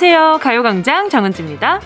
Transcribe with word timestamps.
안녕하세요. 0.00 0.38
가요광장 0.40 1.08
정은지입니다. 1.08 1.80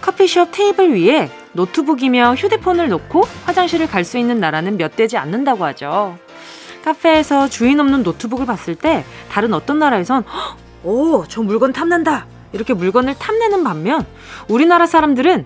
커피숍 0.00 0.48
테이블 0.50 0.96
위에 1.00 1.30
노트북이며 1.52 2.34
휴대폰을 2.34 2.88
놓고 2.88 3.22
화장실을 3.44 3.86
갈 3.86 4.04
수 4.04 4.18
있는 4.18 4.40
나라는 4.40 4.76
몇 4.76 4.96
되지 4.96 5.16
않는다고 5.16 5.64
하죠. 5.66 6.18
카페에서 6.84 7.48
주인 7.48 7.78
없는 7.78 8.02
노트북을 8.02 8.46
봤을 8.46 8.74
때 8.74 9.04
다른 9.30 9.54
어떤 9.54 9.78
나라에선 9.78 10.24
오, 10.82 11.24
저 11.28 11.40
물건 11.40 11.72
탐난다. 11.72 12.26
이렇게 12.52 12.74
물건을 12.74 13.14
탐내는 13.16 13.62
반면 13.62 14.04
우리나라 14.48 14.84
사람들은 14.84 15.44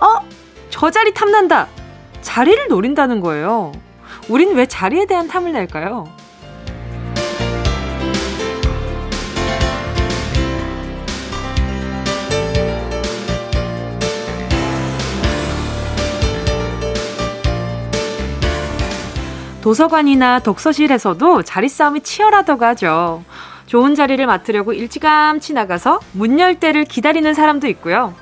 어, 0.00 0.28
저 0.68 0.90
자리 0.90 1.14
탐난다. 1.14 1.66
자리를 2.20 2.68
노린다는 2.68 3.20
거예요. 3.20 3.72
우린 4.28 4.54
왜 4.54 4.66
자리에 4.66 5.06
대한 5.06 5.28
탐을 5.28 5.52
낼까요? 5.52 6.23
도서관이나 19.64 20.40
독서실에서도 20.40 21.42
자리 21.42 21.70
싸움이 21.70 22.02
치열하다고 22.02 22.66
하죠. 22.66 23.24
좋은 23.64 23.94
자리를 23.94 24.26
맡으려고 24.26 24.74
일찌감치 24.74 25.54
나가서 25.54 26.00
문 26.12 26.38
열 26.38 26.60
때를 26.60 26.84
기다리는 26.84 27.32
사람도 27.32 27.66
있고요. 27.68 28.14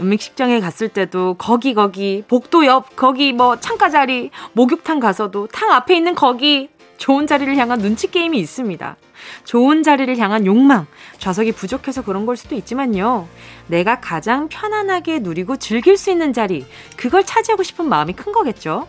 음식점에 0.00 0.58
갔을 0.58 0.88
때도 0.88 1.36
거기 1.38 1.74
거기 1.74 2.24
복도 2.26 2.66
옆 2.66 2.96
거기 2.96 3.32
뭐 3.32 3.60
창가 3.60 3.88
자리 3.88 4.32
목욕탕 4.54 4.98
가서도 4.98 5.46
탕 5.52 5.70
앞에 5.70 5.94
있는 5.94 6.16
거기 6.16 6.70
좋은 6.96 7.28
자리를 7.28 7.56
향한 7.56 7.78
눈치 7.78 8.10
게임이 8.10 8.36
있습니다. 8.40 8.96
좋은 9.44 9.84
자리를 9.84 10.18
향한 10.18 10.44
욕망, 10.44 10.88
좌석이 11.18 11.52
부족해서 11.52 12.02
그런 12.02 12.26
걸 12.26 12.36
수도 12.36 12.56
있지만요. 12.56 13.28
내가 13.68 14.00
가장 14.00 14.48
편안하게 14.48 15.20
누리고 15.20 15.56
즐길 15.56 15.96
수 15.96 16.10
있는 16.10 16.32
자리, 16.32 16.66
그걸 16.96 17.24
차지하고 17.24 17.62
싶은 17.62 17.88
마음이 17.88 18.14
큰 18.14 18.32
거겠죠. 18.32 18.88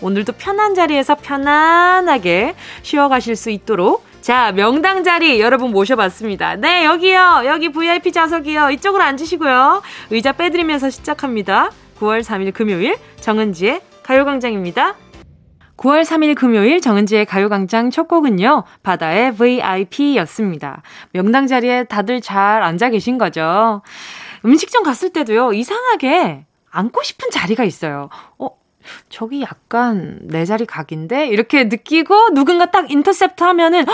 오늘도 0.00 0.32
편한 0.38 0.74
자리에서 0.74 1.14
편안하게 1.14 2.54
쉬어가실 2.82 3.36
수 3.36 3.50
있도록 3.50 4.04
자, 4.22 4.52
명당 4.52 5.02
자리 5.02 5.40
여러분 5.40 5.72
모셔봤습니다. 5.72 6.54
네, 6.54 6.84
여기요. 6.84 7.42
여기 7.44 7.70
VIP 7.70 8.12
좌석이요. 8.12 8.70
이쪽으로 8.70 9.02
앉으시고요. 9.02 9.82
의자 10.10 10.32
빼드리면서 10.32 10.90
시작합니다. 10.90 11.70
9월 11.98 12.22
3일 12.22 12.54
금요일 12.54 12.96
정은지의 13.20 13.80
가요광장입니다. 14.04 14.94
9월 15.76 16.04
3일 16.04 16.36
금요일 16.36 16.80
정은지의 16.80 17.26
가요광장 17.26 17.90
첫 17.90 18.06
곡은요, 18.06 18.62
바다의 18.84 19.34
VIP였습니다. 19.34 20.82
명당 21.12 21.48
자리에 21.48 21.84
다들 21.84 22.20
잘 22.20 22.62
앉아 22.62 22.90
계신 22.90 23.18
거죠. 23.18 23.82
음식점 24.44 24.84
갔을 24.84 25.10
때도요, 25.10 25.52
이상하게 25.52 26.46
앉고 26.70 27.02
싶은 27.02 27.30
자리가 27.30 27.64
있어요. 27.64 28.08
어, 28.38 28.50
저기 29.08 29.42
약간 29.42 30.18
내 30.22 30.44
자리 30.44 30.66
각인데? 30.66 31.28
이렇게 31.28 31.64
느끼고 31.64 32.30
누군가 32.34 32.70
딱 32.70 32.90
인터셉트 32.90 33.42
하면은 33.44 33.84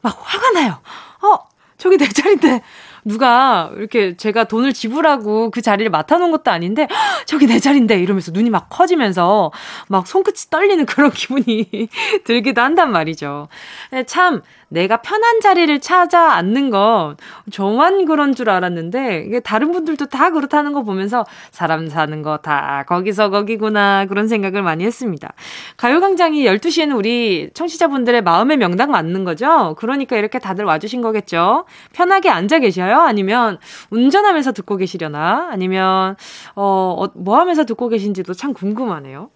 막 0.00 0.18
화가 0.20 0.50
나요. 0.52 0.80
어, 1.22 1.48
저기 1.78 1.96
내 1.96 2.08
자리인데. 2.08 2.62
누가 3.04 3.70
이렇게 3.76 4.16
제가 4.16 4.44
돈을 4.44 4.72
지불하고 4.72 5.50
그 5.50 5.60
자리를 5.60 5.90
맡아놓은 5.90 6.30
것도 6.30 6.50
아닌데 6.50 6.88
저기 7.26 7.46
내 7.46 7.58
자리인데 7.58 8.00
이러면서 8.00 8.32
눈이 8.32 8.48
막 8.50 8.68
커지면서 8.70 9.52
막 9.88 10.06
손끝이 10.06 10.36
떨리는 10.50 10.86
그런 10.86 11.10
기분이 11.12 11.88
들기도 12.24 12.62
한단 12.62 12.90
말이죠. 12.92 13.48
참 14.06 14.42
내가 14.68 14.98
편한 14.98 15.40
자리를 15.40 15.80
찾아 15.80 16.34
앉는 16.34 16.70
건 16.70 17.16
저만 17.50 18.04
그런 18.04 18.34
줄 18.34 18.50
알았는데 18.50 19.24
이게 19.26 19.40
다른 19.40 19.72
분들도 19.72 20.06
다 20.06 20.30
그렇다는 20.30 20.72
거 20.72 20.82
보면서 20.82 21.24
사람 21.50 21.88
사는 21.88 22.22
거 22.22 22.34
다 22.44 22.84
거기서 22.86 23.30
거기구나 23.30 24.06
그런 24.06 24.28
생각을 24.28 24.62
많이 24.62 24.84
했습니다. 24.84 25.32
가요광장이 25.76 26.44
12시에는 26.44 26.96
우리 26.96 27.50
청취자분들의 27.54 28.22
마음의 28.22 28.58
명당 28.58 28.90
맞는 28.90 29.24
거죠? 29.24 29.74
그러니까 29.78 30.16
이렇게 30.16 30.38
다들 30.38 30.64
와주신 30.64 31.00
거겠죠? 31.02 31.64
편하게 31.92 32.30
앉아 32.30 32.58
계셔요? 32.60 33.00
아니면 33.00 33.58
운전하면서 33.90 34.52
듣고 34.52 34.76
계시려나? 34.76 35.48
아니면, 35.50 36.16
어, 36.54 37.06
어뭐 37.16 37.38
하면서 37.38 37.64
듣고 37.64 37.88
계신지도 37.88 38.34
참 38.34 38.52
궁금하네요. 38.52 39.30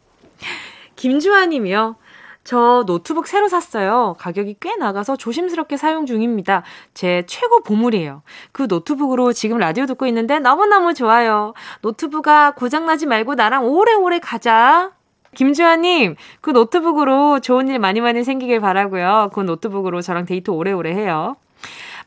김주아 0.96 1.46
님이요. 1.46 1.96
저 2.44 2.84
노트북 2.86 3.26
새로 3.26 3.48
샀어요. 3.48 4.16
가격이 4.18 4.56
꽤 4.60 4.76
나가서 4.76 5.16
조심스럽게 5.16 5.76
사용 5.76 6.06
중입니다. 6.06 6.62
제 6.94 7.24
최고 7.26 7.60
보물이에요. 7.62 8.22
그 8.52 8.66
노트북으로 8.68 9.32
지금 9.32 9.58
라디오 9.58 9.84
듣고 9.86 10.06
있는데 10.06 10.38
너무너무 10.38 10.94
좋아요. 10.94 11.52
노트북아 11.82 12.52
고장나지 12.52 13.06
말고 13.06 13.34
나랑 13.34 13.66
오래오래 13.66 14.18
가자. 14.18 14.92
김주아님, 15.34 16.16
그 16.40 16.50
노트북으로 16.50 17.40
좋은 17.40 17.68
일 17.68 17.78
많이 17.78 18.00
많이 18.00 18.24
생기길 18.24 18.60
바라고요. 18.60 19.30
그 19.34 19.40
노트북으로 19.40 20.00
저랑 20.00 20.24
데이트 20.24 20.50
오래오래 20.50 20.92
해요. 20.92 21.36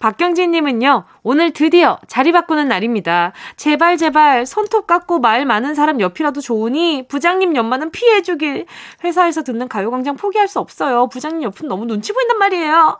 박경진님은요, 0.02 1.06
오늘 1.22 1.52
드디어 1.52 2.00
자리 2.08 2.32
바꾸는 2.32 2.68
날입니다. 2.68 3.34
제발, 3.56 3.98
제발, 3.98 4.46
손톱 4.48 4.88
깎고 4.88 5.20
말 5.20 5.46
많은 5.46 5.76
사람 5.76 6.02
옆이라도 6.02 6.42
좋으니, 6.42 7.08
부장님 7.08 7.56
옆만은 7.56 7.92
피해주길. 7.92 8.66
회사에서 9.04 9.44
듣는 9.44 9.68
가요광장 9.68 10.18
포기할 10.18 10.48
수 10.48 10.60
없어요. 10.60 11.08
부장님 11.08 11.44
옆은 11.44 11.68
너무 11.68 11.86
눈치 11.86 12.14
보인단 12.14 12.40
말이에요. 12.40 13.00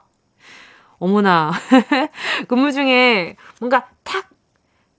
어머나. 1.00 1.52
근무 2.48 2.72
중에 2.72 3.36
뭔가 3.60 3.88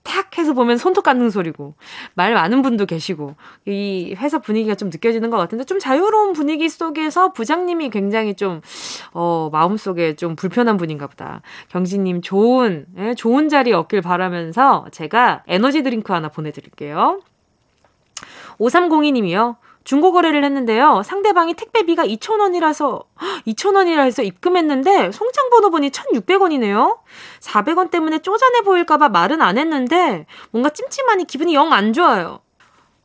탁탁 0.03 0.37
해서 0.37 0.53
보면 0.53 0.77
손톱 0.77 1.03
깎는 1.03 1.29
소리고 1.29 1.75
말 2.13 2.33
많은 2.33 2.61
분도 2.61 2.85
계시고 2.85 3.35
이 3.65 4.15
회사 4.17 4.39
분위기가 4.39 4.75
좀 4.75 4.89
느껴지는 4.89 5.29
것 5.29 5.37
같은데 5.37 5.63
좀 5.63 5.79
자유로운 5.79 6.33
분위기 6.33 6.67
속에서 6.69 7.33
부장님이 7.33 7.89
굉장히 7.89 8.35
좀 8.35 8.61
어, 9.13 9.49
마음속에 9.51 10.15
좀 10.15 10.35
불편한 10.35 10.77
분인가 10.77 11.07
보다. 11.07 11.41
경진님 11.69 12.21
좋은 12.21 12.85
예, 12.97 13.13
좋은 13.15 13.49
자리 13.49 13.73
얻길 13.73 14.01
바라면서 14.01 14.85
제가 14.91 15.43
에너지 15.47 15.83
드링크 15.83 16.11
하나 16.13 16.29
보내드릴게요. 16.29 17.21
5302님이요. 18.59 19.55
중고 19.83 20.11
거래를 20.13 20.43
했는데요. 20.45 21.01
상대방이 21.03 21.53
택배비가 21.55 22.05
2,000원이라서, 22.05 23.03
2,000원이라 23.47 23.99
해서 24.05 24.23
입금했는데, 24.23 25.11
송장 25.11 25.49
번호 25.49 25.69
보니 25.71 25.91
1,600원이네요? 25.91 26.99
400원 27.41 27.91
때문에 27.91 28.19
쪼잔해 28.19 28.61
보일까 28.61 28.97
봐 28.97 29.09
말은 29.09 29.41
안 29.41 29.57
했는데, 29.57 30.25
뭔가 30.51 30.69
찜찜하니 30.69 31.25
기분이 31.25 31.53
영 31.55 31.73
안 31.73 31.91
좋아요. 31.93 32.39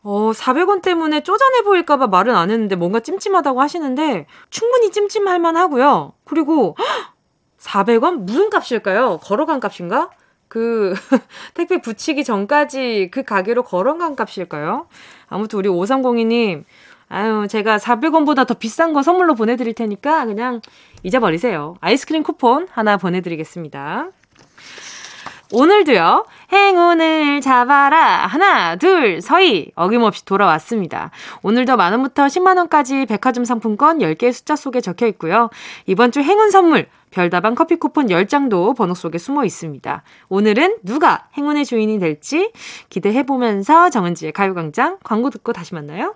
어, 0.03 0.33
400원 0.35 0.83
때문에 0.83 1.23
쪼잔해 1.23 1.63
보일까봐 1.63 2.07
말은 2.09 2.35
안 2.37 2.51
했는데, 2.51 2.77
뭔가 2.77 3.01
찜찜하다고 3.01 3.61
하시는데, 3.61 4.27
충분히 4.51 4.91
찜찜할 4.91 5.39
만 5.41 5.57
하고요. 5.57 6.15
그리고, 6.25 6.77
400원? 7.59 8.19
무슨 8.21 8.51
값일까요? 8.51 9.19
걸어간 9.23 9.61
값인가? 9.61 10.11
그, 10.49 10.95
택배 11.55 11.81
붙이기 11.81 12.25
전까지 12.25 13.11
그 13.13 13.23
가게로 13.23 13.63
걸어간 13.63 14.17
값일까요? 14.17 14.89
아무튼 15.29 15.59
우리 15.59 15.69
5302님, 15.69 16.65
아유, 17.09 17.47
제가 17.49 17.79
400원보다 17.79 18.47
더 18.47 18.55
비싼 18.55 18.93
거 18.93 19.03
선물로 19.03 19.35
보내드릴 19.35 19.75
테니까 19.75 20.27
그냥 20.27 20.61
잊어버리세요. 21.03 21.77
아이스크림 21.81 22.23
쿠폰 22.23 22.69
하나 22.71 22.97
보내드리겠습니다. 22.97 24.11
오늘도요, 25.51 26.27
행운을 26.53 27.41
잡아라. 27.41 28.27
하나, 28.27 28.77
둘, 28.77 29.23
서희. 29.23 29.73
어김없이 29.77 30.27
돌아왔습니다. 30.27 31.11
오늘도 31.43 31.79
만원부터 31.79 32.27
10만원까지 32.27 33.09
백화점 33.09 33.47
상품권 33.47 34.01
10개의 34.01 34.35
숫자 34.35 34.57
속에 34.57 34.83
적혀 34.83 35.07
있고요. 35.07 35.49
이번 35.87 36.13
주 36.13 36.21
행운 36.21 36.51
선물, 36.51 36.87
별다방 37.11 37.55
커피 37.55 37.77
쿠폰 37.77 38.07
10장도 38.07 38.77
번호 38.77 38.95
속에 38.95 39.19
숨어 39.19 39.45
있습니다. 39.45 40.03
오늘은 40.29 40.79
누가 40.83 41.29
행운의 41.37 41.65
주인이 41.65 41.99
될지 41.99 42.53
기대해보면서 42.91 43.91
정은지의 43.91 44.33
가요광장 44.33 44.99
광고 45.03 45.31
듣고 45.31 45.53
다시 45.53 45.75
만나요. 45.75 46.15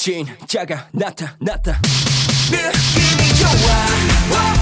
진짜가 0.00 0.88
나타났다 0.92 1.78
느낌이 2.50 3.34
좋아 3.38 4.59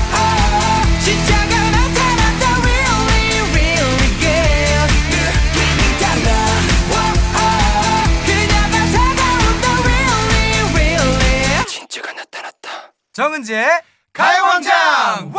정은지의 13.19 13.67
가요광장 14.13 15.33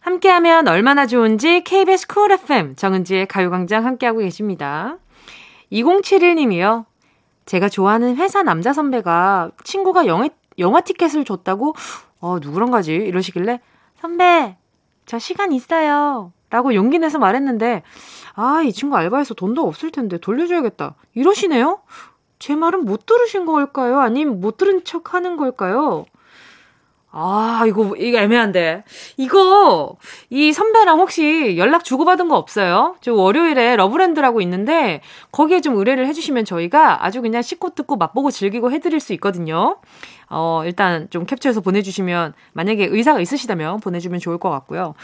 함께하면 0.00 0.68
얼마나 0.68 1.06
좋은지 1.06 1.62
KBS 1.64 2.08
쿨 2.08 2.30
FM 2.32 2.76
정은지의 2.76 3.24
가요광장 3.24 3.86
함께하고 3.86 4.18
계십니다. 4.18 4.98
2071님이요. 5.72 6.84
제가 7.46 7.70
좋아하는 7.70 8.16
회사 8.16 8.42
남자 8.42 8.74
선배가 8.74 9.52
친구가 9.64 10.04
영화, 10.04 10.28
영화 10.58 10.82
티켓을 10.82 11.24
줬다고 11.24 11.74
어 12.20 12.38
누구랑 12.42 12.70
가지 12.70 12.92
이러시길래 12.92 13.60
선배 13.98 14.58
저 15.06 15.18
시간 15.18 15.52
있어요 15.52 16.34
라고 16.50 16.74
용기 16.74 16.98
내서 16.98 17.18
말했는데 17.18 17.82
아 18.34 18.62
이 18.62 18.74
친구 18.74 18.96
알바해서 18.98 19.32
돈도 19.32 19.66
없을 19.66 19.90
텐데 19.90 20.18
돌려줘야겠다 20.18 20.96
이러시네요? 21.14 21.80
제 22.40 22.56
말은 22.56 22.84
못 22.86 23.06
들으신 23.06 23.46
걸까요? 23.46 24.00
아니면 24.00 24.40
못 24.40 24.56
들은 24.56 24.82
척 24.82 25.14
하는 25.14 25.36
걸까요? 25.36 26.06
아, 27.12 27.64
이거, 27.66 27.94
이거 27.96 28.18
애매한데. 28.18 28.84
이거, 29.16 29.96
이 30.30 30.52
선배랑 30.52 31.00
혹시 31.00 31.56
연락 31.58 31.84
주고받은 31.84 32.28
거 32.28 32.36
없어요? 32.36 32.96
저 33.00 33.12
월요일에 33.12 33.76
러브랜드라고 33.76 34.40
있는데, 34.42 35.02
거기에 35.32 35.60
좀 35.60 35.76
의뢰를 35.76 36.06
해주시면 36.06 36.44
저희가 36.44 37.04
아주 37.04 37.20
그냥 37.20 37.42
씻고 37.42 37.70
뜯고 37.74 37.96
맛보고 37.96 38.30
즐기고 38.30 38.70
해드릴 38.70 39.00
수 39.00 39.12
있거든요. 39.14 39.78
어, 40.30 40.62
일단 40.64 41.08
좀 41.10 41.26
캡처해서 41.26 41.60
보내주시면, 41.60 42.32
만약에 42.52 42.86
의사가 42.86 43.20
있으시다면 43.20 43.80
보내주면 43.80 44.20
좋을 44.20 44.38
것 44.38 44.48
같고요. 44.48 44.94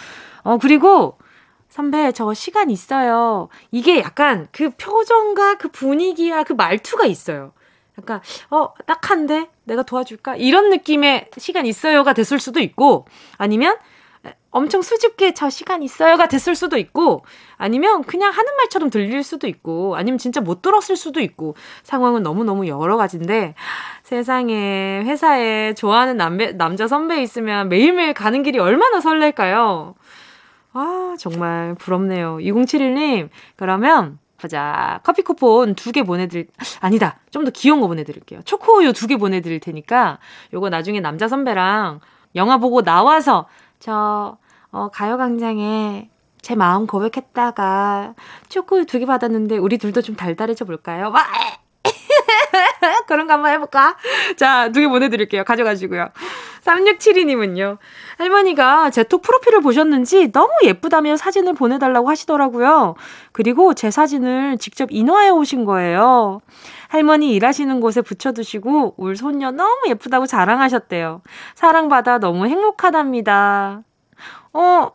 어, 0.45 0.59
그리고, 0.59 1.19
선배, 1.77 2.11
저 2.13 2.33
시간 2.33 2.71
있어요. 2.71 3.51
이게 3.71 3.99
약간 3.99 4.49
그 4.51 4.71
표정과 4.71 5.57
그 5.59 5.69
분위기와 5.69 6.43
그 6.43 6.55
말투가 6.55 7.05
있어요. 7.05 7.53
약간, 7.99 8.23
어, 8.49 8.73
딱한데? 8.87 9.51
내가 9.65 9.83
도와줄까? 9.83 10.37
이런 10.37 10.71
느낌의 10.71 11.29
시간 11.37 11.67
있어요가 11.67 12.15
됐을 12.15 12.39
수도 12.39 12.61
있고, 12.61 13.05
아니면, 13.37 13.77
엄청 14.51 14.81
수줍게 14.81 15.35
저 15.35 15.51
시간 15.51 15.83
있어요가 15.83 16.29
됐을 16.29 16.55
수도 16.55 16.79
있고, 16.79 17.27
아니면 17.59 18.05
그냥 18.05 18.33
하는 18.33 18.57
말처럼 18.57 18.89
들릴 18.89 19.23
수도 19.23 19.47
있고, 19.47 19.97
아니면 19.97 20.17
진짜 20.17 20.41
못 20.41 20.63
들었을 20.63 20.97
수도 20.97 21.21
있고, 21.21 21.57
상황은 21.83 22.23
너무너무 22.23 22.67
여러 22.69 22.97
가지인데, 22.97 23.55
세상에, 24.03 25.03
회사에 25.05 25.75
좋아하는 25.75 26.17
남배, 26.17 26.53
남자 26.53 26.89
선배 26.89 27.21
있으면 27.21 27.69
매일매일 27.69 28.15
가는 28.15 28.43
길이 28.43 28.59
얼마나 28.59 29.03
설렐까요? 29.03 29.95
아, 30.79 31.15
정말 31.19 31.75
부럽네요. 31.77 32.37
2071님, 32.37 33.31
그러면, 33.57 34.19
보자. 34.37 35.01
커피 35.05 35.23
쿠폰 35.23 35.75
두 35.75 35.93
개 35.93 36.03
보내드릴, 36.03 36.49
아니다. 36.81 37.19
좀 37.31 37.45
더 37.47 37.51
귀여운 37.51 37.81
거 37.81 37.87
보내드릴게요. 37.89 38.41
초코우유 38.45 38.93
두 38.93 39.07
개 39.07 39.17
보내드릴 39.17 39.61
테니까, 39.61 40.19
요거 40.53 40.69
나중에 40.69 41.01
남자 41.01 41.29
선배랑 41.29 42.01
영화 42.35 42.59
보고 42.59 42.83
나와서, 42.83 43.47
저, 43.79 44.37
어, 44.71 44.89
가요광장에 44.93 46.11
제 46.43 46.55
마음 46.55 46.87
고백했다가, 46.87 48.15
초코우유 48.51 48.85
두 48.85 48.99
개 48.99 49.07
받았는데, 49.07 49.57
우리 49.57 49.79
둘도 49.79 50.03
좀 50.03 50.15
달달해져 50.17 50.67
볼까요? 50.67 51.11
와! 51.15 51.25
그런 53.07 53.27
거 53.27 53.33
한번 53.35 53.53
해볼까? 53.53 53.97
자, 54.37 54.71
두 54.73 54.81
개 54.81 54.89
보내드릴게요. 54.89 55.45
가져가시고요. 55.45 56.09
3672님은요. 56.67 57.79
할머니가 58.19 58.91
제 58.91 59.05
톡 59.05 59.23
프로필을 59.23 59.61
보셨는지 59.61 60.33
너무 60.33 60.51
예쁘다며 60.65 61.17
사진을 61.17 61.55
보내달라고 61.55 62.09
하시더라고요. 62.11 62.97
그리고 63.33 63.73
제 63.73 63.91
사진을 63.91 64.59
직접 64.59 64.89
인화해 64.91 65.31
오신 65.31 65.65
거예요. 65.65 66.41
할머니 66.89 67.35
일하시는 67.35 67.81
곳에 67.81 68.03
붙여두시고 68.03 68.95
울 68.97 69.17
손녀 69.17 69.51
너무 69.53 69.83
예쁘다고 69.89 70.27
자랑하셨대요. 70.27 71.23
사랑받아 71.55 72.19
너무 72.19 72.47
행복하답니다. 72.47 73.83
어, 74.53 74.91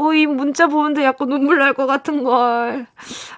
어, 0.00 0.12
이 0.14 0.26
문자 0.26 0.68
보는데 0.68 1.04
약간 1.04 1.28
눈물 1.28 1.58
날 1.58 1.74
것 1.74 1.86
같은 1.86 2.22
걸. 2.24 2.86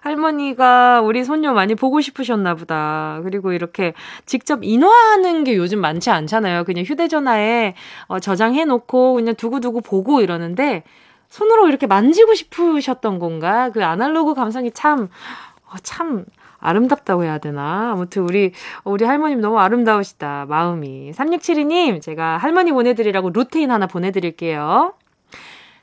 할머니가 0.02 1.00
우리 1.00 1.24
손녀 1.24 1.52
많이 1.54 1.74
보고 1.74 2.00
싶으셨나 2.02 2.54
보다. 2.54 3.20
그리고 3.24 3.52
이렇게 3.52 3.94
직접 4.26 4.60
인화하는 4.62 5.44
게 5.44 5.56
요즘 5.56 5.80
많지 5.80 6.10
않잖아요. 6.10 6.64
그냥 6.64 6.84
휴대전화에 6.84 7.74
어, 8.08 8.20
저장해 8.20 8.66
놓고 8.66 9.14
그냥 9.14 9.34
두고두고 9.36 9.80
보고 9.80 10.20
이러는데 10.20 10.84
손으로 11.30 11.68
이렇게 11.68 11.86
만지고 11.86 12.34
싶으셨던 12.34 13.18
건가? 13.20 13.70
그 13.70 13.82
아날로그 13.84 14.34
감성이 14.34 14.70
참, 14.72 15.08
어, 15.66 15.76
참 15.82 16.24
아름답다고 16.58 17.24
해야 17.24 17.38
되나? 17.38 17.92
아무튼 17.92 18.22
우리, 18.24 18.52
우리 18.84 19.04
할머님 19.06 19.40
너무 19.40 19.58
아름다우시다. 19.58 20.44
마음이. 20.48 21.12
3672님, 21.12 22.02
제가 22.02 22.36
할머니 22.36 22.70
보내드리라고 22.72 23.30
루테인 23.30 23.70
하나 23.70 23.86
보내드릴게요. 23.86 24.92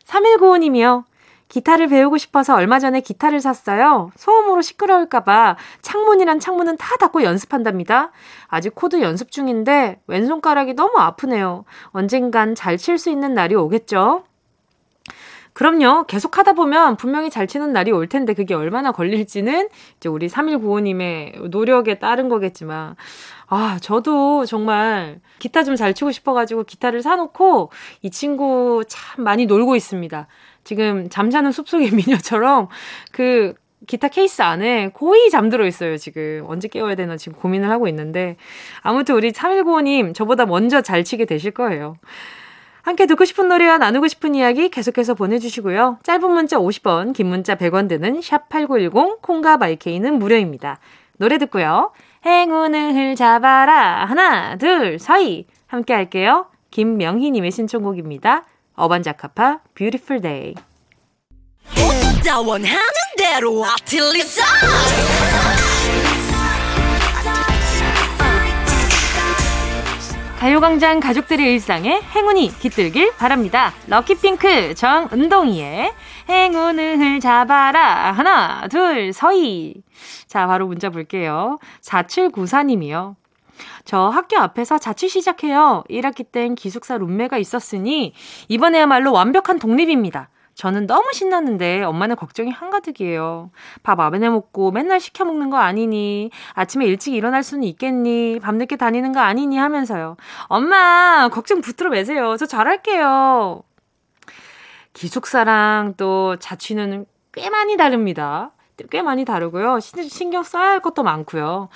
3195님이요. 0.07 1.03
기타를 1.49 1.87
배우고 1.87 2.17
싶어서 2.17 2.55
얼마 2.55 2.77
전에 2.79 2.99
기타를 2.99 3.39
샀어요. 3.39 4.11
소음으로 4.17 4.61
시끄러울까봐 4.61 5.55
창문이란 5.81 6.39
창문은 6.41 6.75
다 6.77 6.97
닫고 6.97 7.23
연습한답니다. 7.23 8.11
아직 8.47 8.75
코드 8.75 9.01
연습 9.01 9.31
중인데 9.31 10.01
왼손가락이 10.07 10.73
너무 10.73 10.97
아프네요. 10.97 11.63
언젠간 11.91 12.55
잘 12.55 12.77
칠 12.77 12.97
수 12.97 13.09
있는 13.09 13.33
날이 13.33 13.55
오겠죠? 13.55 14.23
그럼요. 15.53 16.03
계속 16.05 16.37
하다 16.37 16.53
보면 16.53 16.97
분명히 16.97 17.31
잘 17.31 17.47
치는 17.47 17.73
날이 17.73 17.91
올 17.91 18.07
텐데 18.07 18.33
그게 18.35 18.53
얼마나 18.53 18.91
걸릴지는 18.91 19.69
이제 19.97 20.07
우리 20.09 20.27
3195님의 20.27 21.49
노력에 21.49 21.97
따른 21.97 22.29
거겠지만 22.29 22.95
아, 23.49 23.77
저도 23.81 24.45
정말 24.45 25.19
기타 25.39 25.63
좀 25.63 25.75
잘 25.77 25.93
치고 25.93 26.11
싶어가지고 26.11 26.63
기타를 26.63 27.01
사놓고 27.01 27.71
이 28.01 28.09
친구 28.09 28.83
참 28.87 29.23
많이 29.23 29.45
놀고 29.45 29.75
있습니다. 29.75 30.27
지금 30.63 31.09
잠자는 31.09 31.51
숲속의 31.51 31.91
미녀처럼 31.95 32.67
그 33.11 33.53
기타 33.85 34.07
케이스 34.09 34.41
안에 34.41 34.89
거의 34.93 35.29
잠들어 35.29 35.65
있어요, 35.67 35.97
지금. 35.97 36.43
언제 36.47 36.67
깨워야 36.67 36.95
되나 36.95 37.15
지금 37.15 37.37
고민을 37.39 37.69
하고 37.69 37.87
있는데. 37.87 38.35
아무튼 38.81 39.15
우리 39.15 39.31
3195님, 39.31 40.13
저보다 40.15 40.45
먼저 40.45 40.81
잘 40.81 41.03
치게 41.03 41.25
되실 41.25 41.51
거예요. 41.51 41.95
함께 42.81 43.05
듣고 43.05 43.23
싶은 43.23 43.47
노래와 43.47 43.77
나누고 43.77 44.07
싶은 44.07 44.33
이야기 44.33 44.69
계속해서 44.69 45.13
보내주시고요. 45.13 45.99
짧은 46.03 46.31
문자 46.31 46.57
50원, 46.57 47.13
긴 47.13 47.27
문자 47.27 47.55
100원 47.55 47.87
드는 47.87 48.19
샵8910, 48.21 49.21
콩과 49.21 49.57
마이케이는 49.57 50.17
무료입니다. 50.17 50.79
노래 51.17 51.37
듣고요. 51.37 51.91
행운을 52.27 53.15
잡아라. 53.15 54.05
하나, 54.05 54.57
둘, 54.57 54.99
서희. 54.99 55.47
함께 55.65 55.93
할게요. 55.93 56.47
김명희님의 56.71 57.51
신청곡입니다. 57.51 58.43
어반자카파, 58.75 59.59
Beautiful 59.73 60.21
Day. 60.21 60.53
가요광장 70.39 70.99
가족들의 70.99 71.53
일상에 71.53 71.99
행운이 72.13 72.59
깃들길 72.59 73.11
바랍니다. 73.17 73.73
럭키핑크 73.87 74.75
정은동이의 74.75 75.91
행운을 76.29 77.19
잡아라. 77.19 78.11
하나, 78.11 78.67
둘, 78.67 79.13
서희. 79.13 79.75
자, 80.27 80.47
바로 80.47 80.67
문자 80.67 80.89
볼게요. 80.89 81.57
4794님이요. 81.81 83.15
저 83.85 84.09
학교 84.09 84.37
앞에서 84.37 84.77
자취 84.77 85.09
시작해요. 85.09 85.83
1학기 85.89 86.29
땐 86.31 86.53
기숙사 86.55 86.97
룸메가 86.97 87.37
있었으니 87.37 88.13
이번에야말로 88.49 89.11
완벽한 89.13 89.57
독립입니다. 89.59 90.29
저는 90.53 90.87
너무 90.87 91.13
신났는데 91.13 91.83
엄마는 91.83 92.15
걱정이 92.15 92.49
한가득이에요. 92.51 93.51
밥 93.83 93.99
안 93.99 94.23
해 94.23 94.29
먹고 94.29 94.71
맨날 94.71 94.99
시켜 94.99 95.23
먹는 95.23 95.49
거 95.51 95.57
아니니? 95.57 96.31
아침에 96.53 96.85
일찍 96.85 97.13
일어날 97.13 97.43
수는 97.43 97.63
있겠니? 97.63 98.39
밤늦게 98.41 98.75
다니는 98.75 99.11
거 99.13 99.19
아니니? 99.19 99.57
하면서요. 99.57 100.17
엄마, 100.47 101.29
걱정 101.31 101.61
붙들어 101.61 101.89
매세요. 101.91 102.37
저 102.37 102.45
잘할게요. 102.47 103.61
기숙사랑 104.97 105.93
또 105.95 106.37
자취는 106.37 107.05
꽤 107.31 107.51
많이 107.51 107.77
다릅니다. 107.77 108.51
꽤 108.89 109.03
많이 109.03 109.25
다르고요. 109.25 109.79
신경 109.79 110.41
써야 110.41 110.71
할 110.71 110.79
것도 110.79 111.03
많고요. 111.03 111.69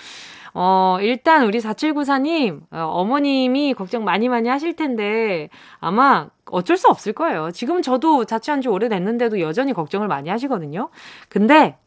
어, 0.53 0.97
일단 1.01 1.45
우리 1.45 1.59
4794님, 1.59 2.61
어, 2.71 2.79
어머님이 2.79 3.75
걱정 3.75 4.03
많이 4.03 4.27
많이 4.27 4.49
하실 4.49 4.75
텐데 4.75 5.49
아마 5.79 6.29
어쩔 6.45 6.77
수 6.77 6.87
없을 6.87 7.13
거예요. 7.13 7.51
지금 7.51 7.83
저도 7.83 8.25
자취한 8.25 8.61
지 8.61 8.67
오래됐는데도 8.67 9.39
여전히 9.39 9.71
걱정을 9.71 10.07
많이 10.07 10.29
하시거든요. 10.29 10.89
근데 11.29 11.77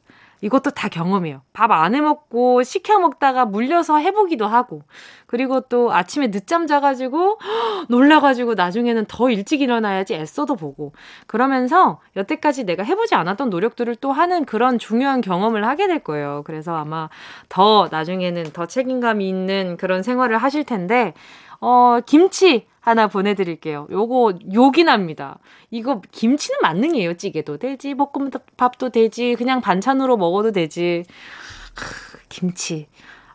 이것도 0.44 0.70
다 0.72 0.88
경험이에요. 0.88 1.40
밥 1.54 1.70
안 1.72 1.94
해 1.94 2.00
먹고 2.02 2.62
시켜 2.62 2.98
먹다가 3.00 3.46
물려서 3.46 3.96
해보기도 3.98 4.46
하고, 4.46 4.82
그리고 5.26 5.60
또 5.62 5.92
아침에 5.92 6.30
늦잠 6.30 6.66
자가지고 6.66 7.38
놀라가지고 7.88 8.54
나중에는 8.54 9.06
더 9.08 9.30
일찍 9.30 9.62
일어나야지 9.62 10.14
애써도 10.14 10.56
보고, 10.56 10.92
그러면서 11.26 12.00
여태까지 12.16 12.64
내가 12.64 12.82
해보지 12.82 13.14
않았던 13.14 13.48
노력들을 13.50 13.96
또 13.96 14.12
하는 14.12 14.44
그런 14.44 14.78
중요한 14.78 15.20
경험을 15.22 15.66
하게 15.66 15.86
될 15.86 16.00
거예요. 16.00 16.42
그래서 16.44 16.76
아마 16.76 17.08
더 17.48 17.88
나중에는 17.90 18.44
더 18.52 18.66
책임감 18.66 19.22
이 19.22 19.28
있는 19.28 19.76
그런 19.78 20.02
생활을 20.02 20.36
하실 20.38 20.64
텐데, 20.64 21.14
어, 21.60 21.98
김치 22.04 22.66
하나 22.84 23.06
보내드릴게요. 23.06 23.86
요거 23.90 24.40
욕이 24.52 24.84
납니다. 24.84 25.38
이거 25.70 26.02
김치는 26.12 26.58
만능이에요. 26.60 27.14
찌개도 27.14 27.56
되지, 27.56 27.94
볶음밥도 27.94 28.90
되지, 28.90 29.36
그냥 29.36 29.62
반찬으로 29.62 30.18
먹어도 30.18 30.52
되지. 30.52 31.04
김치. 32.28 32.86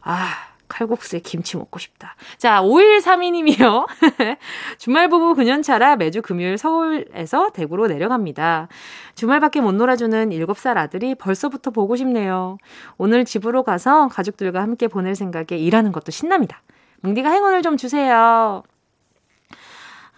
아, 0.02 0.28
칼국수에 0.68 1.22
김치 1.22 1.58
먹고 1.58 1.80
싶다. 1.80 2.16
자, 2.38 2.62
5132님이요. 2.62 3.88
주말 4.78 5.10
부부 5.10 5.34
그년차라 5.34 5.96
매주 5.96 6.22
금요일 6.22 6.60
서울에서 6.60 7.50
대구로 7.50 7.88
내려갑니다. 7.88 8.68
주말밖에 9.16 9.62
못 9.62 9.72
놀아주는 9.72 10.30
7살 10.30 10.78
아들이 10.78 11.16
벌써부터 11.16 11.72
보고 11.72 11.96
싶네요. 11.96 12.60
오늘 13.00 13.26
집으로 13.26 13.64
가서 13.64 14.10
가족들과 14.10 14.62
함께 14.62 14.88
보낼 14.88 15.16
생각에 15.16 15.58
일하는 15.58 15.92
것도 15.92 16.12
신납니다. 16.12 16.62
뭉디가 17.02 17.32
행운을 17.32 17.64
좀 17.64 17.78
주세요. 17.78 18.62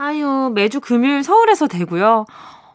아유, 0.01 0.51
매주 0.55 0.79
금요일 0.81 1.23
서울에서 1.23 1.67
대구요. 1.67 2.25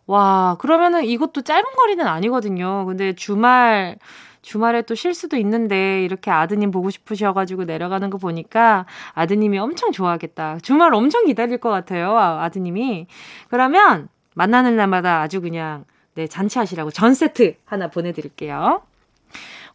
와, 0.07 0.57
그러면은 0.61 1.05
이것도 1.05 1.43
짧은 1.43 1.65
거리는 1.77 2.07
아니거든요. 2.07 2.85
근데 2.87 3.15
주말 3.15 3.99
주말에 4.43 4.83
또 4.83 4.95
쉴 4.95 5.13
수도 5.13 5.37
있는데 5.37 6.05
이렇게 6.05 6.31
아드님 6.31 6.71
보고 6.71 6.89
싶으셔가지고 6.89 7.65
내려가는 7.65 8.11
거 8.11 8.19
보니까 8.19 8.87
아드님이 9.15 9.59
엄청 9.59 9.91
좋아하겠다. 9.91 10.59
주말 10.63 10.95
엄청 10.95 11.27
기다릴 11.27 11.59
것 11.59 11.69
같아요. 11.71 12.17
아, 12.17 12.45
아드님이. 12.45 13.09
그러면 13.51 14.09
만나는 14.37 14.77
날마다 14.77 15.21
아주 15.21 15.41
그냥 15.41 15.85
네, 16.15 16.29
잔치하시라고 16.29 16.93
전 16.93 17.13
세트 17.13 17.57
하나 17.65 17.89
보내드릴게요. 17.89 18.83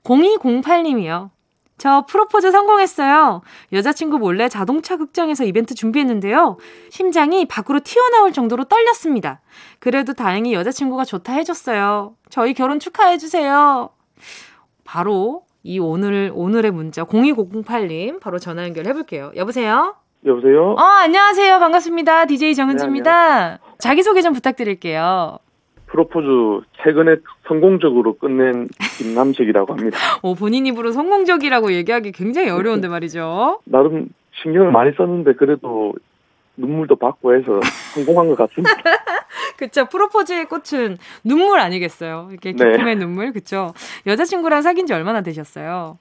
0208님이요. 0.06 1.32
저 1.82 2.06
프로포즈 2.08 2.52
성공했어요. 2.52 3.42
여자친구 3.74 4.20
몰래 4.20 4.48
자동차 4.50 4.98
극장에서 4.98 5.46
이벤트 5.46 5.74
준비했는데요. 5.74 6.58
심장이 6.92 7.46
밖으로 7.46 7.80
튀어나올 7.80 8.34
정도로 8.34 8.66
떨렸습니다. 8.66 9.42
그래도 9.80 10.14
다행히 10.14 10.54
여자친구가 10.54 11.06
좋다 11.06 11.34
해줬어요. 11.34 12.14
저희 12.30 12.54
결혼 12.54 12.80
축하해주세요. 12.80 13.90
바로 14.84 15.42
이 15.64 15.80
오늘, 15.80 16.32
오늘의 16.36 16.70
문자 16.70 17.04
02008님 17.04 18.20
바로 18.20 18.38
전화 18.38 18.64
연결해 18.64 18.94
볼게요. 18.94 19.32
여보세요? 19.36 19.96
여보세요? 20.24 20.76
어, 20.78 20.84
안녕하세요. 20.84 21.58
반갑습니다. 21.58 22.26
DJ 22.26 22.54
정은지입니다. 22.54 23.50
네, 23.54 23.58
자기소개 23.80 24.22
좀 24.22 24.34
부탁드릴게요. 24.34 25.40
프로포즈 25.92 26.66
최근에 26.84 27.18
성공적으로 27.48 28.18
끝낸 28.18 28.70
김남식이라고 28.98 29.74
합니다. 29.74 29.98
오, 30.24 30.36
본인 30.36 30.66
입으로 30.66 30.92
성공적이라고 30.92 31.74
얘기하기 31.74 32.14
굉장히 32.14 32.50
어려운데 32.50 32.88
말이죠. 32.88 33.60
나름 33.66 34.10
신경을 34.42 34.72
많이 34.72 34.92
썼는데 34.96 35.34
그래도 35.34 35.94
눈물도 36.58 36.96
받고 36.96 37.36
해서 37.36 37.60
성공한 37.94 38.30
것 38.30 38.38
같습니다. 38.38 38.74
그쵸. 39.58 39.86
프로포즈의 39.86 40.46
꽃은 40.46 40.98
눈물 41.24 41.60
아니겠어요? 41.60 42.30
이렇게 42.32 42.54
네. 42.54 42.72
기쁨의 42.72 42.96
네. 42.96 43.06
눈물, 43.06 43.32
그쵸. 43.32 43.74
여자친구랑 44.08 44.62
사귄 44.62 44.86
지 44.86 44.94
얼마나 44.94 45.22
되셨어요? 45.22 45.98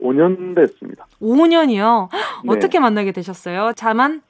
5년 0.00 0.54
됐습니다. 0.56 1.06
5년이요? 1.20 2.08
네. 2.10 2.52
어떻게 2.52 2.80
만나게 2.80 3.12
되셨어요? 3.12 3.72
자만? 3.74 4.22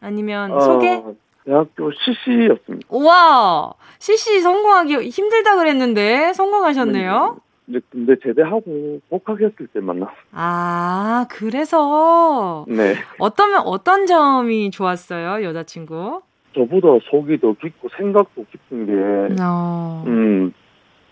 아니면 0.00 0.52
어, 0.52 0.60
소개? 0.60 1.02
대학교 1.52 1.90
CC였습니다. 1.92 2.86
우와! 2.90 3.72
CC 3.98 4.40
성공하기 4.42 5.08
힘들다 5.08 5.56
그랬는데 5.56 6.34
성공하셨네요? 6.34 7.36
네. 7.38 7.78
이제 7.78 7.80
근데 7.90 8.14
제대하고 8.22 9.00
복학했을 9.08 9.66
때 9.72 9.80
만났어요. 9.80 10.14
아, 10.32 11.26
그래서? 11.30 12.66
네. 12.68 12.96
어떤, 13.18 13.56
어떤 13.56 14.04
점이 14.06 14.70
좋았어요, 14.70 15.42
여자친구? 15.42 16.20
저보다 16.54 16.88
속이 17.10 17.40
더 17.40 17.54
깊고 17.54 17.88
생각도 17.96 18.44
깊은 18.50 18.86
게, 18.86 19.42
어. 19.42 20.04
음, 20.06 20.52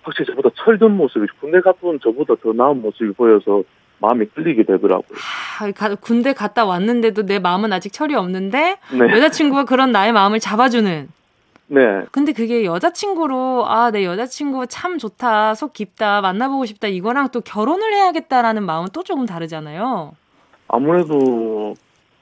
확실히 0.02 0.26
저보다 0.26 0.50
철든 0.55 0.97
모습이, 0.97 1.26
군대 1.40 1.61
갔던 1.61 2.00
저보다 2.02 2.35
더 2.43 2.52
나은 2.52 2.83
모습이 2.83 3.12
보여서 3.12 3.62
마음이 4.00 4.26
끌리게 4.26 4.65
되더라고요. 4.65 5.19
하, 5.59 5.71
가, 5.73 5.95
군대 5.95 6.33
갔다 6.33 6.65
왔는데도 6.65 7.25
내 7.25 7.38
마음은 7.38 7.73
아직 7.73 7.93
철이 7.93 8.15
없는데, 8.15 8.79
네. 8.93 8.99
여자친구가 8.99 9.65
그런 9.65 9.93
나의 9.93 10.12
마음을 10.12 10.38
잡아주는. 10.41 11.09
네. 11.69 11.81
근데 12.12 12.33
그게 12.33 12.65
여자친구로, 12.65 13.65
아, 13.67 13.91
내 13.91 14.05
여자친구 14.05 14.67
참 14.69 14.99
좋다, 14.99 15.55
속 15.55 15.73
깊다, 15.73 16.21
만나보고 16.21 16.67
싶다, 16.67 16.88
이거랑 16.88 17.31
또 17.33 17.41
결혼을 17.41 17.93
해야겠다라는 17.93 18.65
마음은 18.65 18.88
또 18.93 19.03
조금 19.03 19.26
다르잖아요. 19.26 20.12
아무래도 20.69 21.75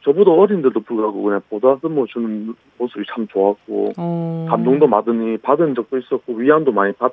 저보다 0.02 0.30
어린데도 0.30 0.80
불구하고 0.80 1.22
그냥 1.22 1.40
보다듬어 1.48 2.06
주는 2.06 2.54
모습이 2.78 3.04
참 3.12 3.26
좋았고, 3.28 3.92
어... 3.96 4.46
감동도 4.48 4.86
많으니 4.86 5.38
받은 5.38 5.74
적도 5.74 5.98
있었고, 5.98 6.34
위안도 6.34 6.72
많이 6.72 6.92
받 6.92 7.12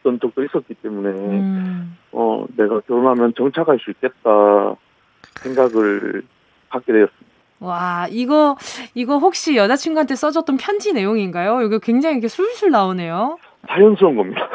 았던 0.00 0.20
적도 0.20 0.42
있었기 0.44 0.74
때문에, 0.74 1.10
음... 1.10 1.96
어, 2.12 2.44
내가 2.56 2.80
결혼하면 2.80 3.32
정착할 3.36 3.78
수 3.78 3.90
있겠다 3.90 4.74
생각을 5.42 6.22
갖게 6.68 6.92
되었습니다. 6.92 7.30
와, 7.60 8.06
이거, 8.10 8.56
이거 8.94 9.18
혹시 9.18 9.56
여자친구한테 9.56 10.14
써줬던 10.14 10.56
편지 10.56 10.92
내용인가요? 10.94 11.60
이거 11.62 11.78
굉장히 11.78 12.14
이렇게 12.16 12.28
술술 12.28 12.70
나오네요. 12.70 13.36
자연스러운 13.68 14.16
겁니다. 14.16 14.48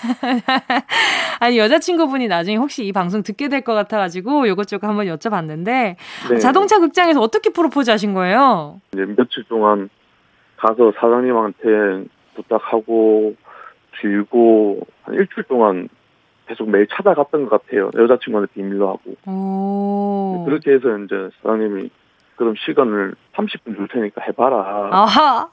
아니, 1.40 1.58
여자친구분이 1.58 2.28
나중에 2.28 2.56
혹시 2.56 2.84
이 2.84 2.92
방송 2.92 3.22
듣게 3.22 3.48
될 3.48 3.62
것 3.62 3.72
같아가지고 3.74 4.46
이것저것 4.46 4.86
한번 4.86 5.06
여쭤봤는데, 5.06 5.96
네. 6.30 6.38
자동차 6.38 6.78
극장에서 6.78 7.20
어떻게 7.20 7.50
프로포즈 7.50 7.90
하신 7.90 8.12
거예요? 8.12 8.80
이제 8.92 9.04
며칠 9.06 9.44
동안 9.48 9.88
가서 10.56 10.92
사장님한테 11.00 12.04
부탁하고, 12.34 13.34
주고, 14.00 14.86
한 15.02 15.14
일주일 15.14 15.44
동안 15.44 15.88
계속 16.46 16.68
매일 16.68 16.86
찾아갔던 16.88 17.48
것 17.48 17.62
같아요. 17.62 17.90
여자친구한테 17.96 18.52
비밀로 18.54 18.88
하고. 18.88 19.14
오. 19.30 20.44
그렇게 20.44 20.72
해서 20.72 20.98
이제 20.98 21.30
사장님이 21.42 21.90
그럼 22.34 22.54
시간을 22.56 23.14
30분 23.34 23.76
줄 23.76 23.86
테니까 23.86 24.22
해봐라. 24.22 24.88
아하. 24.90 25.48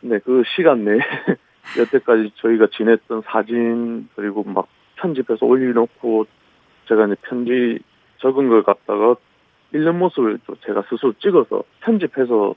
네, 0.00 0.18
그 0.20 0.42
시간 0.56 0.84
내에 0.84 0.98
여태까지 1.78 2.32
저희가 2.36 2.68
지냈던 2.72 3.22
사진 3.26 4.08
그리고 4.16 4.42
막 4.44 4.68
편집해서 4.96 5.44
올려놓고 5.44 6.26
제가 6.88 7.06
이제 7.06 7.16
편지 7.22 7.80
적은 8.20 8.48
걸 8.48 8.62
갖다가 8.62 9.16
읽는 9.74 9.98
모습을 9.98 10.38
또 10.46 10.54
제가 10.64 10.82
스스로 10.88 11.12
찍어서 11.14 11.62
편집해서 11.80 12.54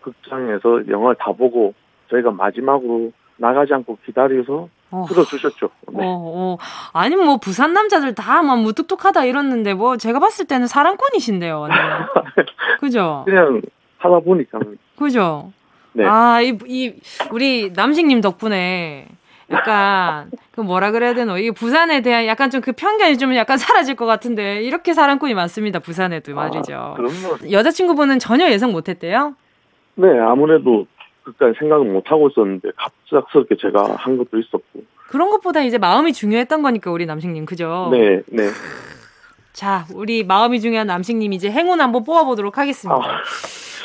극장에서 0.00 0.88
영화를 0.88 1.16
다 1.18 1.32
보고 1.32 1.74
저희가 2.10 2.32
마지막으로 2.32 3.12
나가지 3.36 3.72
않고 3.74 3.98
기다려서 4.04 4.68
어. 4.90 5.06
들어주셨죠. 5.08 5.70
네. 5.92 6.04
어, 6.04 6.56
어. 6.56 6.58
아니 6.92 7.16
뭐 7.16 7.38
부산 7.38 7.72
남자들 7.72 8.14
다막 8.14 8.60
무뚝뚝하다 8.60 9.24
이랬는데 9.24 9.74
뭐 9.74 9.96
제가 9.96 10.18
봤을 10.18 10.46
때는 10.46 10.66
사랑꾼이신데요. 10.66 11.66
네. 11.66 11.74
그죠? 12.80 13.22
그냥 13.24 13.62
하다 13.98 14.20
보니까. 14.20 14.58
그죠? 14.98 15.52
네. 15.94 16.04
아, 16.06 16.40
이, 16.40 16.58
이 16.66 16.94
우리 17.30 17.70
남식님 17.74 18.20
덕분에 18.20 19.08
약간 19.50 20.30
그 20.52 20.60
뭐라 20.62 20.90
그래야 20.90 21.12
되노? 21.14 21.36
이게 21.38 21.50
부산에 21.50 22.00
대한 22.00 22.26
약간 22.26 22.48
좀 22.50 22.62
그 22.62 22.72
편견이 22.72 23.18
좀 23.18 23.34
약간 23.34 23.58
사라질 23.58 23.94
것 23.96 24.06
같은데 24.06 24.62
이렇게 24.62 24.94
사랑꾼이 24.94 25.34
많습니다. 25.34 25.78
부산에도 25.78 26.32
아, 26.32 26.34
말이죠. 26.34 26.74
아, 26.74 26.94
그럼요. 26.94 27.50
여자친구분은 27.50 28.18
전혀 28.18 28.50
예상 28.50 28.72
못했대요? 28.72 29.34
네, 29.96 30.06
아무래도 30.20 30.86
그까지 31.24 31.58
생각을 31.58 31.90
못 31.90 32.10
하고 32.10 32.28
있었는데 32.28 32.70
갑작스럽게 32.76 33.56
제가 33.60 33.96
한 33.96 34.16
것도 34.18 34.38
있었고. 34.38 34.84
그런 35.08 35.30
것보다 35.30 35.62
이제 35.62 35.78
마음이 35.78 36.12
중요했던 36.12 36.62
거니까 36.62 36.90
우리 36.90 37.06
남식님 37.06 37.44
그죠? 37.44 37.90
네, 37.92 38.22
네. 38.26 38.48
자, 39.52 39.84
우리 39.94 40.24
마음이 40.24 40.60
중요한 40.60 40.86
남식님 40.86 41.32
이제 41.32 41.50
행운 41.50 41.80
한번 41.80 42.04
뽑아보도록 42.04 42.58
하겠습니다. 42.58 42.96
아. 42.96 43.22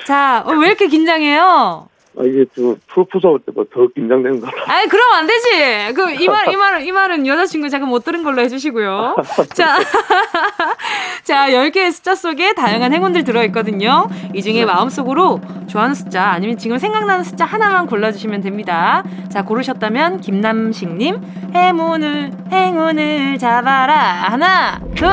자, 0.05 0.43
어, 0.47 0.53
왜 0.53 0.67
이렇게 0.67 0.87
긴장해요? 0.87 1.89
아, 2.19 2.23
이게 2.23 2.45
저 2.55 2.75
프로포즈 2.87 3.27
할 3.27 3.37
때보다 3.45 3.69
더 3.71 3.87
긴장되는 3.93 4.41
거. 4.41 4.47
아이, 4.65 4.87
그럼 4.87 5.13
안 5.13 5.27
되지! 5.27 5.93
그, 5.93 6.11
이 6.13 6.27
말, 6.27 6.51
이 6.51 6.55
말은, 6.57 6.85
이 6.85 6.91
말은 6.91 7.27
여자친구 7.27 7.69
잠깐 7.69 7.89
못 7.89 8.03
들은 8.03 8.23
걸로 8.23 8.41
해주시고요. 8.41 9.15
자, 9.53 9.77
자, 11.23 11.51
10 11.51 11.71
개의 11.71 11.91
숫자 11.91 12.15
속에 12.15 12.53
다양한 12.53 12.91
행운들 12.91 13.23
들어 13.23 13.43
있거든요. 13.45 14.07
이 14.33 14.41
중에 14.41 14.65
마음속으로 14.65 15.41
좋아하는 15.67 15.93
숫자, 15.93 16.29
아니면 16.31 16.57
지금 16.57 16.79
생각나는 16.79 17.23
숫자 17.23 17.45
하나만 17.45 17.85
골라주시면 17.85 18.41
됩니다. 18.41 19.03
자, 19.31 19.43
고르셨다면, 19.43 20.21
김남식님, 20.21 21.21
행운을, 21.53 22.31
행운을 22.51 23.37
잡아라. 23.37 23.95
하나, 23.95 24.79
둘, 24.95 25.07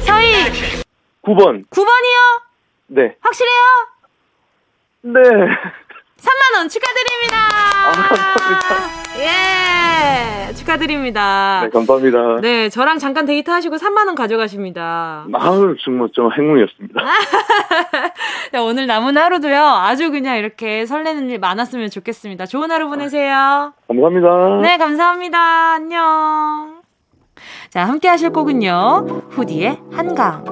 서희! 0.00 0.82
9번. 1.22 1.66
9번이요? 1.68 2.42
네. 2.86 3.16
확실해요? 3.20 3.62
네. 5.04 5.20
3만원 6.22 6.70
축하드립니다! 6.70 7.36
아, 7.88 7.92
감사합니다. 7.92 9.02
예! 9.18 10.54
축하드립니다. 10.54 11.60
네, 11.64 11.70
감사합니다. 11.70 12.40
네, 12.40 12.68
저랑 12.68 12.98
잠깐 12.98 13.26
데이트 13.26 13.50
하시고 13.50 13.76
3만원 13.76 14.14
가져가십니다. 14.14 15.26
아유, 15.34 15.74
정말 15.84 16.08
좀 16.12 16.30
행운이었습니다. 16.32 17.00
자, 18.52 18.62
오늘 18.62 18.86
남은 18.86 19.16
하루도요, 19.16 19.58
아주 19.60 20.10
그냥 20.10 20.36
이렇게 20.36 20.86
설레는 20.86 21.30
일 21.30 21.38
많았으면 21.40 21.90
좋겠습니다. 21.90 22.46
좋은 22.46 22.70
하루 22.70 22.88
보내세요. 22.88 23.72
감사합니다. 23.88 24.60
네, 24.62 24.76
감사합니다. 24.76 25.38
안녕. 25.74 26.82
자, 27.70 27.84
함께 27.84 28.08
하실 28.08 28.30
곡은요, 28.30 29.24
후디의 29.30 29.78
한강. 29.92 30.51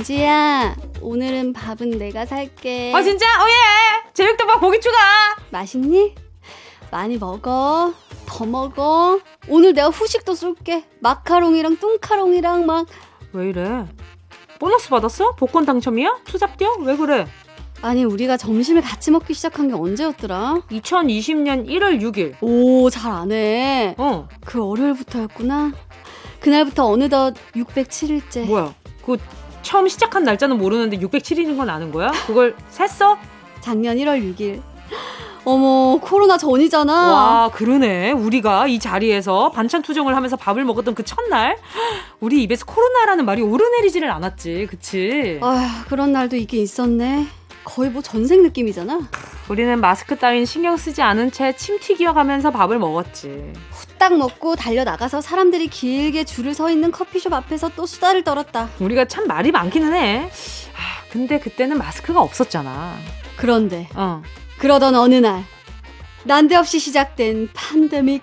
은지야, 0.00 0.76
오늘은 1.00 1.54
밥은 1.54 1.92
내가 1.92 2.26
살게. 2.26 2.92
어, 2.94 3.02
진짜? 3.02 3.24
어, 3.42 3.46
예! 3.48 4.12
제육덮밥 4.12 4.60
고기 4.60 4.78
추가! 4.78 4.96
맛있니? 5.48 6.14
많이 6.90 7.16
먹어. 7.16 7.94
더 8.26 8.44
먹어. 8.44 9.18
오늘 9.48 9.72
내가 9.72 9.88
후식도 9.88 10.34
쏠게. 10.34 10.84
마카롱이랑 11.00 11.78
뚱카롱이랑 11.78 12.66
막. 12.66 12.86
왜 13.32 13.48
이래? 13.48 13.86
보너스 14.60 14.90
받았어? 14.90 15.34
복권 15.36 15.64
당첨이야? 15.64 16.18
투잡 16.26 16.58
뛰어? 16.58 16.74
왜 16.80 16.94
그래? 16.94 17.26
아니, 17.80 18.04
우리가 18.04 18.36
점심을 18.36 18.82
같이 18.82 19.10
먹기 19.10 19.32
시작한 19.32 19.68
게 19.68 19.74
언제였더라? 19.74 20.60
2020년 20.70 21.66
1월 21.68 22.02
6일. 22.02 22.36
오, 22.42 22.90
잘 22.90 23.10
안 23.12 23.32
해. 23.32 23.94
어, 23.96 24.28
그 24.44 24.58
월요일부터였구나. 24.62 25.72
그날부터 26.40 26.84
어느덧 26.86 27.34
607일째. 27.54 28.44
뭐야? 28.44 28.74
그 29.04 29.16
처음 29.66 29.88
시작한 29.88 30.22
날짜는 30.22 30.58
모르는데 30.58 30.96
607일인 30.98 31.56
건 31.56 31.68
아는 31.68 31.90
거야? 31.90 32.12
그걸 32.28 32.54
셌어? 32.70 33.18
작년 33.60 33.96
1월 33.96 34.22
6일. 34.22 34.62
어머, 35.44 35.98
코로나 36.00 36.38
전이잖아. 36.38 36.92
와, 36.92 37.50
그러네. 37.50 38.12
우리가 38.12 38.68
이 38.68 38.78
자리에서 38.78 39.50
반찬 39.50 39.82
투정을 39.82 40.14
하면서 40.14 40.36
밥을 40.36 40.64
먹었던 40.64 40.94
그 40.94 41.04
첫날, 41.04 41.56
우리 42.20 42.44
입에서 42.44 42.64
코로나라는 42.64 43.24
말이 43.24 43.42
오르내리지를 43.42 44.08
않았지. 44.08 44.68
그치? 44.70 45.40
아휴, 45.42 45.84
그런 45.88 46.12
날도 46.12 46.36
있긴 46.36 46.62
있었네. 46.62 47.26
거의 47.66 47.90
뭐 47.90 48.00
전생 48.00 48.42
느낌이잖아. 48.44 49.00
우리는 49.48 49.80
마스크 49.80 50.16
따윈 50.16 50.46
신경 50.46 50.76
쓰지 50.76 51.02
않은 51.02 51.32
채 51.32 51.52
침 51.56 51.78
튀겨가면서 51.80 52.50
밥을 52.52 52.78
먹었지. 52.78 53.52
후딱 53.70 54.16
먹고 54.16 54.56
달려 54.56 54.84
나가서 54.84 55.20
사람들이 55.20 55.66
길게 55.66 56.24
줄을 56.24 56.54
서 56.54 56.70
있는 56.70 56.90
커피숍 56.92 57.32
앞에서 57.32 57.70
또 57.76 57.84
수다를 57.84 58.22
떨었다. 58.24 58.70
우리가 58.78 59.06
참 59.06 59.26
말이 59.26 59.50
많기는 59.50 59.92
해. 59.94 60.22
아, 60.22 61.10
근데 61.10 61.38
그때는 61.40 61.76
마스크가 61.76 62.20
없었잖아. 62.22 62.96
그런데 63.36 63.88
어. 63.94 64.22
그러던 64.58 64.94
어느 64.94 65.16
날 65.16 65.44
난데없이 66.24 66.78
시작된 66.78 67.48
팬데믹 67.52 68.22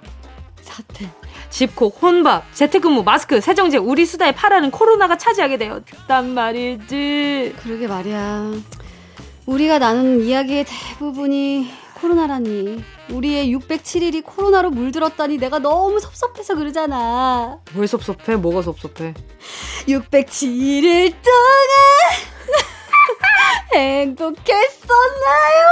사태. 0.62 1.10
집콕, 1.50 2.02
혼밥, 2.02 2.52
재택근무, 2.56 3.04
마스크, 3.04 3.40
세정제, 3.40 3.78
우리 3.78 4.06
수다의 4.08 4.34
파라는 4.34 4.72
코로나가 4.72 5.18
차지하게 5.18 5.58
되었단 5.58 6.34
말이지. 6.34 7.56
그러게 7.62 7.88
말이야. 7.88 8.54
우리가 9.46 9.80
나누는 9.80 10.22
이야기의 10.22 10.66
대부분이 10.66 11.70
코로나라니. 11.96 12.84
우리의 13.10 13.54
607일이 13.56 14.24
코로나로 14.24 14.70
물들었다니 14.72 15.38
내가 15.38 15.60
너무 15.60 16.00
섭섭해서 16.00 16.56
그러잖아. 16.56 17.60
왜 17.76 17.86
섭섭해? 17.88 18.36
뭐가 18.38 18.62
섭섭해? 18.62 19.14
607일 19.88 21.14
동안 21.24 21.44
행복했었나요? 23.76 25.68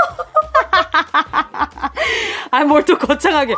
아니, 2.51 2.65
뭘또 2.65 2.97
거창하게. 2.97 3.55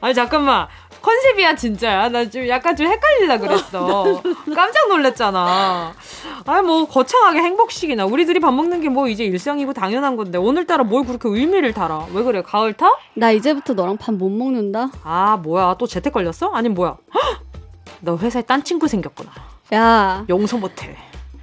아니, 0.00 0.14
잠깐만. 0.14 0.68
컨셉이야, 1.04 1.54
진짜야. 1.54 2.08
나좀 2.08 2.48
약간 2.48 2.74
좀 2.74 2.86
헷갈리다 2.86 3.38
그랬어. 3.38 4.22
깜짝 4.54 4.88
놀랐잖아. 4.88 5.92
아니, 6.46 6.66
뭐, 6.66 6.86
거창하게 6.86 7.40
행복식이나. 7.40 8.06
우리 8.06 8.24
들이 8.24 8.40
밥 8.40 8.52
먹는 8.54 8.80
게 8.80 8.88
뭐 8.88 9.08
이제 9.08 9.24
일상이고 9.24 9.72
당연한 9.74 10.16
건데, 10.16 10.38
오늘따라 10.38 10.84
뭘 10.84 11.04
그렇게 11.04 11.28
의미를 11.28 11.72
달아? 11.74 12.06
왜 12.12 12.22
그래? 12.22 12.42
가을 12.42 12.72
타? 12.72 12.86
나 13.14 13.30
이제부터 13.32 13.74
너랑 13.74 13.96
밥 13.98 14.14
못 14.14 14.30
먹는다. 14.30 14.90
아, 15.02 15.36
뭐야. 15.42 15.76
또 15.78 15.86
재택 15.86 16.12
걸렸어? 16.12 16.50
아니, 16.54 16.68
뭐야. 16.68 16.96
헉! 17.14 17.40
너 18.00 18.16
회사에 18.16 18.42
딴 18.42 18.62
친구 18.64 18.86
생겼구나. 18.88 19.30
야, 19.74 20.24
용서 20.28 20.56
못해. 20.56 20.96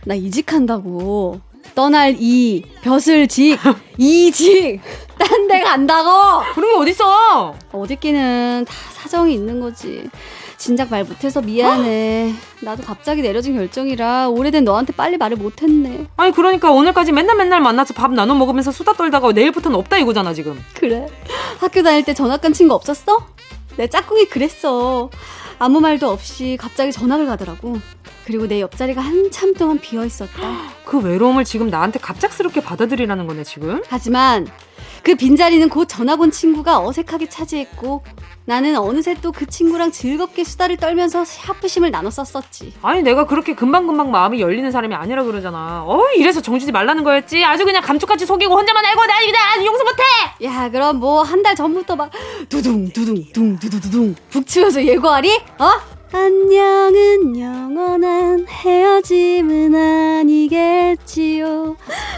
나 0.05 0.15
이직한다고. 0.15 1.39
떠날 1.75 2.15
이, 2.19 2.63
벼슬 2.81 3.27
직, 3.27 3.57
이직, 3.97 4.81
딴 5.23 5.47
데 5.47 5.61
간다고! 5.61 6.43
그런 6.55 6.71
게 6.85 6.91
어딨어? 6.91 7.55
어디끼는 7.71 8.65
다 8.67 8.73
사정이 8.93 9.33
있는 9.33 9.59
거지. 9.59 10.09
진작 10.57 10.89
말 10.91 11.03
못해서 11.03 11.41
미안해. 11.41 12.33
나도 12.61 12.83
갑자기 12.83 13.21
내려진 13.21 13.55
결정이라 13.55 14.29
오래된 14.29 14.63
너한테 14.63 14.93
빨리 14.93 15.17
말을 15.17 15.37
못했네. 15.37 16.05
아니, 16.17 16.31
그러니까 16.31 16.71
오늘까지 16.71 17.11
맨날 17.11 17.35
맨날 17.35 17.61
만나서 17.61 17.93
밥 17.95 18.11
나눠 18.13 18.35
먹으면서 18.35 18.71
수다 18.71 18.93
떨다가 18.93 19.31
내일부터는 19.31 19.77
없다 19.77 19.97
이거잖아, 19.97 20.33
지금. 20.33 20.63
그래? 20.75 21.07
학교 21.59 21.81
다닐 21.81 22.03
때 22.03 22.13
전학 22.13 22.41
간 22.41 22.53
친구 22.53 22.75
없었어? 22.75 23.25
내 23.77 23.87
짝꿍이 23.87 24.25
그랬어. 24.25 25.09
아무 25.57 25.79
말도 25.79 26.09
없이 26.09 26.57
갑자기 26.59 26.91
전학을 26.91 27.25
가더라고. 27.25 27.79
그리고 28.25 28.47
내 28.47 28.61
옆자리가 28.61 29.01
한참 29.01 29.53
동안 29.55 29.79
비어 29.79 30.05
있었다. 30.05 30.31
그 30.85 30.99
외로움을 30.99 31.43
지금 31.43 31.69
나한테 31.69 31.99
갑작스럽게 31.99 32.61
받아들이라는 32.61 33.25
거네, 33.27 33.43
지금? 33.43 33.81
하지만 33.89 34.47
그 35.03 35.15
빈자리는 35.15 35.67
곧 35.69 35.85
전학 35.89 36.21
온 36.21 36.29
친구가 36.31 36.79
어색하게 36.85 37.27
차지했고 37.29 38.03
나는 38.45 38.75
어느새 38.77 39.15
또 39.15 39.31
그 39.31 39.47
친구랑 39.47 39.91
즐겁게 39.91 40.43
수다를 40.43 40.77
떨면서 40.77 41.23
샤프심을 41.25 41.89
나눠 41.89 42.11
썼었지. 42.11 42.73
아니, 42.81 43.01
내가 43.01 43.25
그렇게 43.25 43.55
금방금방 43.55 44.11
마음이 44.11 44.39
열리는 44.41 44.69
사람이 44.71 44.93
아니라 44.93 45.23
그러잖아. 45.23 45.83
어, 45.85 45.99
이래서 46.17 46.41
정주지 46.41 46.71
말라는 46.71 47.03
거였지. 47.03 47.43
아주 47.45 47.63
그냥 47.65 47.81
감쪽같이 47.81 48.25
속이고 48.25 48.53
혼자만 48.53 48.85
알고 48.85 49.05
나 49.05 49.13
그냥 49.19 49.65
용서 49.65 49.83
못해! 49.83 50.03
야, 50.43 50.69
그럼 50.69 50.97
뭐 50.99 51.23
한 51.23 51.41
달 51.41 51.55
전부터 51.55 51.95
막 51.95 52.11
두둥 52.49 52.89
두둥 52.89 53.23
둥 53.33 53.57
두두두둥 53.57 54.15
북치면서 54.29 54.85
예고하리? 54.85 55.35
어? 55.57 55.71
안녕은 56.13 57.39
영원한 57.39 58.45
헤어짐은 58.45 59.73
아니겠지요. 60.19 61.77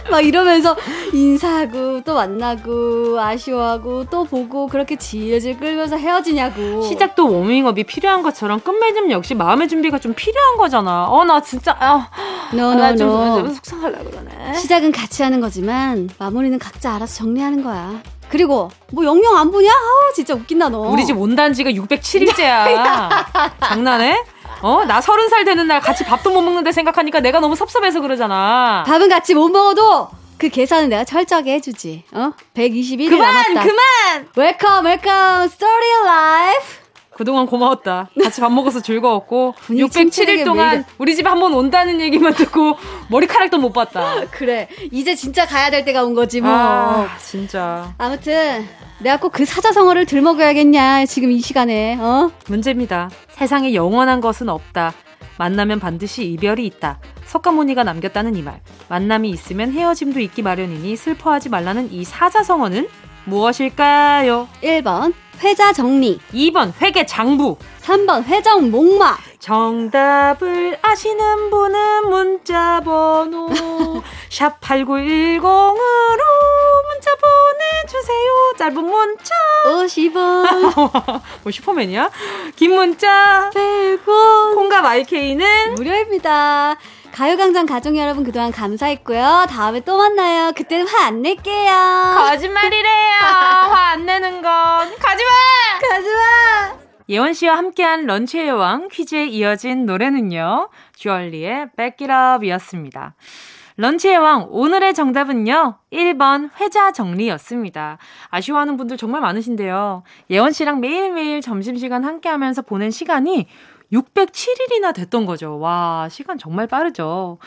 막 0.09 0.21
이러면서 0.21 0.75
인사하고 1.13 2.01
또 2.01 2.15
만나고 2.15 3.19
아쉬워하고 3.19 4.05
또 4.05 4.23
보고 4.23 4.65
그렇게 4.67 4.95
질질 4.95 5.59
끌면서 5.59 5.97
헤어지냐고. 5.97 6.81
시작도 6.81 7.31
워밍업이 7.31 7.83
필요한 7.83 8.23
것처럼 8.23 8.61
끝맺음 8.61 9.11
역시 9.11 9.35
마음의 9.35 9.67
준비가 9.69 9.99
좀 9.99 10.15
필요한 10.15 10.57
거잖아. 10.57 11.05
어, 11.05 11.23
나 11.23 11.39
진짜, 11.41 11.75
아, 11.79 12.09
no, 12.51 12.73
나 12.73 12.89
no, 12.89 12.97
좀, 12.97 13.09
no. 13.09 13.37
좀 13.43 13.53
속상하려 13.53 14.03
그러네. 14.03 14.55
시작은 14.55 14.91
같이 14.91 15.21
하는 15.21 15.39
거지만 15.39 16.09
마무리는 16.17 16.57
각자 16.57 16.95
알아서 16.95 17.13
정리하는 17.13 17.63
거야. 17.63 18.01
그리고 18.33 18.71
뭐 18.91 19.05
영영 19.05 19.37
안 19.37 19.51
보냐? 19.51 19.69
아우 19.69 20.11
진짜 20.15 20.33
웃긴다 20.33 20.69
너. 20.69 20.79
우리 20.79 21.05
집 21.05 21.15
온단 21.19 21.53
지가 21.53 21.69
607일째야. 21.69 23.27
장난해? 23.61 24.23
어? 24.63 24.83
나 24.85 25.01
서른 25.01 25.29
살 25.29 25.45
되는 25.45 25.67
날 25.67 25.79
같이 25.79 26.03
밥도 26.03 26.31
못 26.31 26.41
먹는데 26.41 26.71
생각하니까 26.71 27.19
내가 27.19 27.39
너무 27.39 27.55
섭섭해서 27.55 28.01
그러잖아. 28.01 28.85
밥은 28.87 29.07
같이 29.07 29.35
못 29.35 29.49
먹어도 29.49 30.09
그 30.39 30.49
계산은 30.49 30.89
내가 30.89 31.03
철저하게 31.03 31.53
해주지. 31.53 32.05
어? 32.11 32.31
121일 32.55 33.11
그만! 33.11 33.33
남았다. 33.53 33.69
그만! 33.69 34.27
welcome 34.35 34.85
welcome 34.87 35.47
story 35.49 35.85
life. 36.03 36.82
그동안 37.23 37.45
고마웠다. 37.45 38.09
같이 38.21 38.41
밥 38.41 38.51
먹어서 38.51 38.81
즐거웠고 38.81 39.53
분위기 39.63 39.85
607일 39.85 39.91
침체되게 39.93 40.43
동안 40.43 40.83
우리 40.97 41.15
집에 41.15 41.29
한번 41.29 41.53
온다는 41.53 42.01
얘기만 42.01 42.33
듣고 42.33 42.77
머리카락도 43.07 43.57
못 43.59 43.71
봤다. 43.71 44.25
그래. 44.31 44.67
이제 44.91 45.15
진짜 45.15 45.45
가야 45.45 45.69
될 45.69 45.85
때가 45.85 46.03
온 46.03 46.15
거지 46.15 46.41
뭐. 46.41 46.51
아, 46.51 47.07
진짜 47.19 47.93
아무튼 47.97 48.65
내가 48.99 49.17
꼭 49.17 49.31
그 49.33 49.45
사자성어를 49.45 50.05
들먹여야겠냐 50.05 51.05
지금 51.05 51.31
이 51.31 51.39
시간에 51.39 51.97
어? 51.99 52.29
문제입니다. 52.47 53.09
세상에 53.29 53.73
영원한 53.73 54.19
것은 54.19 54.49
없다. 54.49 54.93
만나면 55.37 55.79
반드시 55.79 56.25
이별이 56.25 56.65
있다. 56.65 56.99
석가모니가 57.25 57.85
남겼다는 57.85 58.35
이 58.35 58.41
말. 58.41 58.59
만남이 58.89 59.29
있으면 59.29 59.71
헤어짐도 59.71 60.19
있기 60.19 60.41
마련이니 60.41 60.95
슬퍼하지 60.97 61.47
말라는 61.49 61.91
이 61.93 62.03
사자성어는 62.03 62.87
무엇일까요? 63.25 64.49
1번 64.61 65.13
회자 65.41 65.73
정리. 65.73 66.19
2번 66.33 66.73
회계 66.81 67.05
장부. 67.05 67.57
3번 67.81 68.23
회정 68.25 68.71
목마. 68.71 69.17
정답을 69.39 70.77
아시는 70.81 71.49
분은 71.49 72.09
문자 72.09 72.79
번호. 72.81 73.49
샵 74.29 74.59
8910으로 74.61 75.41
문자 76.87 77.11
보내주세요. 77.21 78.53
짧은 78.57 78.75
문자. 78.85 79.33
50원. 79.65 81.21
뭐 81.43 81.51
슈퍼맨이야? 81.51 82.09
긴 82.55 82.75
문자. 82.75 83.49
100원. 83.53 84.55
콩과 84.55 84.81
마이케이는? 84.81 85.75
무료입니다 85.75 86.77
가요광장 87.13 87.67
가족 87.67 87.95
여러분 87.95 88.23
그동안 88.23 88.51
감사했고요 88.51 89.45
다음에 89.47 89.81
또 89.81 89.97
만나요 89.97 90.51
그때는 90.55 90.87
화 90.87 91.03
안 91.05 91.21
낼게요 91.21 91.71
거짓말이래요. 92.17 93.13
화 93.21 93.91
안 93.93 94.05
내는 94.07 94.41
건 94.41 94.89
가지마. 94.99 95.29
가지마 95.89 96.83
예원 97.09 97.33
씨와 97.33 97.57
함께한 97.57 98.07
런치의 98.07 98.47
여왕 98.47 98.87
퀴즈에 98.91 99.27
이어진 99.27 99.85
노래는요. 99.85 100.69
주얼리의 100.95 101.67
Back 101.77 102.07
It 102.09 102.37
Up이었습니다. 102.45 103.13
런치의 103.77 104.17
왕 104.17 104.47
오늘의 104.49 104.93
정답은요. 104.95 105.75
1번 105.91 106.49
회자 106.59 106.91
정리였습니다. 106.91 107.97
아쉬워하는 108.29 108.77
분들 108.77 108.97
정말 108.97 109.21
많으신데요. 109.21 110.03
예원 110.31 110.51
씨랑 110.53 110.79
매일매일 110.79 111.41
점심시간 111.41 112.03
함께하면서 112.03 112.63
보낸 112.63 112.89
시간이 112.89 113.47
607일이나 113.93 114.93
됐던 114.93 115.25
거죠. 115.25 115.59
와, 115.59 116.07
시간 116.09 116.37
정말 116.37 116.67
빠르죠. 116.67 117.37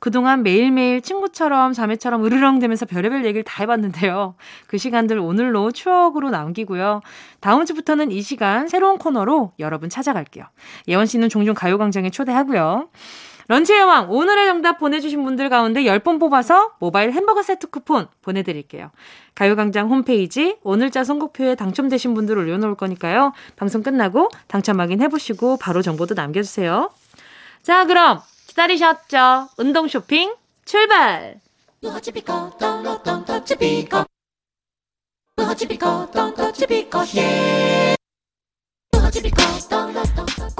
그동안 0.00 0.42
매일매일 0.42 1.00
친구처럼 1.00 1.72
자매처럼 1.72 2.24
으르렁대면서 2.24 2.86
별의별 2.86 3.24
얘기를 3.24 3.44
다 3.44 3.62
해봤는데요. 3.62 4.34
그 4.66 4.78
시간들 4.78 5.18
오늘로 5.18 5.70
추억으로 5.70 6.30
남기고요. 6.30 7.00
다음 7.40 7.64
주부터는 7.64 8.10
이 8.10 8.20
시간 8.20 8.68
새로운 8.68 8.98
코너로 8.98 9.52
여러분 9.58 9.88
찾아갈게요. 9.88 10.44
예원 10.88 11.06
씨는 11.06 11.28
종종 11.28 11.54
가요광장에 11.54 12.10
초대하고요. 12.10 12.88
런치의 13.52 13.82
왕 13.82 14.10
오늘의 14.10 14.46
정답 14.46 14.78
보내주신 14.78 15.22
분들 15.24 15.50
가운데 15.50 15.82
10분 15.82 16.18
뽑아서 16.18 16.72
모바일 16.78 17.12
햄버거 17.12 17.42
세트 17.42 17.66
쿠폰 17.66 18.08
보내드릴게요. 18.22 18.90
가요광장 19.34 19.90
홈페이지 19.90 20.56
오늘자 20.62 21.04
선곡표에 21.04 21.54
당첨되신 21.56 22.14
분들 22.14 22.38
올려놓을 22.38 22.76
거니까요. 22.76 23.34
방송 23.56 23.82
끝나고 23.82 24.30
당첨 24.46 24.80
확인해보시고 24.80 25.58
바로 25.58 25.82
정보도 25.82 26.14
남겨주세요. 26.14 26.90
자 27.62 27.84
그럼 27.84 28.20
기다리셨죠? 28.46 29.48
운동 29.58 29.86
쇼핑 29.86 30.34
출발! 30.64 31.38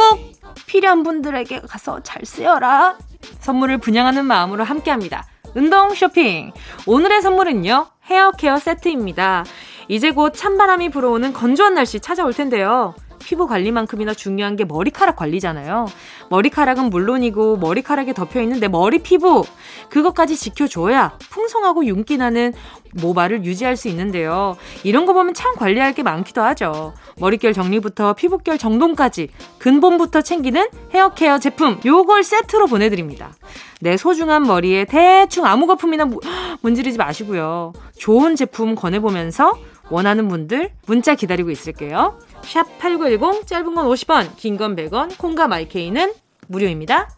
꼭 0.03 0.33
필요한 0.67 1.05
분들에게 1.05 1.61
가서 1.61 2.03
잘 2.03 2.25
쓰여라. 2.25 2.99
선물을 3.39 3.79
분양하는 3.79 4.25
마음으로 4.25 4.65
함께 4.65 4.91
합니다. 4.91 5.25
운동 5.55 5.95
쇼핑. 5.95 6.53
오늘의 6.87 7.23
선물은요. 7.23 7.87
헤어 8.07 8.33
케어 8.33 8.59
세트입니다. 8.59 9.45
이제 9.87 10.11
곧 10.11 10.33
찬바람이 10.35 10.89
불어오는 10.89 11.33
건조한 11.33 11.75
날씨 11.75 12.01
찾아올 12.01 12.33
텐데요. 12.33 12.95
피부 13.23 13.47
관리만큼이나 13.47 14.15
중요한 14.15 14.57
게 14.57 14.65
머리카락 14.65 15.17
관리잖아요. 15.17 15.87
머리카락은 16.31 16.91
물론이고 16.91 17.57
머리카락에 17.59 18.13
덮여 18.13 18.41
있는 18.43 18.61
내 18.61 18.69
머리 18.69 18.99
피부 18.99 19.45
그것까지 19.89 20.37
지켜줘야 20.37 21.17
풍성하고 21.31 21.85
윤기 21.87 22.17
나는 22.19 22.53
모발을 22.95 23.45
유지할 23.45 23.77
수 23.77 23.89
있는데요. 23.89 24.57
이런 24.85 25.07
거 25.07 25.13
보면 25.15 25.33
참 25.35 25.55
관리할 25.55 25.95
게 25.95 26.03
많기도 26.03 26.43
하죠. 26.43 26.93
머릿결 27.19 27.53
정리부터 27.55 28.13
피부결 28.15 28.59
정돈까지 28.59 29.29
근본부터 29.59 30.21
챙기는 30.23 30.67
헤어케어 30.95 31.39
제품 31.39 31.81
요걸 31.85 32.23
세트로 32.23 32.67
보내드립니다. 32.67 33.33
내 33.81 33.97
소중한 33.97 34.43
머리에 34.43 34.85
대충 34.85 35.47
아무 35.47 35.67
거품이나 35.67 36.05
무- 36.05 36.21
문지르지 36.61 36.99
마시고요. 36.99 37.73
좋은 37.97 38.37
제품 38.37 38.75
권해보면서 38.75 39.55
원하는 39.91 40.29
분들 40.29 40.71
문자 40.87 41.15
기다리고 41.15 41.51
있을게요. 41.51 42.19
샵 42.45 42.79
8910 42.79 43.47
짧은 43.47 43.75
건 43.75 43.87
50원 43.87 44.37
긴 44.37 44.57
건 44.57 44.77
100원 44.77 45.17
콩과 45.19 45.49
마이케이는 45.49 46.13
무료입니다. 46.49 47.11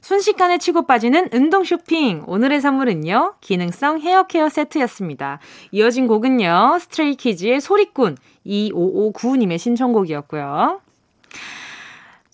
순식간에 0.00 0.58
치고 0.58 0.86
빠지는 0.86 1.28
운동 1.32 1.64
쇼핑. 1.64 2.22
오늘의 2.28 2.60
선물은요, 2.60 3.34
기능성 3.40 4.00
헤어케어 4.00 4.48
세트였습니다. 4.48 5.40
이어진 5.72 6.06
곡은요, 6.06 6.78
스트레이키즈의 6.80 7.60
소리꾼 7.60 8.16
2559님의 8.46 9.58
신청곡이었고요. 9.58 10.80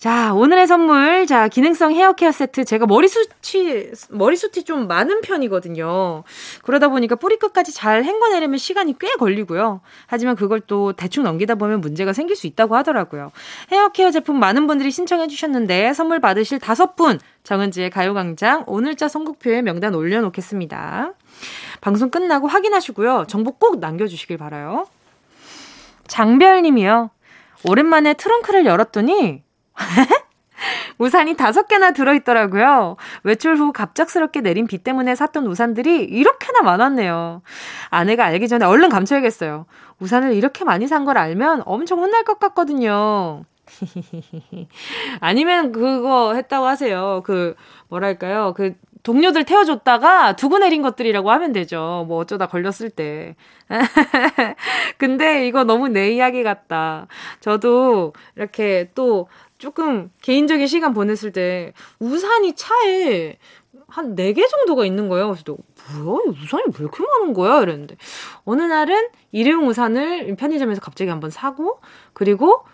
자, 0.03 0.33
오늘의 0.33 0.67
선물. 0.67 1.25
자, 1.27 1.47
기능성 1.47 1.93
헤어 1.93 2.11
케어 2.11 2.29
세트. 2.29 2.65
제가 2.65 2.85
머리숱이, 2.87 3.91
머리숱이 4.09 4.65
좀 4.65 4.89
많은 4.89 5.21
편이거든요. 5.21 6.25
그러다 6.61 6.89
보니까 6.89 7.15
뿌리 7.15 7.37
끝까지 7.37 7.73
잘 7.73 8.03
헹궈내려면 8.03 8.57
시간이 8.57 8.97
꽤 8.99 9.13
걸리고요. 9.13 9.79
하지만 10.05 10.35
그걸 10.35 10.59
또 10.59 10.91
대충 10.91 11.23
넘기다 11.23 11.55
보면 11.55 11.79
문제가 11.79 12.11
생길 12.11 12.35
수 12.35 12.47
있다고 12.47 12.75
하더라고요. 12.75 13.31
헤어 13.71 13.93
케어 13.93 14.11
제품 14.11 14.41
많은 14.41 14.67
분들이 14.67 14.91
신청해 14.91 15.27
주셨는데 15.29 15.93
선물 15.93 16.19
받으실 16.19 16.59
다섯 16.59 16.97
분 16.97 17.17
정은지의 17.43 17.89
가요광장 17.89 18.65
오늘자 18.67 19.07
선곡표에 19.07 19.61
명단 19.61 19.95
올려놓겠습니다. 19.95 21.13
방송 21.79 22.09
끝나고 22.09 22.49
확인하시고요. 22.49 23.27
정보 23.29 23.53
꼭 23.53 23.79
남겨주시길 23.79 24.37
바라요. 24.37 24.85
장별 26.07 26.61
님이요. 26.61 27.09
오랜만에 27.63 28.15
트렁크를 28.15 28.65
열었더니 28.65 29.43
우산이 30.97 31.35
다섯 31.35 31.67
개나 31.67 31.91
들어있더라고요. 31.91 32.97
외출 33.23 33.55
후 33.57 33.71
갑작스럽게 33.73 34.41
내린 34.41 34.67
비 34.67 34.77
때문에 34.77 35.15
샀던 35.15 35.47
우산들이 35.47 36.03
이렇게나 36.03 36.61
많았네요. 36.61 37.41
아내가 37.89 38.25
알기 38.25 38.47
전에 38.47 38.65
얼른 38.65 38.89
감춰야겠어요. 38.89 39.65
우산을 39.99 40.33
이렇게 40.33 40.63
많이 40.65 40.87
산 40.87 41.03
걸 41.05 41.17
알면 41.17 41.63
엄청 41.65 41.99
혼날 41.99 42.23
것 42.23 42.39
같거든요. 42.39 43.43
아니면 45.19 45.71
그거 45.71 46.33
했다고 46.35 46.65
하세요. 46.65 47.21
그, 47.25 47.55
뭐랄까요. 47.89 48.53
그, 48.55 48.73
동료들 49.03 49.43
태워줬다가 49.43 50.37
두고 50.37 50.59
내린 50.59 50.81
것들이라고 50.81 51.29
하면 51.31 51.51
되죠. 51.51 52.05
뭐 52.07 52.19
어쩌다 52.19 52.47
걸렸을 52.47 52.89
때. 52.89 53.35
근데 54.97 55.45
이거 55.47 55.63
너무 55.65 55.89
내 55.89 56.11
이야기 56.13 56.43
같다. 56.43 57.07
저도 57.41 58.13
이렇게 58.37 58.91
또 58.95 59.27
조금 59.63 60.11
개인적인 60.21 60.67
시간 60.67 60.93
보냈을 60.93 61.31
때 61.31 61.71
우산이 61.99 62.53
차에 62.53 63.37
한 63.87 64.13
4개 64.13 64.49
정도가 64.49 64.85
있는 64.85 65.07
거예요. 65.07 65.27
그래서 65.27 65.43
또 65.45 65.57
뭐야? 65.95 66.19
우산이 66.27 66.63
왜 66.65 66.73
이렇게 66.79 67.01
많은 67.01 67.33
거야? 67.33 67.61
이랬는데 67.61 67.95
어느 68.43 68.61
날은 68.61 69.07
일회용 69.31 69.65
우산을 69.69 70.35
편의점에서 70.35 70.81
갑자기 70.81 71.09
한번 71.09 71.29
사고 71.29 71.79
그리고 72.11 72.65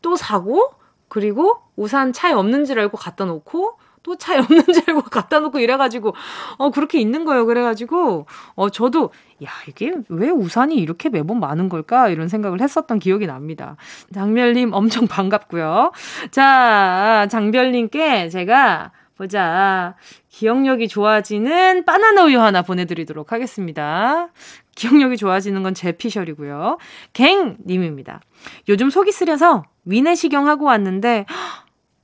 또 0.00 0.16
사고 0.16 0.72
그리고 1.06 1.58
우산 1.76 2.12
차에 2.12 2.32
없는 2.32 2.64
줄 2.64 2.80
알고 2.80 2.96
갖다 2.96 3.24
놓고 3.24 3.78
또 4.02 4.16
차에 4.16 4.38
없는 4.38 4.64
줄 4.72 4.82
알고 4.88 5.02
갖다 5.02 5.40
놓고 5.40 5.60
이래가지고 5.60 6.14
어 6.58 6.70
그렇게 6.70 7.00
있는 7.00 7.24
거예요. 7.24 7.46
그래가지고 7.46 8.26
어 8.54 8.68
저도 8.70 9.10
야 9.44 9.48
이게 9.68 9.92
왜 10.08 10.30
우산이 10.30 10.76
이렇게 10.76 11.08
매번 11.08 11.40
많은 11.40 11.68
걸까 11.68 12.08
이런 12.08 12.28
생각을 12.28 12.60
했었던 12.60 12.98
기억이 12.98 13.26
납니다. 13.26 13.76
장별님 14.12 14.72
엄청 14.72 15.06
반갑고요. 15.06 15.92
자 16.30 17.26
장별님께 17.30 18.28
제가 18.28 18.92
보자 19.16 19.94
기억력이 20.30 20.88
좋아지는 20.88 21.84
바나나 21.84 22.24
우유 22.24 22.40
하나 22.40 22.62
보내드리도록 22.62 23.30
하겠습니다. 23.32 24.28
기억력이 24.74 25.16
좋아지는 25.16 25.62
건 25.62 25.74
제 25.74 25.92
피셜이고요. 25.92 26.78
갱님입니다. 27.12 28.20
요즘 28.68 28.90
속이 28.90 29.12
쓰려서 29.12 29.64
위내시경 29.84 30.48
하고 30.48 30.64
왔는데 30.66 31.26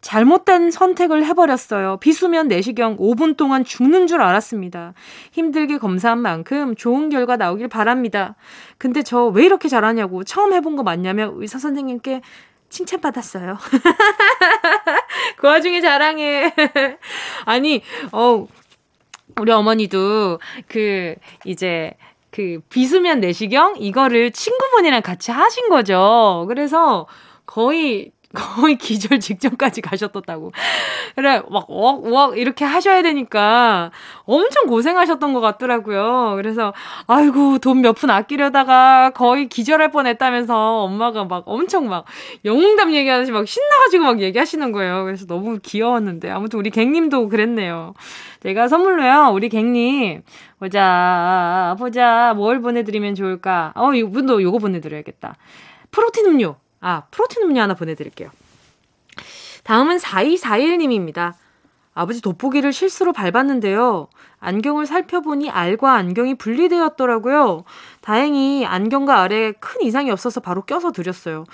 잘못된 0.01 0.71
선택을 0.71 1.25
해버렸어요. 1.27 1.97
비수면 1.99 2.49
내시경 2.49 2.97
5분 2.99 3.37
동안 3.37 3.65
죽는 3.65 4.07
줄 4.07 4.21
알았습니다. 4.21 4.95
힘들게 5.33 5.79
검사한 5.79 6.19
만큼 6.21 6.75
좋은 6.77 7.09
결과 7.09 7.37
나오길 7.37 7.69
바랍니다. 7.69 8.37
근데 8.79 9.03
저 9.03 9.29
왜 9.31 9.45
이렇게 9.45 9.69
잘하냐고 9.69 10.25
처음 10.25 10.53
해본 10.53 10.77
거 10.77 10.83
맞냐며 10.83 11.33
의사 11.37 11.59
선생님께 11.59 12.23
칭찬받았어요. 12.69 13.57
그 15.39 15.47
와중에 15.47 15.81
자랑해. 15.81 16.53
아니, 17.47 17.83
어, 18.13 18.47
우리 19.41 19.53
어머니도 19.53 20.39
그, 20.69 21.15
이제, 21.45 21.93
그 22.31 22.61
비수면 22.69 23.21
내시경 23.21 23.77
이거를 23.79 24.33
친구분이랑 24.33 25.03
같이 25.03 25.31
하신 25.31 25.69
거죠. 25.71 26.45
그래서 26.49 27.07
거의 27.47 28.13
거의 28.35 28.77
기절 28.79 29.21
직전까지 29.21 29.81
가셨었다고. 29.81 30.53
그래, 31.17 31.43
막, 31.51 31.64
웍, 31.71 32.05
웍, 32.05 32.37
이렇게 32.38 32.64
하셔야 32.64 33.03
되니까 33.03 33.91
엄청 34.25 34.67
고생하셨던 34.67 35.33
것 35.33 35.41
같더라고요. 35.41 36.35
그래서, 36.37 36.75
아이고, 37.07 37.59
돈 37.59 37.79
몇 37.83 37.95
푼 37.97 38.11
아끼려다가 38.11 39.11
거의 39.11 39.49
기절할 39.49 39.91
뻔 39.91 40.07
했다면서 40.07 40.83
엄마가 40.83 41.25
막 41.25 41.45
엄청 41.47 41.88
막 41.88 42.05
영웅담 42.45 42.93
얘기하듯이 42.95 43.33
막 43.33 43.49
신나가지고 43.49 44.05
막 44.05 44.21
얘기하시는 44.21 44.73
거예요. 44.73 45.05
그래서 45.05 45.27
너무 45.27 45.59
귀여웠는데. 45.62 46.31
아무튼 46.31 46.59
우리 46.59 46.71
갱님도 46.71 47.29
그랬네요. 47.31 47.95
제가 48.43 48.69
선물로요, 48.69 49.31
우리 49.33 49.49
갱님, 49.49 50.23
보자, 50.61 51.75
보자, 51.79 52.35
뭘 52.37 52.61
보내드리면 52.61 53.14
좋을까? 53.14 53.73
어, 53.75 53.93
이분도 53.95 54.43
요거 54.43 54.59
보내드려야겠다. 54.59 55.37
프로틴 55.91 56.27
음료. 56.27 56.57
아, 56.81 57.03
프로틴 57.11 57.43
음료 57.45 57.61
하나 57.61 57.75
보내드릴게요. 57.75 58.31
다음은 59.64 59.99
4241님입니다. 59.99 61.35
아버지 61.95 62.23
돋보기를 62.23 62.73
실수로 62.73 63.12
밟았는데요. 63.12 64.09
안경을 64.38 64.87
살펴보니 64.87 65.51
알과 65.51 65.95
안경이 65.95 66.37
분리되었더라고요. 66.37 67.64
다행히 68.01 68.64
안경과 68.64 69.21
알에 69.21 69.53
큰 69.53 69.83
이상이 69.83 70.11
없어서 70.11 70.38
바로 70.41 70.62
껴서 70.62 70.93
드렸어요. 70.93 71.45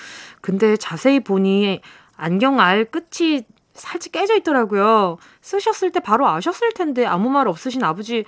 근데 0.42 0.76
자세히 0.76 1.20
보니 1.20 1.80
안경 2.16 2.60
알 2.60 2.84
끝이 2.84 3.42
살짝 3.72 4.12
깨져 4.12 4.37
있더라고요. 4.37 5.16
쓰셨을 5.40 5.92
때 5.92 6.00
바로 6.00 6.28
아셨을 6.28 6.72
텐데 6.74 7.06
아무 7.06 7.30
말 7.30 7.48
없으신 7.48 7.82
아버지, 7.82 8.24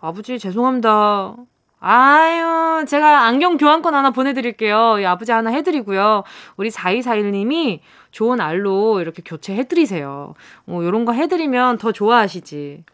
아버지 0.00 0.38
죄송합니다. 0.38 1.34
아유, 1.80 2.84
제가 2.86 3.26
안경 3.26 3.56
교환권 3.58 3.94
하나 3.94 4.10
보내드릴게요. 4.10 4.98
이 4.98 5.04
아버지 5.06 5.30
하나 5.32 5.50
해드리고요. 5.50 6.24
우리 6.56 6.70
4241님이 6.70 7.80
좋은 8.10 8.40
알로 8.40 9.00
이렇게 9.00 9.22
교체해드리세요. 9.24 10.34
어, 10.66 10.80
요런 10.82 11.04
거 11.04 11.12
해드리면 11.12 11.78
더 11.78 11.92
좋아하시지. 11.92 12.84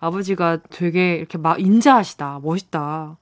아버지가 0.00 0.58
되게 0.70 1.16
이렇게 1.16 1.38
막 1.38 1.60
인자하시다. 1.60 2.40
멋있다. 2.42 3.16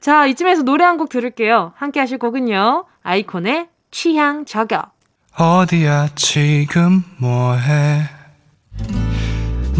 자, 0.00 0.26
이쯤에서 0.26 0.62
노래 0.62 0.84
한 0.84 0.96
곡 0.98 1.08
들을게요. 1.08 1.72
함께 1.76 1.98
하실 1.98 2.18
곡은요. 2.18 2.84
아이콘의 3.02 3.68
취향 3.90 4.44
저격. 4.44 4.92
어디야 5.36 6.08
지금 6.14 7.02
뭐해 7.18 8.02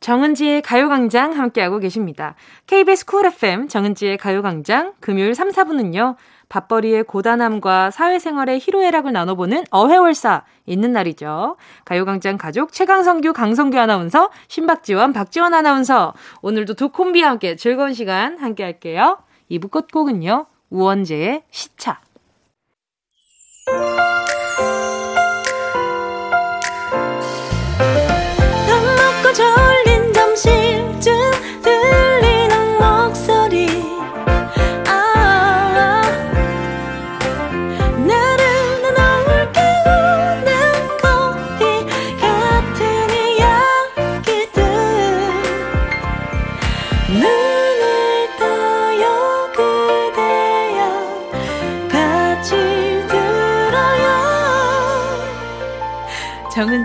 정은지의 0.00 0.62
가요광장 0.62 1.32
함께하고 1.32 1.78
계십니다. 1.78 2.34
KBS 2.66 3.04
쿨 3.04 3.26
FM 3.26 3.68
정은지의 3.68 4.16
가요광장 4.16 4.94
금요일 5.00 5.34
3, 5.34 5.50
4분은요. 5.50 6.16
밥벌이의 6.48 7.04
고단함과 7.04 7.92
사회생활의 7.92 8.58
희로애락을 8.58 9.12
나눠보는 9.12 9.64
어회월사 9.70 10.44
있는 10.66 10.92
날이죠. 10.92 11.56
가요광장 11.84 12.38
가족 12.38 12.72
최강성규, 12.72 13.32
강성규 13.32 13.78
아나운서, 13.78 14.30
신박지원, 14.48 15.12
박지원 15.12 15.54
아나운서 15.54 16.12
오늘도 16.42 16.74
두 16.74 16.88
콤비와 16.88 17.30
함께 17.30 17.54
즐거운 17.54 17.94
시간 17.94 18.38
함께 18.38 18.64
할게요. 18.64 19.18
2부 19.50 19.70
끝곡은요. 19.70 20.46
우원재의 20.70 21.42
시차. 21.50 22.00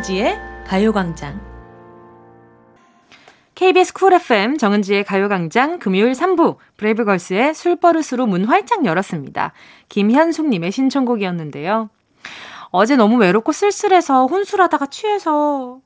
정은지의 0.06 0.40
가요광장. 0.68 1.42
KBS 3.56 3.94
쿨 3.94 4.14
FM 4.14 4.58
정은지의 4.58 5.04
가요광장 5.04 5.80
금요일 5.80 6.12
3부 6.12 6.58
브레이브걸스의 6.78 7.56
술버릇으로 7.56 8.28
문 8.28 8.46
활짝 8.46 8.86
열었습니다. 8.86 9.54
김현숙님의 9.90 10.72
신청곡이었는데요. 10.72 11.90
어제 12.70 12.96
너무 12.96 13.18
외롭고 13.18 13.52
쓸쓸해서 13.52 14.28
혼술하다가 14.28 14.88
취해서 14.88 15.80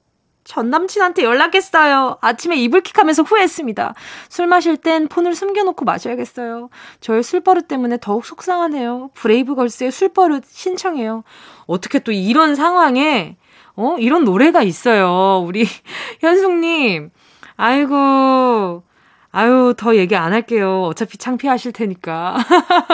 전 0.44 0.70
남친한테 0.70 1.24
연락했어요. 1.24 2.18
아침에 2.20 2.58
이불킥하면서 2.58 3.24
후회했습니다. 3.24 3.94
술 4.28 4.48
마실 4.48 4.76
땐 4.76 5.08
폰을 5.08 5.34
숨겨놓고 5.34 5.86
마셔야겠어요. 5.86 6.70
저의 7.00 7.24
술버릇 7.24 7.70
때문에 7.70 8.00
더욱 8.02 8.26
속상하네요. 8.26 9.12
브레이브걸스의 9.14 9.92
술버릇 9.92 10.44
신청해요. 10.46 11.24
어떻게 11.68 12.00
또 12.00 12.12
이런 12.12 12.56
상황에 12.56 13.38
어 13.80 13.96
이런 13.98 14.26
노래가 14.26 14.62
있어요. 14.62 15.42
우리 15.46 15.66
현숙님 16.20 17.12
아이고 17.56 18.84
아유, 19.32 19.76
더 19.78 19.96
얘기 19.96 20.16
안 20.16 20.34
할게요. 20.34 20.86
어차피 20.86 21.18
창피하실 21.18 21.72
테니까. 21.72 22.38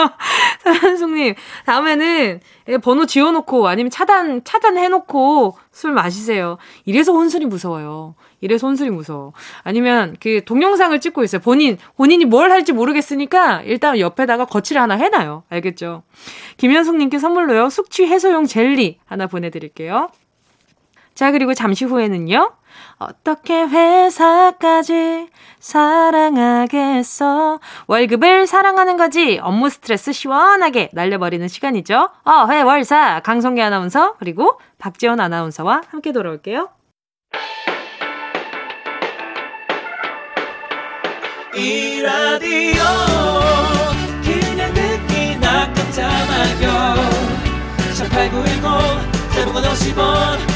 현숙님, 0.82 1.34
다음에는 1.64 2.40
번호 2.82 3.06
지워놓고 3.06 3.66
아니면 3.68 3.90
차단, 3.90 4.44
차단해놓고 4.44 5.56
술 5.72 5.92
마시세요. 5.92 6.58
이래서 6.84 7.12
혼술이 7.12 7.46
무서워요. 7.46 8.16
이래서 8.42 8.66
혼술이 8.66 8.90
무서워. 8.90 9.32
아니면 9.62 10.14
그 10.20 10.44
동영상을 10.44 11.00
찍고 11.00 11.24
있어요. 11.24 11.40
본인, 11.40 11.78
본인이 11.96 12.26
뭘 12.26 12.50
할지 12.50 12.74
모르겠으니까 12.74 13.62
일단 13.62 13.98
옆에다가 13.98 14.44
거치를 14.44 14.82
하나 14.82 14.94
해놔요. 14.96 15.44
알겠죠? 15.48 16.02
김현숙님께 16.58 17.18
선물로요. 17.18 17.70
숙취 17.70 18.06
해소용 18.06 18.44
젤리 18.44 18.98
하나 19.06 19.26
보내드릴게요. 19.26 20.10
자, 21.16 21.32
그리고 21.32 21.54
잠시 21.54 21.84
후에는요. 21.86 22.52
어떻게 22.98 23.62
회사까지 23.64 25.28
사랑하겠어? 25.58 27.58
월급을 27.86 28.46
사랑하는 28.46 28.98
거지. 28.98 29.38
업무 29.42 29.70
스트레스 29.70 30.12
시원하게 30.12 30.90
날려버리는 30.92 31.46
시간이죠. 31.48 32.10
어, 32.24 32.46
회 32.50 32.60
월 32.62 32.84
사. 32.84 33.20
강성기 33.20 33.62
아나운서, 33.62 34.14
그리고 34.18 34.60
박지원 34.78 35.18
아나운서와 35.20 35.80
함께 35.90 36.12
돌아올게요. 36.12 36.68
이 41.54 42.02
라디오 42.02 42.82
그냥 44.22 44.74
듣기나 44.74 45.72
깜짝마요 45.72 46.94
18910 47.94 49.32
대목원 49.34 49.64
50원 49.64 50.55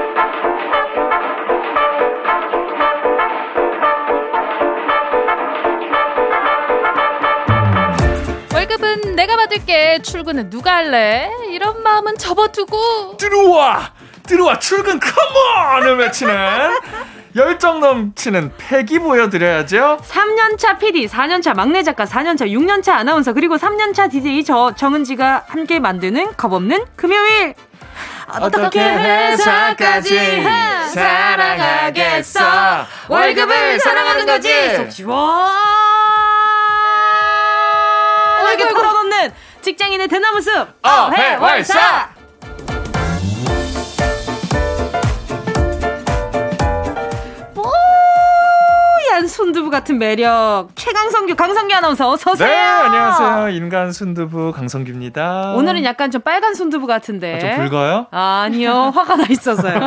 밥은 8.77 9.15
내가 9.15 9.35
받을게. 9.35 9.99
출근은 10.01 10.49
누가 10.49 10.75
할래? 10.77 11.29
이런 11.49 11.83
마음은 11.83 12.17
접어두고 12.17 13.17
들어와 13.17 13.91
들어와 14.23 14.59
출근 14.59 14.99
컴온을 14.99 15.97
외치는 15.97 16.79
열정 17.35 17.79
넘치는 17.79 18.53
패기 18.57 18.99
보여드려야죠 18.99 19.99
3년차 20.07 20.79
PD, 20.79 21.07
4년차 21.07 21.55
막내 21.55 21.81
작가, 21.81 22.05
4년차, 22.05 22.41
6년차 22.47 22.89
아나운서, 22.89 23.33
그리고 23.33 23.57
3년차 23.57 24.11
DJ 24.11 24.43
저 24.43 24.73
정은지가 24.75 25.45
함께 25.47 25.79
만드는 25.79 26.35
겁없는 26.37 26.85
금요일. 26.95 27.55
어떻게 28.39 28.79
회사까지 28.81 30.43
사랑하겠어 30.93 32.39
월급을 33.09 33.79
사랑하는 33.79 34.25
거지 34.25 34.75
속 34.75 34.89
시원 34.91 35.51
직장인의 39.61 40.07
대나무 40.07 40.41
숲 40.41 40.67
어회월사 40.81 42.09
뽀얀 49.21 49.27
순두부 49.27 49.69
같은 49.69 49.99
매력 49.99 50.69
최강성규 50.73 51.35
강성규 51.35 51.75
아나운서 51.75 52.09
어서 52.09 52.31
오세요. 52.31 52.47
네 52.49 52.55
안녕하세요 52.55 53.49
인간 53.49 53.91
순두부 53.91 54.51
강성규입니다 54.51 55.53
오늘은 55.57 55.83
약간 55.83 56.09
좀 56.09 56.21
빨간 56.21 56.55
순두부 56.55 56.87
같은데. 56.87 57.35
아, 57.35 57.39
좀 57.39 57.65
붉어요? 57.65 58.07
아니요 58.09 58.91
화가 58.95 59.17
나 59.17 59.25
있어서요. 59.29 59.79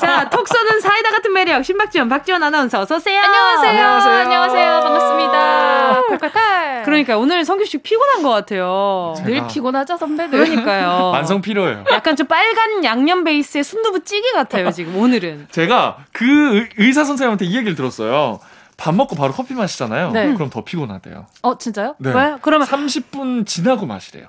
자 0.00 0.28
톡 0.30 0.46
쏘는 0.48 0.80
사이다 0.80 1.10
같은 1.10 1.32
매력 1.32 1.64
신박지원 1.64 2.08
박지원 2.08 2.42
아나운서 2.42 2.80
어서 2.80 2.96
오세요. 2.96 3.20
안녕하세요. 3.20 3.70
안녕하세요. 3.70 4.14
안녕하세요. 4.22 4.80
반갑습니다. 4.80 6.02
콸콸콸. 6.10 6.84
그러니까 6.84 7.16
오늘 7.18 7.44
성규 7.44 7.64
씨 7.66 7.78
피곤한 7.78 8.22
것 8.24 8.30
같아요. 8.30 9.14
제가- 9.18 9.24
늘 9.24 9.46
피곤하죠 9.46 9.96
선배들. 9.98 10.30
그러니까요. 10.38 11.10
완성 11.14 11.40
필요해요 11.40 11.84
약간 11.92 12.16
좀 12.16 12.26
빨간 12.26 12.82
양념 12.84 13.22
베이스의 13.24 13.62
순두부 13.62 14.02
찌개 14.04 14.32
같아요 14.32 14.70
지금 14.72 14.96
오늘은. 14.96 15.46
제가 15.52 15.98
그 16.12 16.24
의- 16.56 16.68
의사 16.78 17.04
선생님한테 17.04 17.44
이 17.44 17.56
얘기를 17.56 17.74
들었어요 17.76 18.40
밥 18.80 18.94
먹고 18.94 19.14
바로 19.14 19.32
커피 19.32 19.54
마시잖아요 19.54 20.10
네. 20.12 20.34
그럼 20.34 20.48
더 20.48 20.64
피곤하대요 20.64 21.26
어 21.42 21.58
진짜요? 21.58 21.96
네. 21.98 22.12
왜? 22.12 22.36
그러면 22.40 22.66
30분 22.66 23.46
지나고 23.46 23.86
마시래요 23.86 24.28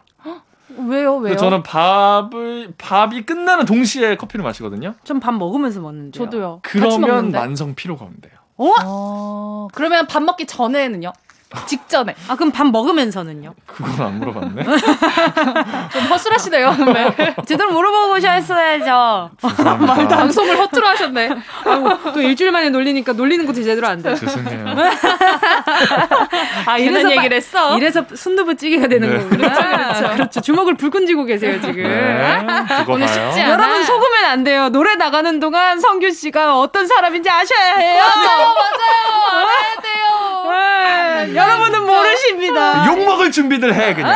왜요 0.78 1.18
왜요? 1.18 1.36
저는 1.36 1.64
밥을 1.64 2.74
밥이 2.78 3.26
끝나는 3.26 3.66
동시에 3.66 4.16
커피를 4.16 4.44
마시거든요. 4.44 4.94
좀밥 5.04 5.36
먹으면서 5.36 5.82
먹는데. 5.82 6.18
저도요. 6.18 6.60
그러면. 6.64 7.32
만성 7.32 7.76
피로가 7.76 8.06
온대요. 8.06 8.32
어, 8.58 9.68
그러면 9.74 10.08
밥 10.08 10.22
먹기 10.24 10.46
전에는요? 10.46 11.12
직전에. 11.68 12.16
아 12.28 12.36
그럼 12.36 12.52
밥 12.52 12.66
먹으면서는요? 12.68 13.54
그건 13.66 14.06
안 14.08 14.20
물어봤네. 14.20 14.64
좀 15.92 16.04
허술하시네요. 16.10 16.74
선배. 16.74 17.16
제대로. 17.46 19.30
죄송합니다. 19.42 20.08
방송을 20.18 20.58
허투루 20.58 20.88
하셨네. 20.88 21.30
아이고, 21.66 22.12
또 22.14 22.22
일주일 22.22 22.52
만에 22.52 22.70
놀리니까 22.70 23.14
놀리는 23.14 23.46
것도 23.46 23.64
제대로 23.64 23.88
안 23.88 24.02
돼. 24.02 24.16
죄송해요. 24.16 24.66
아 26.66 26.78
이래서 26.78 27.08
빠- 27.10 27.16
얘기를 27.16 27.38
했어. 27.38 27.78
이래서 27.78 28.04
순두부 28.14 28.56
찌개가 28.56 28.88
되는 28.88 29.10
네. 29.10 29.18
거구나. 29.24 30.14
그렇죠, 30.14 30.42
주먹을 30.42 30.76
불끈 30.76 31.06
쥐고 31.08 31.26
계세요 31.26 31.60
지금. 31.62 31.84
네, 31.84 32.46
오늘. 32.88 33.08
쉽지 33.08 33.42
않아. 33.42 33.50
여러분 33.52 33.84
속으면 33.84 34.26
안 34.26 34.44
돼요. 34.44 34.70
노래 34.70 34.96
나가는 34.96 35.40
동안 35.40 35.80
성규 35.80 36.12
씨가 36.12 36.60
어떤 36.60 36.88
사람인지 36.88 37.30
아셔야 37.30 37.76
해요. 37.76 38.04
맞아요, 38.04 38.38
맞아요. 38.54 39.42
알아야 39.42 39.82
돼요. 39.82 40.52
네, 41.34 41.36
여러분은 41.42 41.86
모르십니다. 41.86 42.86
욕 42.88 43.00
먹을 43.04 43.32
준비들 43.32 43.74
해 43.74 43.94
그냥. 43.94 44.16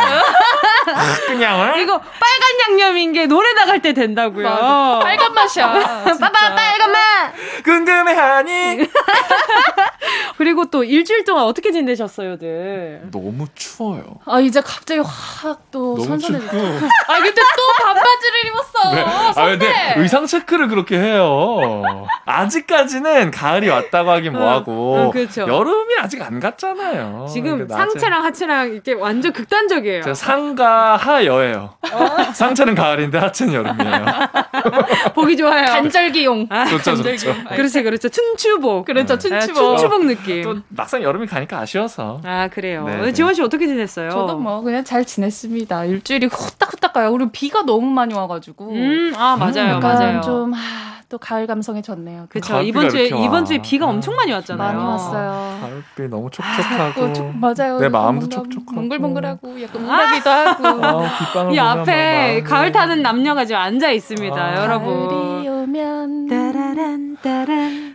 그냥 1.25 1.59
어? 1.59 1.77
이거 1.77 1.99
빨간 1.99 2.69
양념인 2.69 3.11
게 3.13 3.25
노래 3.25 3.53
나갈 3.53 3.81
때 3.81 3.93
된다고요. 3.93 4.47
맞아. 4.47 4.99
빨간 5.01 5.33
맛이야. 5.33 5.71
빠빠 5.71 6.55
빨간 6.55 6.91
맛. 6.91 7.33
궁금해하니. 7.63 8.87
그리고 10.37 10.65
또 10.69 10.83
일주일 10.83 11.23
동안 11.23 11.45
어떻게 11.45 11.71
지내셨어요들? 11.71 13.09
너무 13.11 13.47
추워요. 13.55 14.03
아 14.25 14.39
이제 14.39 14.61
갑자기 14.61 14.99
확또 14.99 15.95
너무 15.95 16.05
선선해졌 16.05 16.41
춥고. 16.49 16.57
아 17.07 17.19
근데 17.19 17.41
또 17.41 17.83
반바지를 17.83 18.45
입었어. 18.47 18.95
네. 18.95 19.05
아 19.41 19.45
근데. 19.45 19.93
의상 19.97 20.25
체크를 20.27 20.67
그렇게 20.67 20.97
해요. 20.97 21.81
아직까지는 22.25 23.31
가을이 23.31 23.69
왔다고 23.69 24.11
하긴 24.11 24.33
뭐하고 24.33 24.97
응, 25.05 25.11
그렇죠. 25.11 25.41
여름이 25.41 25.95
아직 25.99 26.21
안 26.21 26.39
갔잖아요. 26.39 27.14
지금 27.27 27.51
그러니까 27.57 27.75
낮에- 27.75 27.77
상체랑 27.91 28.23
하체랑 28.25 28.71
이렇게 28.73 28.93
완전 28.93 29.31
극단적이에요. 29.33 30.01
제가 30.03 30.13
상가 30.13 30.95
하여예요. 30.97 31.73
어? 31.93 32.23
상체는 32.33 32.75
가을인데 32.75 33.17
하체는 33.17 33.53
여름이에요. 33.53 34.05
보기 35.15 35.37
좋아요. 35.37 35.65
간절기용. 35.65 36.47
아, 36.49 36.65
좋죠, 36.65 36.95
좋죠. 36.95 37.33
그렇지, 37.55 37.83
그렇죠. 37.83 38.09
춘추복. 38.09 38.85
그렇죠, 38.85 39.17
네, 39.17 39.19
춘추복. 39.39 39.77
춘추복 39.77 40.05
느낌. 40.05 40.43
또 40.43 40.55
막상 40.69 41.01
여름이 41.01 41.27
가니까 41.27 41.59
아쉬워서. 41.59 42.21
아, 42.23 42.47
그래요. 42.47 42.85
네, 42.85 42.97
네. 42.97 43.13
지원 43.13 43.33
씨 43.33 43.41
어떻게 43.41 43.67
지냈어요? 43.67 44.09
저도 44.09 44.37
뭐 44.37 44.61
그냥 44.61 44.83
잘 44.83 45.05
지냈습니다. 45.05 45.85
일주일이 45.85 46.27
후딱후딱 46.27 46.93
가요. 46.93 47.11
그리고 47.11 47.31
비가 47.31 47.63
너무 47.63 47.87
많이 47.87 48.13
와가지고. 48.13 48.71
음, 48.71 49.13
아, 49.17 49.35
맞아요, 49.37 49.65
음, 49.65 49.69
약간 49.77 49.81
맞아요. 49.81 50.21
좀, 50.21 50.53
아, 50.53 50.94
또 51.07 51.17
가을 51.19 51.45
감성에 51.47 51.81
졌네요. 51.81 52.25
그쵸. 52.29 52.53
가을비가 52.53 52.79
이번 52.79 52.89
주에. 52.89 53.05
이번 53.07 53.45
주에 53.45 53.59
비가 53.61 53.85
엄청 53.85 54.15
많이 54.15 54.31
왔잖아요. 54.31 54.73
많이 54.77 54.83
왔어요. 54.83 55.59
가을비 55.61 56.09
너무 56.09 56.27
어, 56.27 56.29
촉촉하고. 56.29 57.13
촉- 57.13 57.35
맞아요. 57.37 57.79
내 57.79 57.89
마음도 57.89 58.27
촉촉하고. 58.27 58.73
몽글몽글하고 58.73 59.61
약간 59.61 59.83
우라기도 59.85 60.29
하고. 60.29 60.77
아, 60.85 61.51
이 61.51 61.57
앞에 61.59 62.41
막 62.41 62.49
가을 62.49 62.71
타는 62.71 63.01
남녀가 63.01 63.45
지금 63.45 63.61
앉아 63.61 63.91
있습니다, 63.91 64.35
아. 64.35 64.55
여러분. 64.63 65.07
가을이 65.07 65.47
오면 65.47 66.27
따라란, 66.27 67.17
따란. 67.21 67.94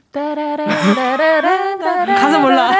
가사 2.17 2.39
몰라. 2.41 2.71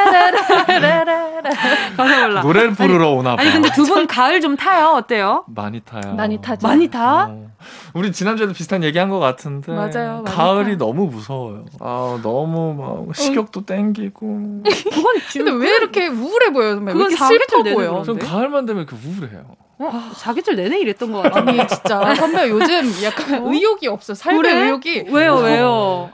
가사 1.97 2.27
몰라. 2.27 2.43
노래를 2.43 2.73
부르러 2.75 3.11
오나 3.13 3.37
봐. 3.37 3.43
아니, 3.43 3.53
근데 3.53 3.71
두 3.73 3.85
분 3.85 4.07
가을 4.07 4.41
좀 4.41 4.57
타요? 4.57 4.95
어때요? 4.97 5.45
많이 5.49 5.81
타요. 5.81 6.15
많이 6.17 6.41
타죠. 6.41 6.67
많이 6.67 6.89
타? 6.89 7.27
어. 7.31 7.51
우리 7.95 8.11
지난주에도 8.13 8.53
비슷한 8.53 8.83
얘기한 8.83 9.11
것 9.11 9.19
같은데 9.19 9.71
맞아요, 9.73 10.25
가을이 10.27 10.73
타. 10.73 10.85
너무 10.85 11.07
무서워요. 11.07 11.67
아 11.81 12.19
너무 12.23 12.75
막 12.75 13.15
식욕도 13.15 13.65
땡기고. 13.67 14.63
그건 14.65 15.15
근데 15.33 15.51
왜 15.53 15.77
이렇게 15.77 16.09
우울해 16.09 16.51
보여요? 16.53 16.75
선배? 16.77 16.93
왜 16.93 16.99
그건 16.99 17.11
사계절 17.17 17.63
내내? 17.65 18.05
전? 18.05 18.19
가을만 18.19 18.67
되면 18.67 18.87
그 18.87 18.97
우울해요. 19.05 19.45
어, 19.79 19.93
사계절 20.15 20.57
내내 20.57 20.79
이랬던 20.81 21.13
것 21.13 21.23
같아. 21.23 21.41
아니 21.41 21.57
진짜 21.69 22.15
선배 22.15 22.49
요즘 22.49 22.91
약간 23.05 23.47
의욕이 23.47 23.87
없어. 23.89 24.15
삶의 24.15 24.43
그래? 24.43 24.55
의욕이 24.65 25.05
왜요, 25.11 25.37
왜요? 25.37 26.11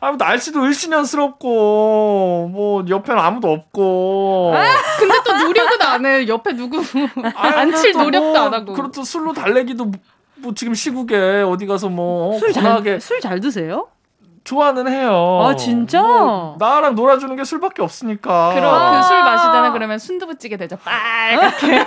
아 0.00 0.10
날씨도 0.12 0.62
을씨년스럽고 0.62 2.50
뭐 2.52 2.84
옆에는 2.88 3.20
아무도 3.20 3.50
없고. 3.50 4.52
근데 4.98 5.14
또 5.24 5.36
노력은 5.38 5.82
안 5.82 6.06
해. 6.06 6.26
옆에 6.28 6.54
누구 6.54 6.78
안칠 7.34 7.92
그래도 7.92 8.02
노력도 8.04 8.32
뭐, 8.32 8.40
안 8.40 8.54
하고. 8.54 8.72
그렇도 8.74 9.02
술로 9.04 9.32
달래기도 9.32 9.90
뭐 10.38 10.52
지금 10.54 10.74
시국에 10.74 11.42
어디 11.46 11.66
가서 11.66 11.88
뭐 11.88 12.38
술 12.38 12.52
잘, 12.52 13.00
술잘 13.00 13.40
드세요? 13.40 13.88
좋아는 14.46 14.88
해요. 14.88 15.42
아, 15.44 15.54
진짜? 15.56 16.00
뭐 16.00 16.56
나랑 16.58 16.94
놀아주는 16.94 17.34
게 17.36 17.44
술밖에 17.44 17.82
없으니까. 17.82 18.54
그럼 18.54 19.02
그술 19.02 19.22
마시잖아. 19.22 19.72
그러면 19.72 19.98
순두부찌개 19.98 20.56
되죠. 20.56 20.76
빨갛게 20.76 21.84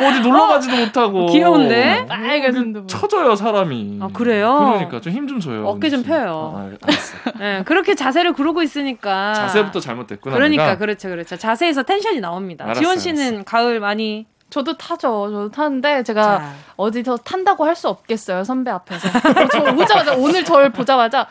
뭐 0.00 0.08
어디 0.10 0.20
놀러 0.20 0.48
가지도 0.48 0.76
못하고. 0.76 1.26
귀여운데? 1.28 2.04
빨간 2.06 2.52
순두부. 2.52 2.86
쳐져요 2.88 3.36
사람이. 3.36 4.00
아, 4.02 4.08
그래요? 4.12 4.58
그러니까 4.58 5.00
좀힘좀 5.00 5.40
줘요. 5.40 5.66
어깨 5.66 5.88
좀. 5.88 6.00
펴요. 6.02 6.54
아, 6.56 6.70
알았어. 6.82 7.38
네, 7.38 7.62
그렇게 7.64 7.94
자세를 7.94 8.32
그러고 8.32 8.62
있으니까. 8.62 9.34
자세부터 9.34 9.80
잘못됐구나. 9.80 10.34
그러니까, 10.34 10.64
내가. 10.64 10.78
그렇죠, 10.78 11.08
그렇죠. 11.08 11.36
자세에서 11.36 11.82
텐션이 11.84 12.20
나옵니다. 12.20 12.64
알았어요, 12.64 12.80
지원 12.80 12.98
씨는 12.98 13.44
가을 13.44 13.80
많이. 13.80 14.26
저도 14.50 14.76
타죠. 14.76 15.28
저도 15.30 15.50
타는데 15.50 16.02
제가 16.02 16.22
자. 16.38 16.52
어디서 16.76 17.16
탄다고 17.18 17.64
할 17.64 17.74
수 17.76 17.88
없겠어요. 17.88 18.44
선배 18.44 18.70
앞에서. 18.70 19.08
저 19.52 19.60
오자마자 19.74 20.14
오늘 20.16 20.44
저를 20.44 20.70
보자마자 20.70 21.26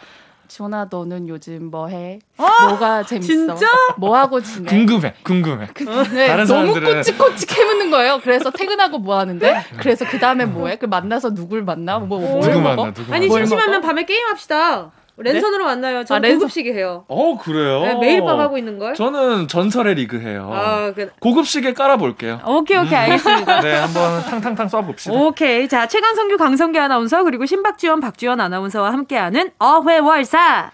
지원아 0.48 0.88
너는 0.89 1.28
요즘 1.28 1.70
뭐 1.70 1.88
해? 1.88 2.18
뭐가 2.38 3.04
재밌어? 3.04 3.28
진짜? 3.28 3.68
뭐 3.98 4.18
하고 4.18 4.41
지내? 4.41 4.68
궁금해, 4.68 5.14
궁금해. 5.24 5.68
네, 6.12 6.28
다른 6.28 6.46
너무 6.46 6.74
사람들은- 6.74 6.96
꼬치꼬치 6.96 7.46
캐묻는 7.46 7.91
거예요. 7.91 8.20
그래서 8.24 8.50
퇴근하고 8.50 8.98
뭐 8.98 9.20
하는데? 9.20 9.64
그래서 9.78 10.06
그 10.10 10.18
다음에 10.18 10.46
뭐 10.46 10.68
해? 10.70 10.78
그 10.78 10.86
만나서 10.88 11.36
누굴 11.36 11.64
만나? 11.64 12.00
뭐, 12.00 12.20
뭐, 12.20 12.32
뭘 12.32 12.41
누구 12.41 12.62
먹어? 12.62 12.76
만나, 12.78 12.93
누구 12.93 13.14
아니. 13.14 13.30
심심하면 13.30 13.82
밤에 13.82 14.06
게임 14.06 14.26
합시다. 14.28 14.89
랜선으로 15.22 15.65
만나요. 15.65 16.03
저 16.05 16.15
아, 16.15 16.20
는 16.20 16.30
랜선. 16.30 16.39
고급시계 16.39 16.74
해요. 16.74 17.05
어 17.07 17.38
그래요? 17.38 17.82
네, 17.82 17.95
매일 17.95 18.24
밤 18.24 18.39
하고 18.39 18.57
있는 18.57 18.80
걸. 18.80 18.93
저는 18.95 19.47
전설의 19.47 19.95
리그 19.95 20.20
해요. 20.20 20.49
아, 20.53 20.91
그, 20.95 21.09
고급시계 21.20 21.74
깔아볼게요. 21.74 22.39
오케이, 22.45 22.78
오케이, 22.78 22.95
알겠습니다. 22.95 23.61
네, 23.61 23.74
한번 23.76 24.22
탕탕탕 24.24 24.67
쏴봅시다. 24.67 25.13
오케이. 25.13 25.67
자, 25.67 25.88
최강성규, 25.88 26.38
강성규 26.38 26.80
아나운서, 26.80 27.24
그리고 27.24 27.45
신박지원, 27.45 27.99
박지원 27.99 28.39
아나운서와 28.39 28.91
함께하는 28.93 29.51
어회월사. 29.59 30.72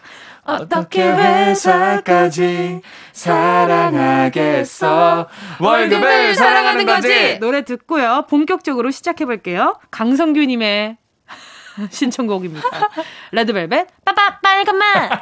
어떻게 0.47 1.01
회사까지 1.01 2.81
사랑하겠어 4.05 5.27
월급을 5.59 6.35
사랑하는 6.35 6.85
거지 6.85 7.39
노래 7.39 7.63
듣고요. 7.63 8.25
본격적으로 8.29 8.91
시작해 8.91 9.25
볼게요. 9.25 9.79
강성규 9.89 10.41
님의 10.41 10.97
신청곡입니다. 11.89 12.67
레드벨벳 13.32 13.88
빠빠 14.03 14.39
빨간맛. 14.39 15.21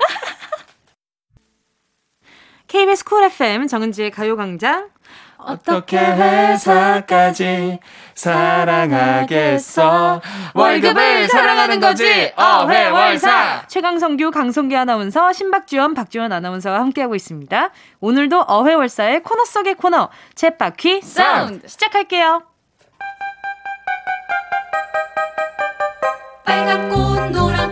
KBS 2.68 3.04
쿨 3.06 3.24
FM 3.26 3.68
정은지의 3.68 4.12
가요 4.12 4.36
광장 4.36 4.90
어떻게 5.38 5.98
회사까지 5.98 7.80
사랑하겠어 8.16 10.22
월급을 10.54 11.28
사랑하는 11.28 11.82
거지 11.82 12.32
어회월사 12.38 13.66
최강성규 13.68 14.32
강성규 14.32 14.78
아나운서 14.78 15.34
신박지원 15.34 15.96
박지원 15.96 16.32
아나운서와 16.32 16.80
함께하고 16.80 17.16
있습니다. 17.16 17.72
오늘도 18.00 18.46
어회월사의 18.48 19.24
코너 19.24 19.44
속의 19.44 19.76
코너 19.76 20.10
쳇바퀴 20.36 21.04
사운드 21.04 21.68
시작할게요. 21.68 22.53
꽃 26.90 27.32
노란 27.32 27.63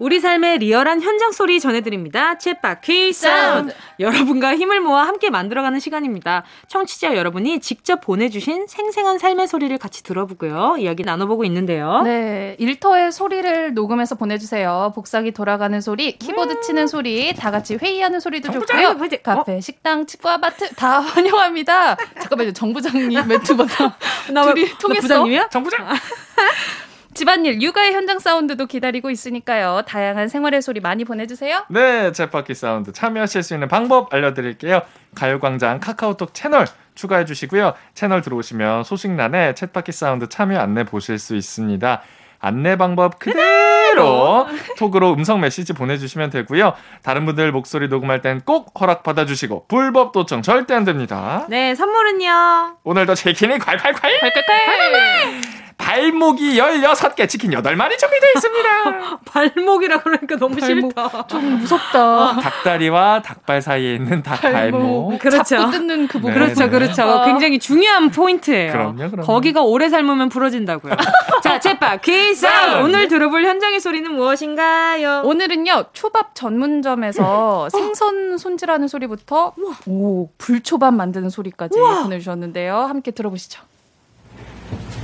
우리 0.00 0.20
삶의 0.20 0.58
리얼한 0.58 1.02
현장 1.02 1.32
소리 1.32 1.58
전해드립니다. 1.58 2.34
쳇바퀴 2.38 3.12
사운드. 3.12 3.74
여러분과 3.98 4.54
힘을 4.56 4.80
모아 4.80 5.02
함께 5.06 5.28
만들어가는 5.28 5.80
시간입니다. 5.80 6.44
청취자 6.68 7.16
여러분이 7.16 7.58
직접 7.58 8.00
보내주신 8.00 8.68
생생한 8.68 9.18
삶의 9.18 9.48
소리를 9.48 9.76
같이 9.78 10.04
들어보고요. 10.04 10.76
이야기 10.78 11.02
나눠보고 11.02 11.44
있는데요. 11.46 12.02
네, 12.04 12.54
일터의 12.60 13.10
소리를 13.10 13.74
녹음해서 13.74 14.14
보내주세요. 14.14 14.92
복사기 14.94 15.32
돌아가는 15.32 15.80
소리, 15.80 16.16
키보드 16.16 16.60
치는 16.60 16.86
소리, 16.86 17.34
다 17.34 17.50
같이 17.50 17.74
회의하는 17.74 18.20
소리도 18.20 18.52
좋고요. 18.52 18.96
화이팅! 18.98 19.18
카페, 19.24 19.60
식당, 19.60 20.06
치과, 20.06 20.34
아파트 20.34 20.68
다 20.76 21.00
환영합니다. 21.02 21.96
잠깐만요, 22.20 22.52
정부장님 22.52 23.26
멘트보다 23.26 23.96
나 24.32 24.44
왜- 24.44 24.54
둘이 24.54 24.68
나 24.70 24.78
통했어? 24.78 25.00
부장님이야? 25.02 25.48
정부장 25.48 25.88
집안일, 27.18 27.60
육아의 27.60 27.94
현장 27.94 28.20
사운드도 28.20 28.66
기다리고 28.66 29.10
있으니까요. 29.10 29.82
다양한 29.88 30.28
생활의 30.28 30.62
소리 30.62 30.78
많이 30.78 31.04
보내주세요. 31.04 31.64
네, 31.68 32.12
쳇바퀴 32.12 32.54
사운드 32.54 32.92
참여하실 32.92 33.42
수 33.42 33.54
있는 33.54 33.66
방법 33.66 34.14
알려드릴게요. 34.14 34.82
가요광장 35.16 35.80
카카오톡 35.80 36.32
채널 36.32 36.68
추가해 36.94 37.24
주시고요. 37.24 37.74
채널 37.92 38.22
들어오시면 38.22 38.84
소식란에 38.84 39.54
쳇바퀴 39.54 39.90
사운드 39.90 40.28
참여 40.28 40.60
안내 40.60 40.84
보실 40.84 41.18
수 41.18 41.34
있습니다. 41.34 42.02
안내 42.38 42.76
방법 42.76 43.18
그대로 43.18 44.46
톡으로 44.78 45.12
음성 45.14 45.40
메시지 45.40 45.72
보내주시면 45.72 46.30
되고요. 46.30 46.74
다른 47.02 47.26
분들 47.26 47.50
목소리 47.50 47.88
녹음할 47.88 48.22
땐 48.22 48.42
꼭 48.44 48.80
허락 48.80 49.02
받아주시고 49.02 49.66
불법 49.66 50.12
도청 50.12 50.42
절대 50.42 50.72
안 50.72 50.84
됩니다. 50.84 51.46
네, 51.48 51.74
선물은요. 51.74 52.76
오늘도 52.84 53.16
치킨이 53.16 53.58
콸콸콸! 53.58 53.92
콸콸콸! 53.92 55.67
발목이 55.78 56.58
16개, 56.58 57.28
치킨 57.28 57.52
8마리 57.52 57.96
준비되어 57.96 58.30
있습니다. 58.36 59.18
발목이라 59.24 60.02
그러니까 60.02 60.36
너무 60.36 60.56
발목. 60.56 60.90
싫다. 60.92 61.26
좀 61.28 61.58
무섭다. 61.60 62.36
닭다리와 62.42 63.22
닭발 63.22 63.62
사이에 63.62 63.94
있는 63.94 64.22
닭발목. 64.22 65.18
그렇죠. 65.18 65.42
잡고 65.44 65.70
뜯는 65.70 66.08
그 66.08 66.18
부분. 66.18 66.32
네, 66.32 66.38
그렇죠, 66.38 66.64
네. 66.64 66.68
그렇죠. 66.68 67.02
아. 67.04 67.24
굉장히 67.24 67.58
중요한 67.58 68.10
포인트예요. 68.10 68.72
그럼요, 68.72 69.10
그럼요. 69.10 69.22
거기가 69.26 69.62
오래 69.62 69.88
삶으면 69.88 70.28
부러진다고요. 70.28 70.92
자, 71.42 71.58
챗바퀴 71.58 72.34
사운드. 72.34 72.84
오늘 72.84 73.08
들어볼 73.08 73.44
현장의 73.44 73.80
소리는 73.80 74.12
무엇인가요? 74.12 75.22
오늘은요 75.24 75.86
초밥 75.92 76.34
전문점에서 76.34 77.68
생선 77.70 78.36
손질하는 78.36 78.88
소리부터 78.88 79.54
오 79.86 80.28
불초밥 80.38 80.92
만드는 80.92 81.30
소리까지 81.30 81.78
보내 81.78 82.18
주셨는데요. 82.18 82.76
함께 82.76 83.10
들어보시죠. 83.12 83.62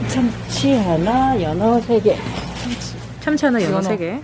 참치 0.09 0.75
하나, 0.77 1.41
연어 1.41 1.81
세 1.81 2.01
개. 2.01 2.19
참치 3.21 3.45
하나, 3.47 3.63
연어. 3.63 3.83
세 3.83 3.97
개. 3.97 4.21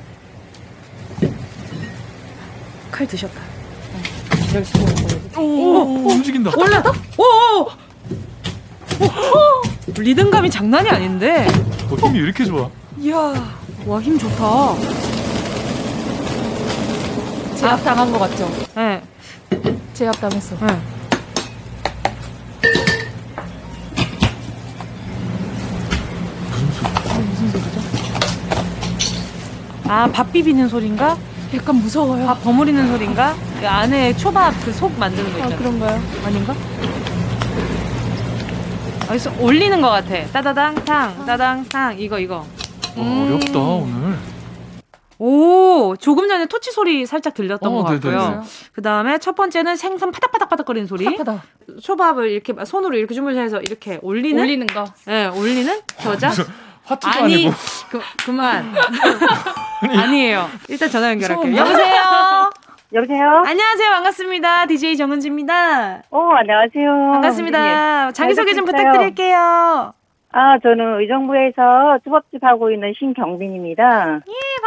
칼 2.91 3.07
드셨다. 3.07 3.41
오, 5.39 5.43
오, 5.43 6.09
움직인다. 6.09 6.51
올라다? 6.57 6.91
오! 7.17 7.63
오! 7.63 9.05
오! 9.05 10.01
리듬감이 10.01 10.51
장난이 10.51 10.89
아닌데. 10.89 11.47
어, 11.91 11.95
힘이 11.97 12.19
왜 12.19 12.25
이렇게 12.25 12.45
좋아? 12.45 12.69
이야, 12.99 13.17
와, 13.87 14.01
힘 14.01 14.19
좋다. 14.19 14.75
제압 17.57 17.85
당한 17.85 18.11
것 18.11 18.19
같죠? 18.19 18.51
네, 18.75 19.03
제압 19.95 20.19
당했어. 20.21 20.57
네. 20.67 20.79
아, 29.89 30.09
밥 30.13 30.33
비비는 30.33 30.69
소린가? 30.69 31.17
약간 31.55 31.75
무서워요. 31.77 32.27
밥 32.27 32.43
버무리는 32.45 32.87
소린가? 32.89 33.35
그 33.61 33.67
안에 33.69 34.17
초밥 34.17 34.53
그 34.65 34.73
속 34.73 34.97
만드는 34.99 35.25
거 35.33 35.37
아, 35.37 35.37
있잖아. 35.47 35.57
그런가요? 35.57 36.01
아닌가? 36.25 36.55
여기서 39.09 39.33
올리는 39.41 39.81
것 39.81 39.89
같아. 39.91 40.25
따다당 40.29 40.75
탕, 40.85 41.27
따당 41.27 41.65
탕. 41.69 41.99
이거 41.99 42.19
이거. 42.21 42.47
어, 42.97 43.27
어렵다 43.29 43.59
오늘. 43.59 44.17
오, 45.19 45.97
조금 45.99 46.29
전에 46.29 46.47
토치 46.47 46.71
소리 46.71 47.05
살짝 47.05 47.35
들렸던 47.35 47.71
어, 47.71 47.77
것 47.79 47.83
같고요. 47.85 48.19
네네네. 48.19 48.41
그 48.73 48.81
다음에 48.83 49.19
첫 49.19 49.35
번째는 49.35 49.77
생선 49.77 50.13
파닥파닥파닥거리는 50.13 50.87
소리. 50.87 51.05
핫하다. 51.05 51.43
초밥을 51.83 52.31
이렇게 52.31 52.53
막 52.53 52.65
손으로 52.65 52.97
이렇게 52.97 53.15
주물러서 53.15 53.61
이렇게 53.63 53.99
올리는. 54.03 54.41
올리는 54.41 54.67
거. 54.69 54.85
네, 55.07 55.27
올리는 55.27 55.81
겨자. 55.99 56.31
화투도 56.91 57.09
아니, 57.09 57.35
아니 57.35 57.45
고. 57.47 57.53
그, 57.91 58.01
그만. 58.25 58.75
아니 59.97 60.27
에요. 60.27 60.49
일단 60.69 60.89
전화 60.91 61.11
연결할게요. 61.11 61.57
여보세요? 61.57 62.51
여보세요? 62.93 63.43
안녕하세요. 63.47 63.91
반갑습니다. 63.91 64.67
DJ 64.67 64.97
정은지입니다. 64.97 66.03
어, 66.11 66.31
안녕하세요. 66.37 67.11
반갑습니다. 67.13 68.09
예. 68.09 68.13
자기소개 68.13 68.55
좀. 68.55 68.65
부탁드릴게요. 68.65 69.95
아, 70.33 70.59
저는 70.63 71.01
의정부에서 71.01 71.99
초밥집 72.05 72.43
하고 72.45 72.71
있는 72.71 72.93
신경빈입니다. 72.99 74.21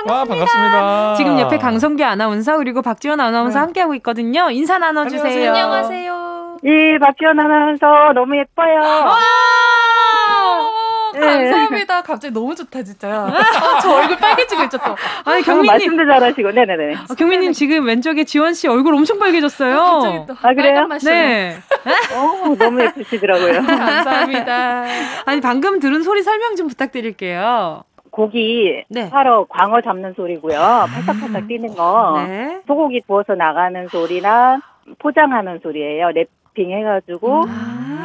와 0.09 0.25
반갑습니다. 0.25 1.15
지금 1.15 1.39
옆에 1.39 1.57
강성규 1.57 2.03
아나운서 2.03 2.57
그리고 2.57 2.81
박지원 2.81 3.19
아나운서 3.21 3.59
함께하고 3.59 3.95
있거든요. 3.95 4.49
인사 4.51 4.77
나눠주세요. 4.77 5.51
안녕하세요. 5.51 6.57
예, 6.65 6.97
박지원 6.99 7.39
아나운서 7.39 8.11
너무 8.13 8.37
예뻐요. 8.37 8.79
와! 8.81 9.19
오, 11.23 11.27
감사합니다. 11.27 12.01
갑자기 12.01 12.33
너무 12.33 12.55
좋다 12.55 12.83
진짜. 12.83 13.09
아, 13.09 13.79
저 13.81 13.95
얼굴 13.95 14.17
빨개지고 14.17 14.63
있죠 14.63 14.77
또. 14.77 14.95
아니 15.25 15.41
어, 15.41 15.45
경민님, 15.45 15.65
말씀도 15.67 16.05
잘하시고, 16.05 16.51
네네네. 16.51 16.95
아, 16.95 17.13
경민님 17.15 17.53
지금 17.53 17.85
왼쪽에 17.85 18.23
지원 18.23 18.53
씨 18.53 18.67
얼굴 18.67 18.93
엄청 18.95 19.19
빨개졌어요. 19.19 20.25
또 20.27 20.35
아, 20.41 20.53
그래요? 20.53 20.87
네. 21.03 21.57
어, 22.15 22.55
너무 22.55 22.81
예쁘시더라고요. 22.83 23.53
감사합니다. 23.65 24.83
아니 25.25 25.41
방금 25.41 25.79
들은 25.79 26.03
소리 26.03 26.21
설명 26.23 26.55
좀 26.55 26.67
부탁드릴게요. 26.67 27.83
고기 28.11 28.83
네. 28.89 29.07
사러 29.07 29.45
광어 29.49 29.81
잡는 29.81 30.13
소리고요. 30.13 30.85
팔딱팔딱 30.93 31.47
뛰는 31.47 31.73
거. 31.75 32.23
네. 32.27 32.61
소고기 32.67 33.01
구워서 33.07 33.33
나가는 33.33 33.87
소리나 33.87 34.59
포장하는 34.99 35.59
소리예요. 35.63 36.09
랩 36.11 36.27
핑 36.53 36.71
해가지고 36.71 37.45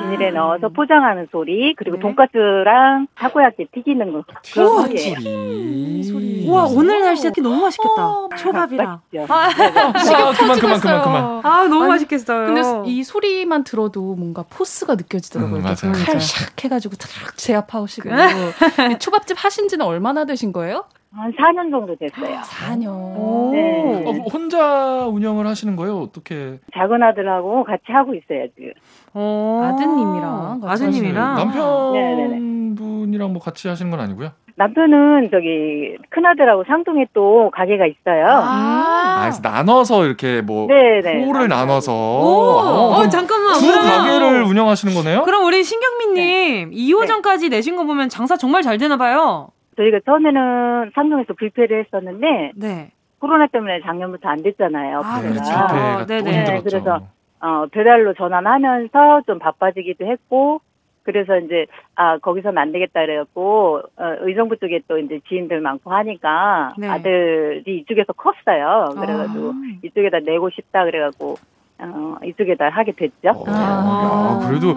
비닐에 0.02 0.30
넣어서 0.30 0.68
포장하는 0.68 1.28
소리. 1.30 1.74
그리고 1.74 1.96
네. 1.96 2.02
돈가스랑 2.02 3.08
타코야끼 3.14 3.66
튀기는 3.72 4.12
거. 4.12 4.24
그런 4.52 4.66
우와, 4.68 4.82
소리예요. 4.86 5.14
소리. 5.20 6.02
소리. 6.04 6.48
우와 6.48 6.64
오늘 6.66 7.00
날씨 7.00 7.30
너무 7.42 7.60
맛있겠다. 7.62 8.06
어, 8.06 8.28
초밥이랑. 8.36 9.00
맛있죠? 9.12 9.32
아, 9.32 9.48
아, 9.48 10.32
그만 10.32 10.58
그만 10.58 10.80
그만 10.80 11.02
그만. 11.02 11.40
아 11.44 11.64
너무 11.64 11.82
아니, 11.82 11.88
맛있겠어요. 11.92 12.46
근데 12.54 12.90
이 12.90 13.02
소리만 13.04 13.64
들어도 13.64 14.14
뭔가 14.14 14.44
포스가 14.48 14.94
느껴지더라고요. 14.94 15.56
음, 15.60 15.66
이렇게 15.66 15.86
맞아요. 15.86 16.04
칼샥 16.04 16.64
해가지고 16.64 16.96
탁 16.96 17.36
제압하시고. 17.36 18.08
네. 18.08 18.24
이 18.94 18.98
초밥집 18.98 19.36
하신 19.44 19.68
지는 19.68 19.84
얼마나 19.84 20.24
되신 20.24 20.52
거예요? 20.52 20.84
한 21.10 21.32
4년 21.32 21.70
정도 21.70 21.96
됐어요. 21.96 22.38
4년. 22.42 23.52
네. 23.52 24.04
어, 24.06 24.10
혼자 24.30 25.06
운영을 25.06 25.46
하시는 25.46 25.74
거예요? 25.74 25.98
어떻게? 26.00 26.58
작은 26.74 27.02
아들하고 27.02 27.64
같이 27.64 27.84
하고 27.88 28.14
있어요, 28.14 28.46
지금. 28.54 28.72
아드님이랑 29.14 30.60
같이 30.60 30.84
아드님이랑 30.84 31.34
남편분이랑 31.36 33.32
뭐 33.32 33.40
같이 33.42 33.68
하시는 33.68 33.90
건 33.90 34.00
아니고요? 34.00 34.30
남편은 34.56 35.30
저기 35.30 35.96
큰 36.10 36.26
아들하고 36.26 36.64
상동에 36.66 37.06
또 37.14 37.50
가게가 37.54 37.86
있어요. 37.86 38.26
아, 38.28 39.20
그래서 39.22 39.40
나눠서 39.42 40.04
이렇게 40.04 40.42
뭐 40.42 40.66
네네. 40.66 41.24
호를 41.24 41.48
나눠서 41.48 41.92
오, 41.92 42.26
어, 42.58 42.98
어, 42.98 43.08
잠깐만. 43.08 43.54
두 43.54 43.66
그러면- 43.66 43.86
가게를 43.86 44.42
운영하시는 44.42 44.92
거네요? 44.94 45.22
그럼 45.22 45.44
우리 45.46 45.62
신경민님 45.64 46.72
2호점까지 46.72 47.50
내신 47.50 47.76
거 47.76 47.84
보면 47.84 48.08
장사 48.08 48.36
정말 48.36 48.62
잘 48.62 48.78
되나 48.78 48.96
봐요. 48.96 49.48
저희가 49.78 50.00
처음에는 50.04 50.90
상동에서 50.94 51.34
불패를 51.34 51.84
했었는데 51.84 52.52
네. 52.56 52.90
코로나 53.20 53.46
때문에 53.46 53.80
작년부터 53.80 54.28
안 54.28 54.42
됐잖아요. 54.42 55.00
아. 55.04 55.20
그렇죠. 55.20 56.06
네네. 56.06 56.38
힘들었죠. 56.38 56.64
그래서 56.64 57.00
어, 57.40 57.66
배달로 57.70 58.14
전환하면서 58.14 59.22
좀 59.26 59.38
바빠지기도 59.38 60.06
했고 60.06 60.60
그래서 61.04 61.38
이제 61.38 61.66
아 61.94 62.18
거기서는 62.18 62.58
안 62.58 62.70
되겠다 62.72 63.00
그래갖고 63.00 63.80
어, 63.96 64.04
의정부 64.20 64.58
쪽에 64.58 64.80
또 64.88 64.98
이제 64.98 65.20
지인들 65.28 65.60
많고 65.60 65.90
하니까 65.90 66.74
네. 66.76 66.86
아들이 66.88 67.78
이쪽에서 67.78 68.12
컸어요. 68.12 68.90
그래가지고 68.94 69.54
이쪽에다 69.84 70.18
내고 70.18 70.50
싶다 70.50 70.84
그래갖고 70.84 71.36
어, 71.78 72.16
이쪽에다 72.24 72.68
하게 72.68 72.92
됐죠. 72.92 73.30
어, 73.30 73.44
야, 73.48 74.48
그래도 74.48 74.74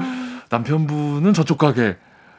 남편분은 0.50 1.34
저쪽 1.34 1.58
가게, 1.58 1.96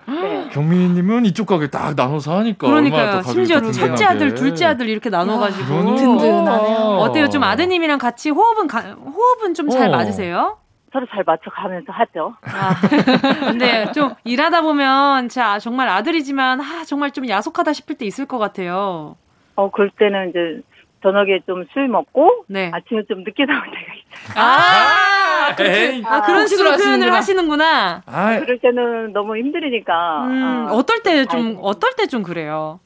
네. 0.08 0.48
경민님은 0.50 1.26
이쪽 1.26 1.46
가게 1.46 1.68
딱 1.68 1.94
나눠서 1.94 2.36
하니까 2.38 2.66
그러니까요. 2.66 3.22
심지어 3.22 3.60
더 3.60 3.70
첫째. 3.70 4.04
아들, 4.04 4.34
둘째 4.34 4.66
아들 4.66 4.88
이렇게 4.88 5.10
나눠가지고 5.10 5.66
그러니까. 5.66 5.96
든든하네요. 5.96 6.76
어때요? 7.00 7.28
좀 7.28 7.42
아드님이랑 7.44 7.98
같이 7.98 8.30
호흡은 8.30 8.66
가, 8.66 8.80
호흡은 8.80 9.54
좀잘 9.54 9.88
어. 9.88 9.92
맞으세요? 9.92 10.58
서로 10.92 11.06
잘 11.10 11.24
맞춰가면서 11.24 11.90
하죠. 11.92 12.34
아, 12.42 12.74
근데 13.50 13.90
좀 13.92 14.14
일하다 14.24 14.60
보면 14.60 15.30
자 15.30 15.58
정말 15.58 15.88
아들이지만 15.88 16.60
아 16.60 16.84
정말 16.84 17.12
좀 17.12 17.26
야속하다 17.28 17.72
싶을 17.72 17.96
때 17.96 18.04
있을 18.04 18.26
것 18.26 18.38
같아요. 18.38 19.16
어 19.54 19.70
그럴 19.70 19.90
때는 19.98 20.30
이제 20.30 20.60
저녁에 21.02 21.40
좀 21.46 21.64
술 21.72 21.88
먹고 21.88 22.44
네. 22.48 22.70
아침에 22.72 23.02
좀 23.08 23.22
늦게 23.24 23.44
나올 23.46 23.62
때가 23.64 23.76
있어요. 23.94 24.42
아, 24.44 25.56
에이. 25.60 26.02
아 26.06 26.22
그런 26.22 26.46
식으로 26.46 26.70
복수를 26.70 26.96
표현을 26.98 27.12
하시는구나. 27.12 27.64
하시는구나. 27.96 28.02
아, 28.06 28.38
그럴 28.40 28.58
때는 28.58 29.12
너무 29.12 29.36
힘들으니까. 29.36 30.24
음, 30.26 30.66
어, 30.70 30.74
어떨 30.74 31.02
때 31.02 31.24
좀. 31.26 31.58
어떨 31.60 31.92
때 31.96 32.06
좀 32.06 32.22
그래요. 32.22 32.80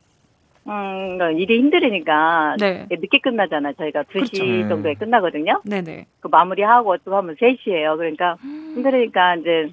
음, 0.69 1.17
그러니까 1.19 1.31
일이 1.31 1.59
힘들으니까 1.59 2.57
네. 2.59 2.87
늦게 2.91 3.19
끝나잖아. 3.21 3.73
저희가 3.75 4.03
2시 4.05 4.13
그렇죠. 4.13 4.45
네. 4.45 4.69
정도에 4.69 4.95
끝나거든요. 4.95 5.61
네네. 5.65 6.07
그 6.21 6.29
마무리하고 6.29 6.97
또 6.99 7.15
하면 7.17 7.37
3시예요. 7.37 7.97
그러니까 7.97 8.37
힘드니까 8.43 9.37
이제 9.37 9.71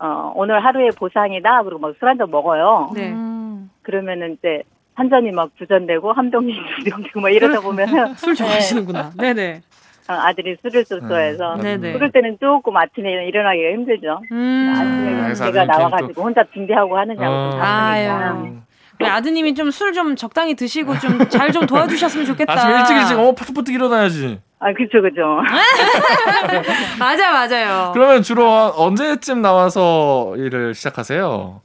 어, 0.00 0.32
오늘 0.34 0.64
하루의 0.64 0.90
보상이다. 0.98 1.62
그리고 1.62 1.78
막 1.78 1.94
술 2.00 2.08
한잔 2.08 2.30
먹어요. 2.30 2.90
네. 2.94 3.10
음. 3.12 3.70
그러면은 3.82 4.36
이제 4.38 4.62
한 4.94 5.10
잔이 5.10 5.30
막 5.32 5.50
두 5.58 5.66
잔 5.66 5.86
되고 5.86 6.12
한 6.12 6.30
병이 6.30 6.54
두병 6.84 7.02
되고 7.02 7.20
막 7.20 7.28
이러다 7.30 7.60
보면은 7.60 8.14
술 8.16 8.34
좋아하시는구나. 8.34 9.10
네네. 9.18 9.62
어, 10.08 10.12
아들이 10.12 10.56
술을 10.62 10.84
좀 10.84 11.00
좋아해서 11.08 11.56
네네. 11.56 11.92
그럴 11.94 12.12
때는 12.12 12.36
조금 12.40 12.76
아침에 12.76 13.26
일어나기가 13.26 13.70
힘들죠. 13.70 14.20
음. 14.32 14.74
아침에 14.76 15.22
그래서 15.22 15.44
제가 15.46 15.64
나와가지고 15.64 16.22
혼자 16.22 16.44
준비하고 16.52 16.96
하느냐고 16.98 17.32
어. 17.34 17.50
좀 17.50 17.60
바쁘니까. 17.60 17.90
아유. 17.92 18.56
우리 19.00 19.08
아드님이 19.08 19.54
좀 19.54 19.70
술좀 19.72 20.14
적당히 20.14 20.54
드시고 20.54 20.98
좀잘좀 20.98 21.66
도와주셨으면 21.66 22.26
좋겠다. 22.26 22.52
아침에 22.52 22.78
일찍 22.78 22.96
일찍 22.96 23.18
어 23.18 23.34
퍼뜩퍼뜩 23.34 23.74
일어나야지. 23.74 24.38
아, 24.60 24.72
그쵸, 24.72 25.02
그쵸. 25.02 25.40
맞아 26.98 27.32
맞아요. 27.32 27.90
그러면 27.92 28.22
주로 28.22 28.46
언제쯤 28.76 29.42
나와서 29.42 30.34
일을 30.36 30.74
시작하세요? 30.74 31.60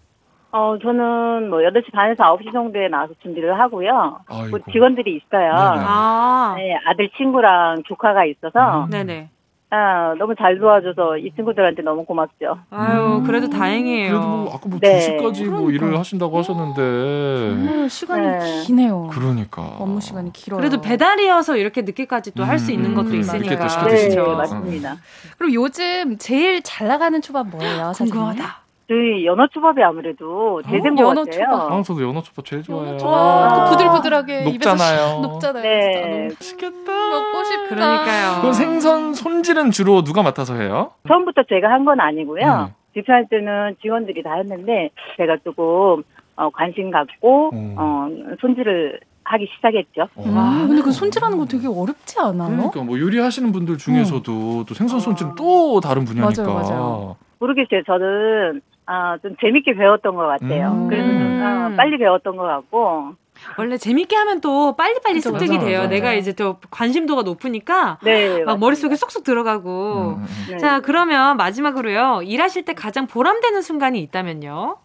어, 0.51 0.77
저는 0.81 1.49
뭐 1.49 1.59
8시 1.59 1.91
반에서 1.91 2.23
9시 2.23 2.51
정도에 2.51 2.87
나와서 2.87 3.13
준비를 3.21 3.59
하고요. 3.59 4.19
아이고. 4.27 4.49
뭐 4.49 4.59
직원들이 4.71 5.15
있어요. 5.17 5.53
네네. 5.53 5.85
아. 5.87 6.53
네, 6.57 6.75
아들 6.87 7.09
친구랑 7.17 7.83
조카가 7.87 8.25
있어서 8.25 8.85
음. 8.85 8.89
네네. 8.89 9.29
아, 9.71 10.15
너무 10.17 10.33
잘 10.35 10.57
도와줘서 10.57 11.19
이 11.19 11.31
친구들한테 11.35 11.83
너무 11.83 12.03
고맙죠. 12.03 12.57
아유 12.71 13.21
그래도 13.23 13.51
다행이에요. 13.51 14.09
그래도 14.09 14.27
뭐 14.27 14.51
아까 14.55 14.67
뭐 14.67 14.79
네. 14.79 14.97
2시까지 14.97 15.45
뭐 15.45 15.59
그러니까. 15.67 15.71
일을 15.85 15.99
하신다고 15.99 16.39
하셨는데. 16.39 16.81
음, 16.81 17.87
시간이 17.87 18.25
네. 18.27 18.39
기네요. 18.65 19.09
그러니까. 19.11 19.61
업무 19.77 20.01
시간이 20.01 20.33
길어요. 20.33 20.57
그래도 20.59 20.81
배달이어서 20.81 21.57
이렇게 21.57 21.83
늦게까지 21.83 22.33
또 22.33 22.43
할수 22.43 22.71
음, 22.71 22.73
있는 22.73 22.95
것도 22.95 23.09
음, 23.09 23.19
있으니까. 23.19 23.37
늦게 23.53 23.61
또 23.61 23.67
시켜 23.67 23.83
네, 23.85 23.89
드시죠. 23.91 24.35
맞습니다. 24.35 24.95
그럼 25.37 25.53
요즘 25.53 26.17
제일 26.17 26.63
잘 26.63 26.87
나가는 26.87 27.21
초밥 27.21 27.47
뭐예요? 27.49 27.91
궁금하다. 27.95 28.68
저희 28.89 29.23
연어초밥이 29.23 29.83
아무래도 29.83 30.61
대세인 30.63 30.95
것 30.95 31.03
연어 31.03 31.23
같아요. 31.23 31.45
초밥. 31.45 31.71
아, 31.71 31.83
저도 31.83 32.01
연어초밥 32.09 32.43
제일 32.43 32.63
좋아해요. 32.63 32.97
와, 33.03 33.65
그 33.65 33.69
부들부들하게 33.77 34.43
녹잖아요. 34.45 34.99
입에서 35.05 35.21
녹잖아요. 35.29 35.61
네. 35.63 36.01
너무 36.01 36.33
맛있겠다. 36.39 36.91
먹고 36.91 37.43
싶다. 37.43 37.69
그러니까요. 37.75 38.37
그럼 38.39 38.53
생선 38.53 39.13
손질은 39.13 39.69
주로 39.69 40.03
누가 40.03 40.23
맡아서 40.23 40.55
해요? 40.55 40.91
처음부터 41.07 41.43
제가 41.47 41.69
한 41.69 41.85
건 41.85 41.99
아니고요. 41.99 42.69
음. 42.69 42.73
집사할 42.95 43.27
때는 43.29 43.75
직원들이 43.81 44.23
다 44.23 44.33
했는데 44.35 44.89
제가 45.17 45.37
조금 45.43 46.03
어, 46.35 46.49
관심 46.51 46.89
갖고 46.89 47.51
음. 47.53 47.75
어, 47.77 48.07
손질을 48.41 48.99
하기 49.23 49.47
시작했죠. 49.55 50.07
아, 50.33 50.65
근데 50.67 50.81
그 50.81 50.91
손질하는 50.91 51.37
거 51.37 51.45
되게 51.45 51.67
어렵지 51.67 52.19
않아요? 52.19 52.55
그러니까 52.57 52.81
뭐 52.83 52.99
요리하시는 52.99 53.51
분들 53.51 53.77
중에서도 53.77 54.65
또 54.65 54.73
생선 54.73 54.99
손질은 54.99 55.35
또 55.35 55.79
다른 55.79 56.05
분야니까. 56.05 56.43
맞아요, 56.43 56.55
맞아요. 56.59 57.15
모르겠어요. 57.39 57.83
저는 57.85 58.61
아, 58.91 59.19
좀 59.21 59.35
재밌게 59.39 59.75
배웠던 59.75 60.15
것 60.15 60.25
같아요. 60.25 60.71
음. 60.71 60.87
그래서 60.87 61.07
좀 61.07 61.41
아, 61.43 61.75
빨리 61.77 61.99
배웠던 61.99 62.35
것 62.35 62.43
같고. 62.43 63.13
원래 63.57 63.77
재밌게 63.77 64.15
하면 64.15 64.41
또 64.41 64.75
빨리빨리 64.75 65.19
그쵸, 65.19 65.29
습득이 65.29 65.57
맞아, 65.57 65.65
돼요. 65.65 65.77
맞아. 65.81 65.89
내가 65.89 66.13
이제 66.13 66.33
또 66.33 66.57
관심도가 66.71 67.21
높으니까 67.21 67.99
네. 68.03 68.43
막 68.43 68.59
머릿속에 68.59 68.95
쏙쏙 68.95 69.23
들어가고. 69.23 69.69
음, 69.69 70.13
음, 70.15 70.23
음. 70.23 70.45
네. 70.49 70.57
자, 70.57 70.79
그러면 70.79 71.37
마지막으로요. 71.37 72.21
일하실 72.23 72.65
때 72.65 72.73
가장 72.73 73.05
보람되는 73.05 73.61
순간이 73.61 74.01
있다면요? 74.01 74.77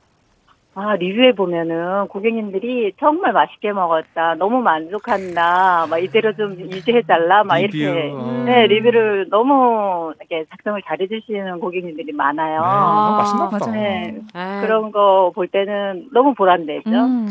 아, 0.77 0.97
리뷰에 0.97 1.33
보면은 1.33 2.09
고객님들이 2.09 2.95
정말 2.99 3.33
맛있게 3.33 3.73
먹었다. 3.73 4.35
너무 4.39 4.61
만족한다. 4.61 5.87
막 5.89 5.99
이대로 5.99 6.35
좀 6.35 6.59
유지해달라. 6.59 7.45
막 7.45 7.59
리뷰. 7.59 7.77
이렇게. 7.77 8.11
어. 8.13 8.43
네, 8.45 8.67
리뷰를 8.67 9.29
너무 9.31 10.13
이렇게 10.19 10.45
작성을 10.51 10.81
잘해주시는 10.87 11.61
고객님들이 11.61 12.13
많아요. 12.13 12.61
네, 12.61 12.67
아, 12.67 13.15
맛있나 13.19 13.49
보다. 13.51 13.71
네. 13.71 14.17
에이, 14.35 14.61
그런 14.63 14.91
거 14.91 15.31
볼 15.35 15.49
때는 15.49 16.09
너무 16.13 16.35
보람되죠. 16.35 16.91
음. 16.91 17.29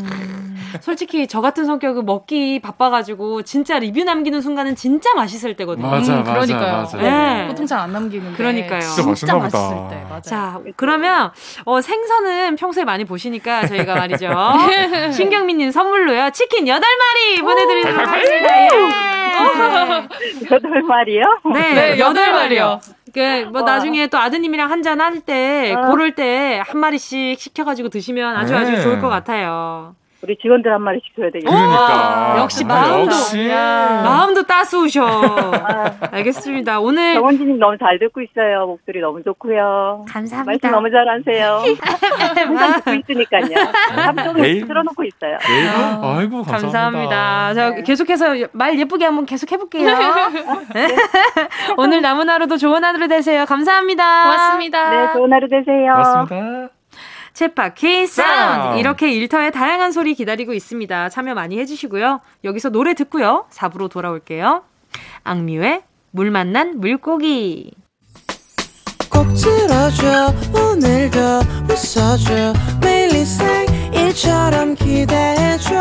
솔직히 0.80 1.28
저 1.28 1.40
같은 1.40 1.64
성격은 1.66 2.04
먹기 2.04 2.58
바빠가지고 2.60 3.42
진짜 3.42 3.78
리뷰 3.78 4.02
남기는 4.02 4.40
순간은 4.40 4.74
진짜 4.74 5.14
맛있을 5.14 5.54
때거든요. 5.54 5.86
맞아, 5.88 6.12
음, 6.14 6.18
맞아, 6.24 6.32
그러니까요. 6.32 6.72
맞아. 6.78 6.98
네. 6.98 7.46
보통 7.46 7.66
잘 7.66 7.78
안 7.78 7.92
남기는데. 7.92 8.36
그러니까요. 8.36 8.80
진짜 8.80 9.34
보다. 9.34 9.44
맛있을 9.44 9.88
때. 9.90 10.02
맞아요. 10.08 10.20
자, 10.22 10.60
그러면 10.76 11.30
어, 11.64 11.80
생선은 11.80 12.56
평소에 12.56 12.84
많이 12.84 13.04
보시 13.04 13.30
니까 13.34 13.66
저희가 13.66 13.94
말이죠. 14.06 14.30
신경민님 15.12 15.70
선물로요. 15.70 16.30
치킨 16.30 16.64
8마리 16.66 17.40
보내드리도록 17.42 18.08
하겠습니다. 18.08 18.62
예. 18.62 18.68
여덟 20.50 20.82
마리요? 20.82 21.22
네, 21.52 21.74
네, 21.74 21.98
여덟 21.98 22.22
여덟 22.22 22.32
마리요. 22.32 22.80
그, 23.12 23.48
뭐, 23.52 23.62
와. 23.62 23.72
나중에 23.74 24.06
또 24.08 24.18
아드님이랑 24.18 24.70
한잔 24.70 25.00
할 25.00 25.20
때, 25.20 25.74
어. 25.76 25.88
고를 25.90 26.14
때 26.14 26.62
한 26.66 26.78
마리씩 26.78 27.38
시켜가지고 27.40 27.88
드시면 27.88 28.36
아주 28.36 28.56
아주 28.56 28.72
네. 28.72 28.80
좋을 28.80 29.00
것 29.00 29.08
같아요. 29.08 29.94
우리 30.24 30.36
직원들 30.38 30.72
한 30.72 30.80
마리씩 30.80 31.14
줘야 31.14 31.30
되겠네. 31.30 31.50
그러니까. 31.50 32.36
역시 32.38 32.64
아, 32.64 32.66
마음도. 32.66 33.10
역시. 33.12 33.46
마음도 33.48 34.42
따스우셔. 34.42 35.04
알겠습니다. 36.10 36.80
오늘. 36.80 37.14
정원진님 37.14 37.58
너무 37.58 37.76
잘 37.76 37.98
듣고 37.98 38.22
있어요. 38.22 38.66
목소리 38.66 39.00
너무 39.00 39.22
좋고요. 39.22 40.06
감사합니다. 40.08 40.44
말씀 40.50 40.70
너무 40.70 40.90
잘하세요. 40.90 41.62
항상 42.46 42.72
듣고 42.72 42.90
있으니까요. 42.94 44.32
매일? 44.34 44.66
틀어놓고 44.66 45.04
있어요. 45.04 45.36
네. 45.46 45.68
아이고, 46.02 46.42
감사합니다. 46.42 46.54
감사합니다. 47.14 47.54
자, 47.54 47.74
계속해서 47.82 48.34
말 48.52 48.78
예쁘게 48.78 49.04
한번 49.04 49.26
계속 49.26 49.52
해볼게요. 49.52 49.86
네. 50.74 50.86
오늘 51.76 52.00
남은 52.00 52.30
하루도 52.30 52.56
좋은 52.56 52.82
하루 52.82 53.06
되세요. 53.08 53.44
감사합니다. 53.44 54.22
고맙습니다. 54.24 54.90
네, 54.90 55.12
좋은 55.12 55.30
하루 55.30 55.48
되세요. 55.48 55.92
고맙습니다. 55.92 56.73
쳇바퀴 57.34 58.06
사운드 58.06 58.62
사운드. 58.62 58.78
이렇게 58.78 59.12
일터의 59.12 59.52
다양한 59.52 59.92
소리 59.92 60.14
기다리고 60.14 60.52
있습니다. 60.54 61.08
참여 61.08 61.34
많이 61.34 61.58
해주시고요. 61.58 62.20
여기서 62.44 62.70
노래 62.70 62.94
듣고요. 62.94 63.46
4부로 63.50 63.90
돌아올게요. 63.90 64.62
악뮤의 65.24 65.82
물 66.12 66.30
만난 66.30 66.78
물고기 66.78 67.72
꼭 69.10 69.26
들어줘 69.34 70.32
오늘도 70.52 71.18
웃어줘 71.68 72.52
매일 72.80 73.12
일상일처럼 73.14 74.74
기대해줘 74.76 75.74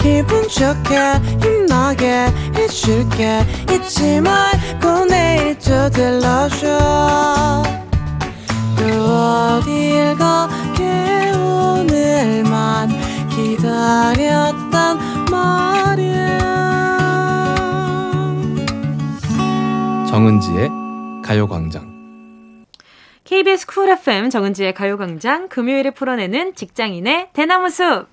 기분 0.00 0.42
좋게 0.48 1.14
힘나게 1.40 2.26
해줄게 2.56 3.40
잊지 3.70 4.20
말고 4.20 5.04
내일 5.06 5.56
또 5.58 5.88
들러줘 5.90 7.62
또 8.76 8.84
어딜 8.84 10.16
가게 10.16 11.32
오늘만 11.32 12.88
기다렸단 13.30 14.98
말이야 15.30 16.38
정은지의 20.08 20.70
가요광장. 21.24 21.94
KBS 23.24 23.66
쿨 23.66 23.88
FM 23.88 24.28
정은지의 24.30 24.74
가요광장 24.74 25.48
금요일에 25.48 25.90
풀어내는 25.90 26.54
직장인의 26.54 27.30
대나무 27.32 27.70
숲. 27.70 28.06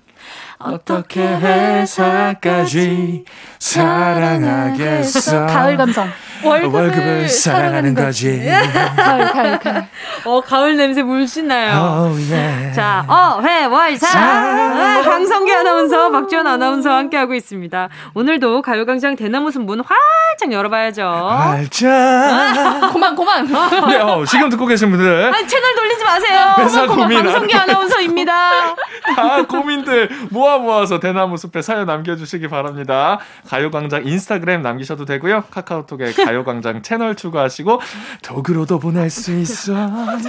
어떻게 0.64 1.20
회사까지 1.26 3.24
사랑하겠어 3.58 5.46
가을 5.46 5.76
감성. 5.76 6.08
월급을 6.44 7.28
사랑하는 7.28 7.94
거지 7.94 8.42
가을, 8.96 9.30
가을, 9.32 9.58
가을. 9.60 9.86
어, 10.24 10.40
가을 10.40 10.76
냄새 10.76 11.00
물씬 11.02 11.46
나요. 11.46 12.10
Oh, 12.10 12.32
yeah. 12.34 12.74
자, 12.74 13.04
어, 13.06 13.40
회, 13.42 13.64
월, 13.66 13.96
사. 13.96 14.08
사. 14.08 15.02
강성기 15.04 15.52
아나운서, 15.54 16.10
박지원 16.10 16.44
아나운서와 16.48 16.96
함께하고 16.96 17.34
있습니다. 17.34 17.88
오늘도 18.14 18.62
가요광장 18.62 19.14
대나무숲 19.14 19.62
문 19.62 19.82
활짝 19.84 20.50
열어봐야죠. 20.50 21.28
알자 21.30 22.88
고만, 22.92 23.14
고만. 23.14 23.46
네, 23.88 23.98
어, 24.00 24.24
지금 24.24 24.48
듣고 24.48 24.66
계신 24.66 24.90
분들 24.90 25.32
아니, 25.32 25.46
채널 25.46 25.74
돌리지 25.76 26.02
마세요. 26.02 26.54
회사 26.58 26.86
고만. 26.88 26.96
고민 27.08 27.22
강성기 27.22 27.54
안- 27.54 27.70
아나운서입니다. 27.70 28.74
다 29.14 29.42
고민들 29.46 30.08
모아 30.30 30.51
모아서 30.58 31.00
대나무 31.00 31.36
숲에 31.36 31.62
사연 31.62 31.86
남겨주시기 31.86 32.48
바랍니다. 32.48 33.18
가요광장 33.48 34.06
인스타그램 34.06 34.62
남기셔도 34.62 35.04
되고요. 35.04 35.44
카카오톡에 35.50 36.12
가요광장 36.24 36.82
채널 36.82 37.14
추가하시고 37.14 37.80
덕으로도 38.22 38.78
보낼 38.78 39.10
수 39.10 39.32
있어. 39.38 39.72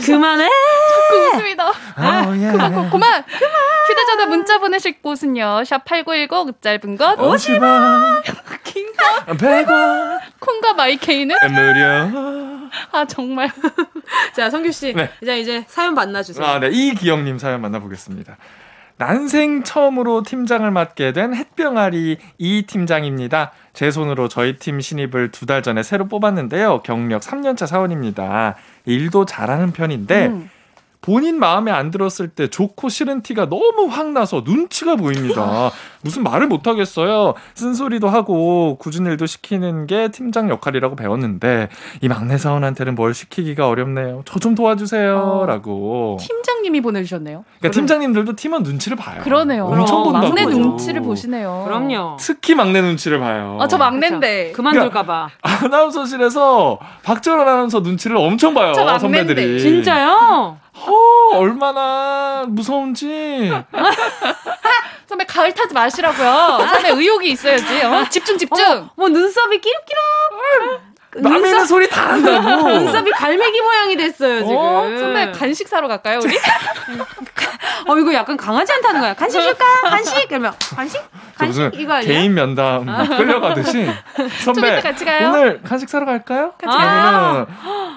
그만해. 0.05 0.47
자꾸 0.47 1.15
웃음이다. 1.38 1.65
Oh, 1.65 2.30
yeah. 2.30 2.51
그만, 2.51 2.71
그만, 2.89 2.89
그만. 2.89 3.24
휴대전화 3.88 4.26
문자 4.28 4.59
보내실 4.59 5.01
곳은요. 5.01 5.63
샵 5.65 5.84
8910 5.86 6.61
짧은 6.61 6.97
것 6.97 7.17
50원, 7.17 8.24
긴 8.63 8.88
것, 8.93 9.38
100원, 9.38 10.19
콩과 10.39 10.74
마이케이는 10.74 11.36
무료. 11.49 12.69
아 12.91 13.05
정말 13.05 13.51
자, 14.36 14.49
성규 14.49 14.71
씨. 14.71 14.93
네. 14.93 15.09
이제 15.21 15.39
이제 15.39 15.65
사연 15.67 15.93
만나주세요. 15.93 16.45
아, 16.45 16.59
네. 16.59 16.69
이기영님 16.71 17.38
사연 17.38 17.61
만나보겠습니다. 17.61 18.38
난생 18.98 19.64
처음으로 19.64 20.24
팀장을 20.24 20.70
맡게 20.70 21.14
된 21.14 21.34
햇병아리 21.34 22.18
이 22.38 22.64
팀장입니다. 22.68 23.52
제 23.74 23.89
손으로 23.91 24.28
저희 24.28 24.58
팀 24.58 24.80
신입을 24.80 25.32
두 25.32 25.46
달 25.46 25.62
전에 25.64 25.84
새로 25.84 26.08
뽑았는데요. 26.08 26.84
경력 26.84 27.22
3년차 27.22 27.68
사원입니다. 27.68 28.56
일도 28.86 29.26
잘하는 29.26 29.72
편인데 29.72 30.28
음. 30.28 30.50
본인 31.04 31.38
마음에 31.38 31.70
안 31.70 31.91
들었을 31.91 32.30
때 32.30 32.47
좋고 32.47 32.88
싫은 32.88 33.24
티가 33.24 33.49
너무 33.49 33.88
확 33.89 34.12
나서 34.12 34.41
눈치가 34.45 34.95
보입니다. 34.95 35.70
무슨 36.01 36.24
말을 36.24 36.47
못 36.47 36.66
하겠어요. 36.66 37.34
쓴소리도 37.56 38.08
하고 38.10 38.78
굳은 38.80 39.06
일도 39.06 39.26
시키는 39.26 39.86
게 39.86 40.08
팀장 40.10 40.49
역할이라고 40.49 40.95
배웠는데 40.95 41.68
이 42.01 42.08
막내 42.08 42.38
사원한테는 42.38 42.95
뭘 42.95 43.14
시키기가 43.14 43.68
어렵네요. 43.68 44.22
저 44.26 44.39
좀 44.39 44.56
도와주세요라고. 44.56 46.18
팀장님이 46.20 46.82
보내주셨네요. 46.82 47.43
그러니까 47.60 47.78
팀장님들도 47.80 48.36
팀원 48.36 48.64
눈치를 48.64 48.97
봐요. 48.97 49.22
그러네요. 49.24 49.66
엄청 49.66 50.04
본다고. 50.04 50.28
막내 50.28 50.45
눈치를 50.45 51.01
보시네요. 51.01 51.64
그럼요. 51.66 52.18
특히 52.20 52.56
막내 52.56 52.82
눈치를 52.82 53.20
봐요. 53.20 53.58
아, 53.62 53.68
저 53.68 53.78
막내인데. 53.78 54.51
그만둘까봐. 54.54 55.30
아나운서실에서 55.41 56.80
박정원 57.04 57.47
아나운서 57.47 57.80
눈치를 57.82 58.18
엄청 58.18 58.54
봐요. 58.54 58.74
저 58.74 58.84
막내인데. 58.86 58.99
선배들이. 58.99 59.60
진짜요? 59.62 60.58
어, 60.76 61.38
얼마나 61.38 62.45
무서운지. 62.47 63.51
선배 65.07 65.26
가을 65.26 65.53
타지 65.53 65.74
마시라고요. 65.74 66.67
선배 66.74 66.89
의욕이 66.89 67.30
있어야지. 67.32 67.84
어? 67.84 68.05
집중 68.09 68.38
집중. 68.38 68.89
뭐 68.95 69.09
눈썹이 69.09 69.59
끼룩끼룩. 69.59 70.01
남의 71.15 71.51
있는 71.51 71.65
소리 71.67 71.88
다 71.88 72.09
한다고. 72.13 72.67
눈썹이 72.74 73.11
갈매기 73.11 73.61
모양이 73.61 73.95
됐어요, 73.95 74.39
지금. 74.39 74.55
어? 74.57 74.84
선배 74.97 75.32
간식 75.32 75.67
사러 75.67 75.88
갈까요 75.88 76.19
우리? 76.24 76.36
어, 77.88 77.97
이거 77.97 78.14
약간 78.14 78.36
강아지한테 78.38 78.88
하는 78.88 79.01
거야. 79.01 79.14
간식 79.14 79.41
줄까? 79.41 79.66
간식? 79.84 80.28
그러면, 80.28 80.53
간식? 80.76 81.01
저 81.38 81.45
무슨 81.45 81.64
간식? 81.64 81.82
이거 81.82 81.93
아니야? 81.93 82.07
개인 82.07 82.34
면담 82.34 82.86
끌려가듯이 82.86 83.86
좀 84.43 84.53
선배 84.53 84.74
이따 84.80 84.82
같이 84.82 85.05
가요? 85.05 85.30
오늘 85.30 85.61
간식 85.64 85.89
사러 85.89 86.05
갈까요? 86.05 86.51
같이 86.57 86.78
가요? 86.78 86.88
그러면은 87.11 87.45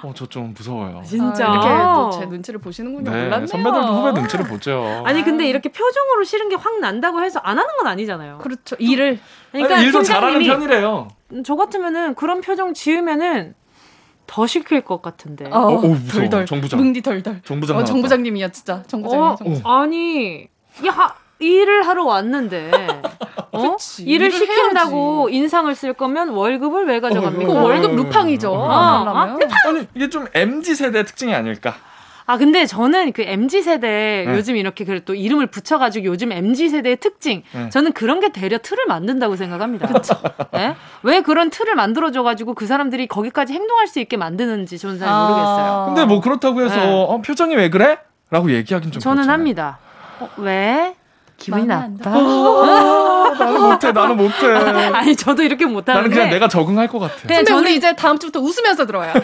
어저 0.03 0.27
좀 0.27 0.55
무서워요. 0.57 1.03
진짜. 1.05 1.47
아, 1.49 1.53
이렇게 1.53 1.69
또 1.69 2.11
제 2.21 2.27
눈치를 2.27 2.61
보시는군요. 2.61 3.11
네, 3.11 3.25
몰랐네요. 3.25 3.47
선배들도 3.47 3.87
후배 3.87 4.13
눈치를 4.21 4.47
보죠. 4.47 5.03
아니, 5.07 5.23
근데 5.25 5.47
이렇게 5.49 5.69
표정으로 5.71 6.25
싫은 6.25 6.49
게 6.49 6.57
확 6.57 6.81
난다고 6.81 7.23
해서 7.23 7.39
안 7.41 7.59
하는 7.59 7.77
건 7.77 7.87
아니잖아요. 7.87 8.39
그렇죠. 8.39 8.77
일을 8.79 9.19
그러니까 9.53 9.77
아니, 9.77 9.85
일도 9.85 10.03
잘하는 10.03 10.39
팀장님이 10.39 10.69
편이래요. 10.69 11.09
저 11.45 11.55
같으면은 11.55 12.15
그런 12.15 12.41
표정 12.41 12.73
지으면은 12.73 13.55
더 14.27 14.47
시킬 14.47 14.81
것 14.81 15.03
같은데. 15.03 15.47
어, 15.51 15.67
오, 15.69 15.81
무서워. 15.89 16.23
덜덜. 16.23 16.47
정부장. 16.47 16.79
뭉디 16.81 17.03
덜덜. 17.03 17.41
정부장 17.45 17.77
어. 17.77 17.85
정부장님이야 17.85 18.49
진짜. 18.49 18.83
정부장님. 18.87 19.25
어, 19.25 19.37
정부장. 19.37 19.73
아니, 19.73 20.49
야, 20.87 21.15
일을 21.39 21.87
하러 21.87 22.05
왔는데, 22.05 22.71
어? 23.53 23.73
그치, 23.73 24.05
일을 24.05 24.27
일을 24.29 24.39
시킨다고 24.39 25.29
인상을 25.31 25.75
쓸 25.75 25.93
거면 25.93 26.31
월급을 26.31 26.87
왜 26.87 27.01
가져갑니까? 27.01 27.53
그 27.53 27.59
어, 27.59 27.63
월급 27.63 27.93
어, 27.93 27.95
루팡이죠. 27.95 28.53
어, 28.53 28.69
안 28.71 29.09
어, 29.09 29.13
하려면. 29.13 29.49
아니 29.67 29.87
이게 29.95 30.09
좀 30.09 30.27
mz 30.35 30.75
세대 30.75 31.05
특징이 31.05 31.35
아닐까? 31.35 31.75
아, 32.29 32.37
근데 32.39 32.67
저는 32.67 33.13
그 33.13 33.23
MZ 33.23 33.63
세대 33.63 34.25
네. 34.27 34.35
요즘 34.35 34.57
이렇게 34.57 34.85
그래 34.85 35.01
또 35.05 35.15
이름을 35.15 35.47
붙여가지고 35.47 36.07
요즘 36.07 36.33
MZ 36.33 36.69
세대의 36.71 36.97
특징. 36.97 37.43
네. 37.53 37.69
저는 37.71 37.93
그런 37.93 38.19
게 38.19 38.31
대려 38.33 38.59
틀을 38.59 38.87
만든다고 38.87 39.37
생각합니다. 39.37 39.87
그렇죠. 39.87 40.21
왜 41.05 41.21
그런 41.21 41.51
틀을 41.51 41.77
만들어줘가지고 41.77 42.55
그 42.55 42.67
사람들이 42.67 43.07
거기까지 43.07 43.53
행동할 43.53 43.87
수 43.87 44.01
있게 44.01 44.17
만드는지 44.17 44.79
저는 44.79 44.99
잘 44.99 45.09
모르겠어요. 45.09 45.85
근데 45.87 46.05
뭐 46.05 46.21
그렇다고 46.21 46.63
해서 46.63 46.75
네. 46.75 47.07
어, 47.09 47.21
표정이 47.23 47.55
왜 47.55 47.71
그래? 47.71 47.99
라고 48.31 48.51
얘기하긴 48.51 48.91
좀 48.91 49.01
저는 49.01 49.19
그렇잖아요. 49.19 49.33
합니다. 49.33 49.79
어, 50.19 50.29
왜? 50.39 50.97
기분이 51.39 51.67
나빠? 51.67 52.11
어, 52.19 53.35
나는 53.39 53.61
못해, 53.61 53.93
나는 53.93 54.17
못해. 54.17 54.47
아니 54.95 55.15
저도 55.15 55.43
이렇게 55.43 55.67
못하는데. 55.67 55.93
나는 56.09 56.11
그냥 56.11 56.31
내가 56.31 56.49
적응할 56.49 56.89
것 56.89 56.99
같아. 56.99 57.15
선배 57.19 57.45
저는 57.45 57.71
이제 57.73 57.95
다음 57.95 58.19
주부터 58.19 58.41
웃으면서 58.41 58.87
들어와요. 58.87 59.13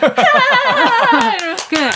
그냥 1.71 1.91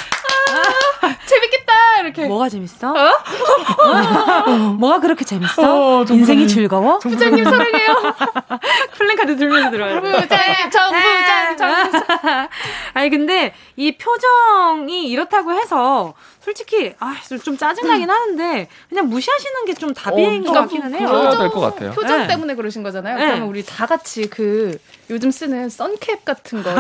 이렇게. 2.17 2.29
뭐가 2.29 2.49
재밌어? 2.49 2.93
어? 2.93 3.13
뭐가 4.79 5.01
그렇게 5.01 5.25
재밌어? 5.25 5.63
어, 5.63 6.05
정부장님. 6.05 6.21
인생이 6.43 6.49
즐거워? 6.49 6.99
부장님 6.99 7.45
사랑해요. 7.45 8.15
플랜카드 8.97 9.37
들면서 9.37 9.71
들어요. 9.71 10.01
부장, 10.01 10.39
정부장, 10.71 11.57
정 11.57 11.91
부장. 11.91 12.49
아니 12.95 13.11
근데 13.11 13.55
이 13.77 13.97
표정이 13.97 15.09
이렇다고 15.09 15.53
해서 15.53 16.15
솔직히 16.41 16.95
아좀 16.99 17.57
짜증나긴 17.57 18.09
하는데 18.11 18.69
그냥 18.89 19.09
무시하시는 19.09 19.65
게 19.67 19.77
좀 19.77 19.93
답인 19.93 20.43
것좀 20.43 20.55
같기는 20.55 20.95
해요. 20.95 21.07
그래야 21.09 21.37
될 21.37 21.51
것 21.51 21.61
같아요. 21.61 21.91
표정 21.91 22.21
네. 22.21 22.27
때문에 22.29 22.55
그러신 22.55 22.83
거잖아요. 22.83 23.19
네. 23.19 23.27
그러면 23.27 23.49
우리 23.49 23.63
다 23.63 23.85
같이 23.85 24.27
그 24.31 24.79
요즘 25.09 25.31
쓰는 25.31 25.69
선캡 25.69 26.21
같은 26.25 26.63
거. 26.65 26.71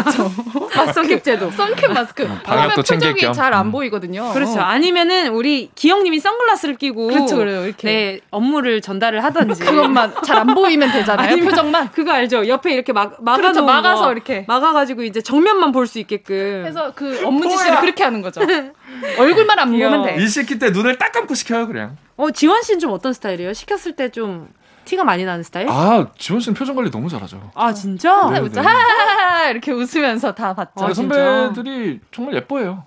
아, 0.74 0.92
선캡 0.92 1.22
제도. 1.22 1.50
선캡 1.52 1.86
마스크. 1.88 2.26
방역도 2.26 2.42
그러면 2.44 2.84
챙길 2.84 3.08
표정이 3.12 3.20
겸. 3.20 3.32
잘안 3.32 3.66
음. 3.66 3.72
보이거든요. 3.72 4.32
그렇죠. 4.32 4.58
어. 4.58 4.62
아니면은 4.62 5.28
우리 5.28 5.70
기영님이 5.74 6.18
선글라스를 6.20 6.74
끼고 6.76 7.06
그렇죠, 7.06 7.36
그래요. 7.36 7.64
이렇게. 7.64 7.86
네 7.88 8.20
업무를 8.30 8.80
전달을 8.80 9.22
하든지 9.22 9.60
그것만 9.64 10.14
잘 10.24 10.36
안 10.38 10.54
보이면 10.54 10.90
되잖아요. 10.92 11.28
아니면 11.28 11.48
표정만. 11.50 11.90
그거 11.92 12.12
알죠? 12.12 12.46
옆에 12.48 12.72
이렇게 12.74 12.92
막 12.92 13.16
막아 13.22 13.36
그렇죠, 13.38 13.64
막아서 13.64 14.06
거. 14.06 14.12
이렇게. 14.12 14.44
막아가지고 14.48 15.02
이제 15.04 15.20
정면만 15.22 15.72
볼 15.72 15.86
수 15.86 15.98
있게끔. 16.00 16.64
해서 16.66 16.92
그 16.96 17.22
업무 17.24 17.48
지시를 17.48 17.78
그렇게 17.80 18.02
하는 18.02 18.22
거죠. 18.22 18.40
얼굴만 19.18 19.58
안 19.58 19.70
보면 19.70 20.02
돼. 20.04 20.16
일 20.16 20.28
시킬 20.28 20.58
때 20.58 20.70
눈을 20.70 20.98
딱 20.98 21.12
감고 21.12 21.34
시켜요, 21.34 21.66
그냥. 21.68 21.96
어 22.16 22.30
지원 22.32 22.62
씨는 22.62 22.80
좀 22.80 22.90
어떤 22.92 23.12
스타일이에요? 23.12 23.52
시켰을 23.52 23.94
때 23.94 24.08
좀 24.10 24.48
티가 24.86 25.04
많이 25.04 25.24
나는 25.24 25.42
스타일? 25.42 25.68
아, 25.68 25.72
아, 25.72 26.06
지원 26.16 26.40
씨는 26.40 26.54
표정 26.54 26.74
관리 26.74 26.90
너무 26.90 27.10
잘하죠. 27.10 27.50
진짜? 27.74 28.30
네. 28.30 28.40
네. 28.40 28.60
하하하 28.60 29.50
이렇게 29.50 29.72
웃으면서 29.72 30.34
다 30.34 30.54
봤죠. 30.54 30.84
아, 30.84 30.88
네? 30.88 30.94
선배들이 30.94 32.00
정말 32.12 32.34
예뻐요. 32.36 32.84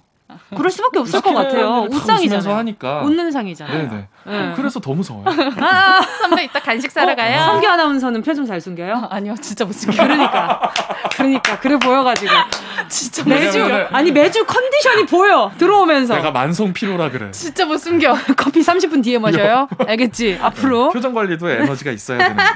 그럴 0.55 0.69
수밖에 0.71 0.99
없을 0.99 1.21
것 1.21 1.33
같아요. 1.33 1.87
웃상이잖아요. 1.89 2.55
하니까. 2.57 3.01
웃는 3.01 3.31
상이잖아요. 3.31 3.89
네네. 3.89 4.07
네. 4.25 4.53
그래서 4.55 4.79
더 4.79 4.93
무서워요. 4.93 5.25
아, 5.59 6.01
선배 6.21 6.43
이따 6.43 6.59
간식 6.59 6.91
사러 6.91 7.15
가요. 7.15 7.39
성규 7.45 7.67
아나운서는 7.67 8.21
표정 8.21 8.45
잘 8.45 8.61
숨겨요? 8.61 9.07
아니요, 9.09 9.35
진짜 9.41 9.65
못 9.65 9.73
숨겨요. 9.73 10.01
그러니까. 10.07 10.71
그러니까. 11.13 11.59
그래 11.59 11.77
보여가지고. 11.77 12.31
진짜 12.89 13.23
매주, 13.25 13.63
아니, 13.91 14.11
매주 14.11 14.45
컨디션이 14.45 15.05
보여. 15.05 15.51
들어오면서. 15.57 16.15
내가 16.15 16.31
만성 16.31 16.73
피로라 16.73 17.09
그래. 17.11 17.31
진짜 17.31 17.65
못 17.65 17.77
숨겨. 17.77 18.15
커피 18.37 18.61
30분 18.61 19.03
뒤에 19.03 19.19
마셔요? 19.19 19.67
알겠지? 19.87 20.39
앞으로. 20.41 20.89
표정 20.89 21.13
관리도 21.13 21.49
에너지가 21.49 21.91
있어야 21.91 22.17
되는 22.19 22.35
거예요. 22.35 22.49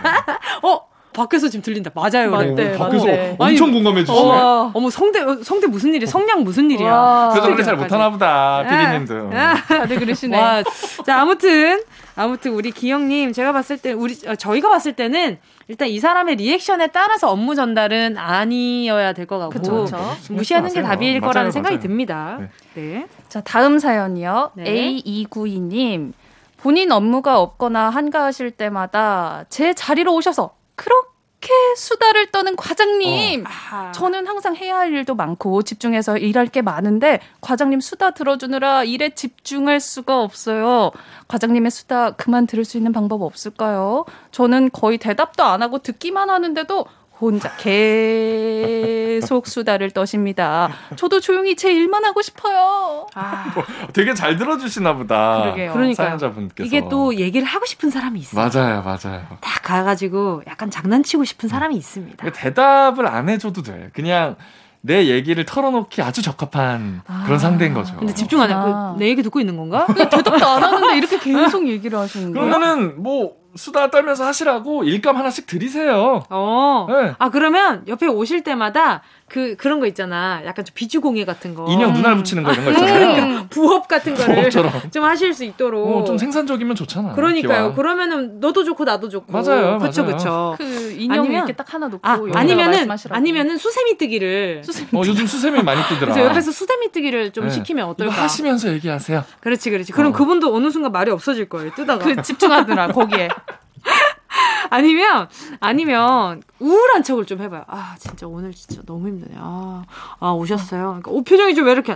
어? 0.63 0.92
밖에서 1.13 1.47
지금 1.47 1.63
들린다. 1.63 1.91
맞아요. 1.93 2.29
맞대. 2.31 2.49
맞대. 2.49 2.77
밖에서 2.77 3.05
맞네. 3.05 3.35
엄청 3.39 3.71
공감해 3.71 4.03
주시네. 4.03 4.19
어머, 4.19 4.71
어머, 4.73 4.89
성대, 4.89 5.19
성대 5.43 5.67
무슨 5.67 5.93
일이야? 5.93 6.07
성량 6.09 6.43
무슨 6.43 6.69
일이야? 6.71 6.91
와. 6.91 7.29
표정 7.29 7.51
관리 7.51 7.63
잘. 7.63 7.75
못하나 7.77 8.09
보다, 8.09 8.63
피디님도. 8.67 9.31
아, 9.37 9.55
다들 9.67 9.99
그러시네. 9.99 10.37
와, 10.37 10.63
자 11.05 11.21
아무튼 11.21 11.81
아무튼 12.15 12.51
우리 12.53 12.71
기영님 12.71 13.31
제가 13.33 13.51
봤을 13.53 13.77
때 13.77 13.91
우리 13.93 14.15
어, 14.27 14.35
저희가 14.35 14.69
봤을 14.69 14.93
때는 14.93 15.37
일단 15.67 15.87
이 15.87 15.99
사람의 15.99 16.35
리액션에 16.35 16.87
따라서 16.87 17.31
업무 17.31 17.55
전달은 17.55 18.17
아니어야 18.17 19.13
될 19.13 19.25
것 19.25 19.39
같고 19.39 19.51
그쵸, 19.53 19.85
그쵸. 19.85 20.33
무시하는 20.33 20.71
게. 20.73 20.81
답일 20.81 21.19
맞아요, 21.21 21.31
거라는 21.31 21.51
생각이 21.51 21.75
맞아요. 21.77 21.81
듭니다. 21.87 22.37
네. 22.39 22.49
네. 22.75 23.07
자, 23.29 23.41
다음 23.41 23.79
사연이요. 23.79 24.51
네. 24.55 24.63
A292님. 24.65 26.11
본인 26.57 26.91
업무가 26.91 27.39
없거나 27.39 27.89
한가하실 27.89 28.51
때마다 28.51 29.43
제 29.49 29.73
자리로 29.73 30.13
오셔서 30.15 30.51
그렇게 30.75 31.49
수다를 31.75 32.31
떠는 32.31 32.55
과장님. 32.55 33.43
아, 33.45 33.91
저는 33.91 34.27
항상 34.27 34.55
해야 34.55 34.77
할 34.77 34.93
일도 34.93 35.15
많고 35.15 35.61
집중해서 35.63 36.17
일할 36.17 36.47
게 36.47 36.61
많은데 36.61 37.19
과장님 37.41 37.79
수다 37.81 38.11
들어주느라 38.11 38.83
일에 38.83 39.09
집중할 39.09 39.79
수가 39.79 40.21
없어요. 40.21 40.91
과장님의 41.27 41.71
수다 41.71 42.11
그만 42.11 42.47
들을 42.47 42.65
수 42.65 42.77
있는 42.77 42.91
방법 42.93 43.21
없을까요? 43.21 44.05
저는 44.31 44.71
거의 44.71 44.97
대답도 44.97 45.43
안 45.43 45.61
하고 45.61 45.79
듣기만 45.79 46.29
하는데도 46.29 46.85
혼자 47.23 47.49
계속 47.57 49.47
수다를 49.47 49.91
떠십니다. 49.91 50.69
저도 50.97 51.19
조용히 51.21 51.55
제 51.55 51.71
일만 51.71 52.03
하고 52.05 52.21
싶어요. 52.21 53.07
아, 53.15 53.45
되게 53.93 54.13
잘 54.13 54.35
들어주시나 54.37 54.93
보다. 54.93 55.41
그러게요. 55.43 55.71
그러니까요. 55.73 56.07
사연자분께서. 56.07 56.67
이게 56.67 56.87
또 56.89 57.15
얘기를 57.15 57.47
하고 57.47 57.65
싶은 57.65 57.89
사람이 57.89 58.19
있어요. 58.19 58.49
맞아요, 58.53 58.81
맞아요. 58.83 59.25
딱 59.39 59.61
가가지고 59.63 60.43
약간 60.47 60.69
장난치고 60.69 61.23
싶은 61.23 61.47
사람이 61.47 61.75
있습니다. 61.77 62.17
그러니까 62.17 62.39
대답을 62.41 63.07
안 63.07 63.29
해줘도 63.29 63.61
돼. 63.63 63.89
그냥 63.93 64.35
내 64.81 65.07
얘기를 65.07 65.45
털어놓기 65.45 66.01
아주 66.01 66.21
적합한 66.21 67.03
그런 67.25 67.39
상대인 67.39 67.73
거죠. 67.73 67.95
근데 67.95 68.13
집중 68.13 68.41
안 68.41 68.49
해. 68.49 68.53
아. 68.53 68.93
그, 68.95 68.99
내 68.99 69.07
얘기 69.07 69.23
듣고 69.23 69.39
있는 69.39 69.55
건가? 69.55 69.87
대답도 69.87 70.45
안 70.45 70.61
하는데 70.61 70.97
이렇게 70.97 71.17
계속 71.19 71.65
얘기를 71.69 71.97
하시는 71.97 72.33
거예요? 72.33 72.45
그러면은 72.49 73.01
뭐 73.01 73.42
수다 73.55 73.89
떨면서 73.89 74.25
하시라고 74.25 74.83
일감 74.83 75.17
하나씩 75.17 75.45
드리세요. 75.45 76.23
어. 76.29 76.87
네. 76.89 77.15
아 77.19 77.29
그러면 77.29 77.83
옆에 77.87 78.07
오실 78.07 78.43
때마다 78.43 79.01
그 79.33 79.55
그런 79.55 79.79
거 79.79 79.87
있잖아. 79.87 80.43
약간 80.45 80.63
좀 80.63 80.73
비주공예 80.75 81.25
같은 81.25 81.55
거. 81.55 81.65
인형 81.67 81.91
눈알 81.91 82.15
붙이는 82.17 82.43
거 82.43 82.51
이런 82.51 82.65
거 82.65 82.71
있잖아요. 82.71 83.15
그러니까 83.15 83.47
부업 83.49 83.87
같은 83.87 84.13
거를 84.13 84.35
부업처럼. 84.35 84.71
좀 84.93 85.03
하실 85.03 85.33
수 85.33 85.43
있도록. 85.43 85.87
어, 85.87 86.03
좀 86.03 86.19
생산적이면 86.19 86.75
좋잖아. 86.75 87.13
그러니까요. 87.13 87.57
기왕. 87.71 87.73
그러면은 87.73 88.39
너도 88.39 88.63
좋고 88.63 88.83
나도 88.83 89.09
좋고. 89.09 89.31
맞아요, 89.33 89.79
그쵸 89.79 90.03
맞아요. 90.03 90.15
그쵸. 90.17 90.55
그 90.59 90.91
인형 90.99 91.21
아니면- 91.21 91.37
이렇게 91.37 91.53
딱 91.53 91.73
하나 91.73 91.87
놓고 91.87 92.07
아 92.07 92.19
아니면은 92.35 92.71
말씀하시라고. 92.73 93.17
아니면은 93.17 93.57
수세미 93.57 93.97
뜨기를. 93.97 94.61
어, 94.93 95.01
요즘 95.03 95.25
수세미 95.25 95.63
많이 95.63 95.81
뜨더라. 95.89 96.13
그래서 96.13 96.29
옆에서 96.29 96.51
수세미 96.51 96.91
뜨기를 96.91 97.31
좀 97.31 97.45
네. 97.45 97.49
시키면 97.49 97.87
어떨까? 97.87 98.13
하시면서 98.13 98.71
얘기하세요. 98.73 99.23
그렇지 99.39 99.71
그렇지. 99.71 99.93
그럼 99.93 100.11
어. 100.11 100.15
그분도 100.15 100.55
어느 100.55 100.69
순간 100.69 100.91
말이 100.91 101.09
없어질 101.09 101.49
거예요. 101.49 101.71
뜨다가. 101.73 102.05
그 102.05 102.21
집중하느라 102.21 102.89
거기에. 102.89 103.29
아니면 104.69 105.27
아니면 105.59 106.41
우울한 106.59 107.03
척을 107.03 107.25
좀 107.25 107.41
해봐요. 107.41 107.63
아 107.67 107.95
진짜 107.99 108.27
오늘 108.27 108.51
진짜 108.53 108.81
너무 108.85 109.07
힘드네. 109.07 109.35
아, 109.37 109.83
아 110.19 110.31
오셨어요. 110.31 110.81
그러니까 111.01 111.11
오 111.11 111.23
표정이 111.23 111.53
좀 111.55 111.65
왜 111.65 111.71
이렇게? 111.73 111.95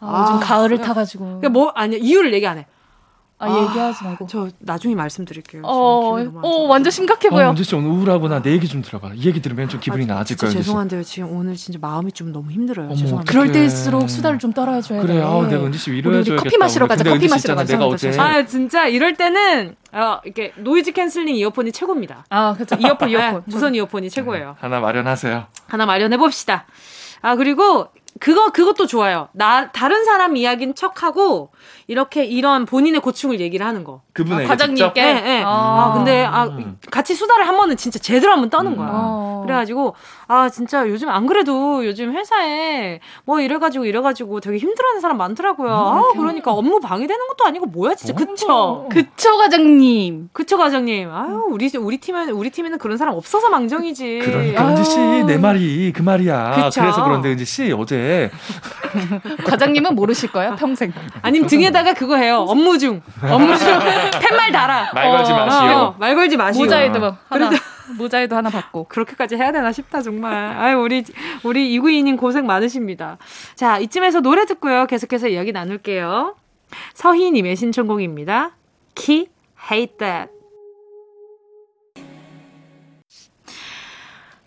아, 0.00 0.22
요즘 0.22 0.36
아, 0.36 0.38
가을을 0.40 0.76
그냥- 0.78 0.86
타가지고. 0.88 1.24
그러니까 1.24 1.48
뭐 1.50 1.68
아니 1.74 1.96
이유를 1.98 2.32
얘기 2.32 2.46
안 2.46 2.58
해. 2.58 2.66
아, 3.40 3.48
얘기하지 3.48 4.04
말고. 4.04 4.26
저 4.28 4.48
나중에 4.58 4.94
말씀드릴게요. 4.96 5.62
어, 5.64 6.16
어. 6.42 6.66
완전 6.66 6.90
심각해 6.90 7.30
보여. 7.30 7.46
어, 7.46 7.50
은지 7.50 7.62
씨 7.62 7.74
오늘 7.74 7.90
우울하구나. 7.90 8.42
내 8.42 8.50
얘기 8.52 8.66
좀 8.66 8.82
들어봐. 8.82 9.12
이 9.14 9.24
얘기 9.26 9.40
들으면 9.40 9.68
좀 9.68 9.78
기분이 9.80 10.04
아, 10.04 10.14
나아질 10.14 10.36
거예요. 10.36 10.52
죄송한데요. 10.54 11.02
지금 11.04 11.36
오늘 11.36 11.54
진짜 11.54 11.78
마음이 11.80 12.10
좀 12.12 12.32
너무 12.32 12.50
힘들어요. 12.50 12.86
어머, 12.86 12.96
죄송합니다. 12.96 13.30
그럴. 13.30 13.52
때일수록 13.52 14.10
수다를 14.10 14.38
좀 14.38 14.52
떨어줘야 14.52 15.00
돼. 15.02 15.06
그래, 15.06 15.22
아, 15.22 15.46
내가 15.48 15.64
은지 15.64 15.78
씨 15.78 15.92
위로해줘야겠다. 15.92 16.42
커피 16.42 16.58
마시러 16.58 16.86
가자, 16.88 17.04
커피 17.04 17.28
마시러 17.28 17.54
있잖아, 17.54 17.56
가자. 17.62 17.72
내가 17.74 17.86
어제 17.86 18.18
아 18.18 18.44
진짜 18.44 18.86
이럴 18.88 19.14
때는 19.14 19.76
어, 19.92 20.20
이렇게 20.24 20.52
noise 20.56 20.92
cancelling 20.92 21.36
이어폰이 21.36 21.72
최고입니다. 21.72 22.24
아, 22.30 22.54
그렇죠. 22.54 22.76
이어폰, 22.78 23.08
이어폰. 23.10 23.34
네, 23.34 23.40
무선 23.46 23.74
이어폰이 23.74 24.10
최고예요. 24.10 24.56
하나 24.58 24.80
마련하세요. 24.80 25.46
하나 25.66 25.86
마련해 25.86 26.16
봅시다. 26.16 26.66
아 27.22 27.36
그리고 27.36 27.88
그거 28.20 28.50
그것도 28.50 28.86
좋아요. 28.86 29.28
나 29.32 29.70
다른 29.72 30.04
사람 30.04 30.36
이야기인 30.36 30.74
척하고 30.74 31.50
이렇게 31.86 32.24
이런 32.24 32.66
본인의 32.66 33.00
고충을 33.00 33.40
얘기를 33.40 33.64
하는 33.66 33.84
거. 33.84 34.02
그분에게 34.12 34.44
아, 34.44 34.48
과장님께? 34.48 35.02
네, 35.02 35.20
네. 35.20 35.42
아. 35.44 35.48
아, 35.48 35.92
근데 35.94 36.24
아 36.24 36.44
음. 36.46 36.78
같이 36.90 37.14
수다를 37.14 37.46
한 37.48 37.56
번은 37.56 37.76
진짜 37.76 37.98
제대로 37.98 38.32
한 38.32 38.40
번 38.40 38.50
떠는 38.50 38.76
거야. 38.76 38.88
어. 38.92 39.42
그래가지고 39.44 39.94
아 40.26 40.48
진짜 40.48 40.86
요즘 40.88 41.08
안 41.08 41.26
그래도 41.26 41.84
요즘 41.86 42.12
회사에 42.12 43.00
뭐 43.24 43.40
이래가지고 43.40 43.84
이래가지고 43.86 44.40
되게 44.40 44.58
힘들어하는 44.58 45.00
사람 45.00 45.16
많더라고요. 45.16 45.70
아 45.72 46.02
그러니까 46.16 46.52
업무 46.52 46.80
방해되는 46.80 47.26
것도 47.28 47.44
아니고 47.46 47.66
뭐야 47.66 47.94
진짜 47.94 48.14
그쵸? 48.14 48.86
그쵸, 48.90 49.36
과장님. 49.38 50.28
그쵸 50.32 50.56
과장님. 50.58 51.10
아유 51.10 51.46
우리 51.50 51.70
우리 51.78 51.98
팀에 51.98 52.24
우리 52.30 52.50
팀에는 52.50 52.78
그런 52.78 52.96
사람 52.96 53.14
없어서 53.14 53.48
망정이지. 53.48 54.20
그러니까 54.24 54.68
은지 54.68 54.84
씨 54.84 54.98
내 55.28 55.36
말이 55.38 55.92
그 55.94 56.02
말이야. 56.02 56.64
그쵸. 56.64 56.80
그래서 56.80 57.02
그런데 57.04 57.30
은지 57.30 57.44
씨 57.44 57.72
어제 57.72 58.07
과장님은 59.44 59.94
모르실 59.94 60.32
거예요, 60.32 60.56
평생. 60.56 60.92
아니면 61.22 61.48
등에다가 61.48 61.94
그거 61.94 62.16
해요. 62.16 62.44
업무 62.48 62.78
중. 62.78 63.02
업무 63.22 63.56
중. 63.56 63.68
팻말 64.20 64.52
달아. 64.52 64.92
말 64.94 65.10
걸지 65.10 65.32
어, 65.32 65.36
마시오. 65.36 65.76
어, 65.76 65.96
말 65.98 66.14
걸지 66.14 66.36
마시오. 66.36 66.62
모자에도 66.64 67.00
막 67.00 67.24
하나, 67.28 67.50
모자에도 67.96 68.36
하나 68.36 68.50
받고. 68.50 68.84
그렇게까지 68.88 69.36
해야 69.36 69.52
되나 69.52 69.72
싶다 69.72 70.02
정말. 70.02 70.56
아유 70.58 70.78
우리 70.78 71.04
우리 71.42 71.72
이구이님 71.74 72.16
고생 72.16 72.46
많으십니다. 72.46 73.18
자 73.54 73.78
이쯤에서 73.78 74.20
노래 74.20 74.46
듣고요. 74.46 74.86
계속해서 74.86 75.28
이야기 75.28 75.52
나눌게요. 75.52 76.36
서희님의 76.94 77.56
신청곡입니다. 77.56 78.52
키 78.94 79.28
Hate 79.70 79.96
That. 79.98 80.30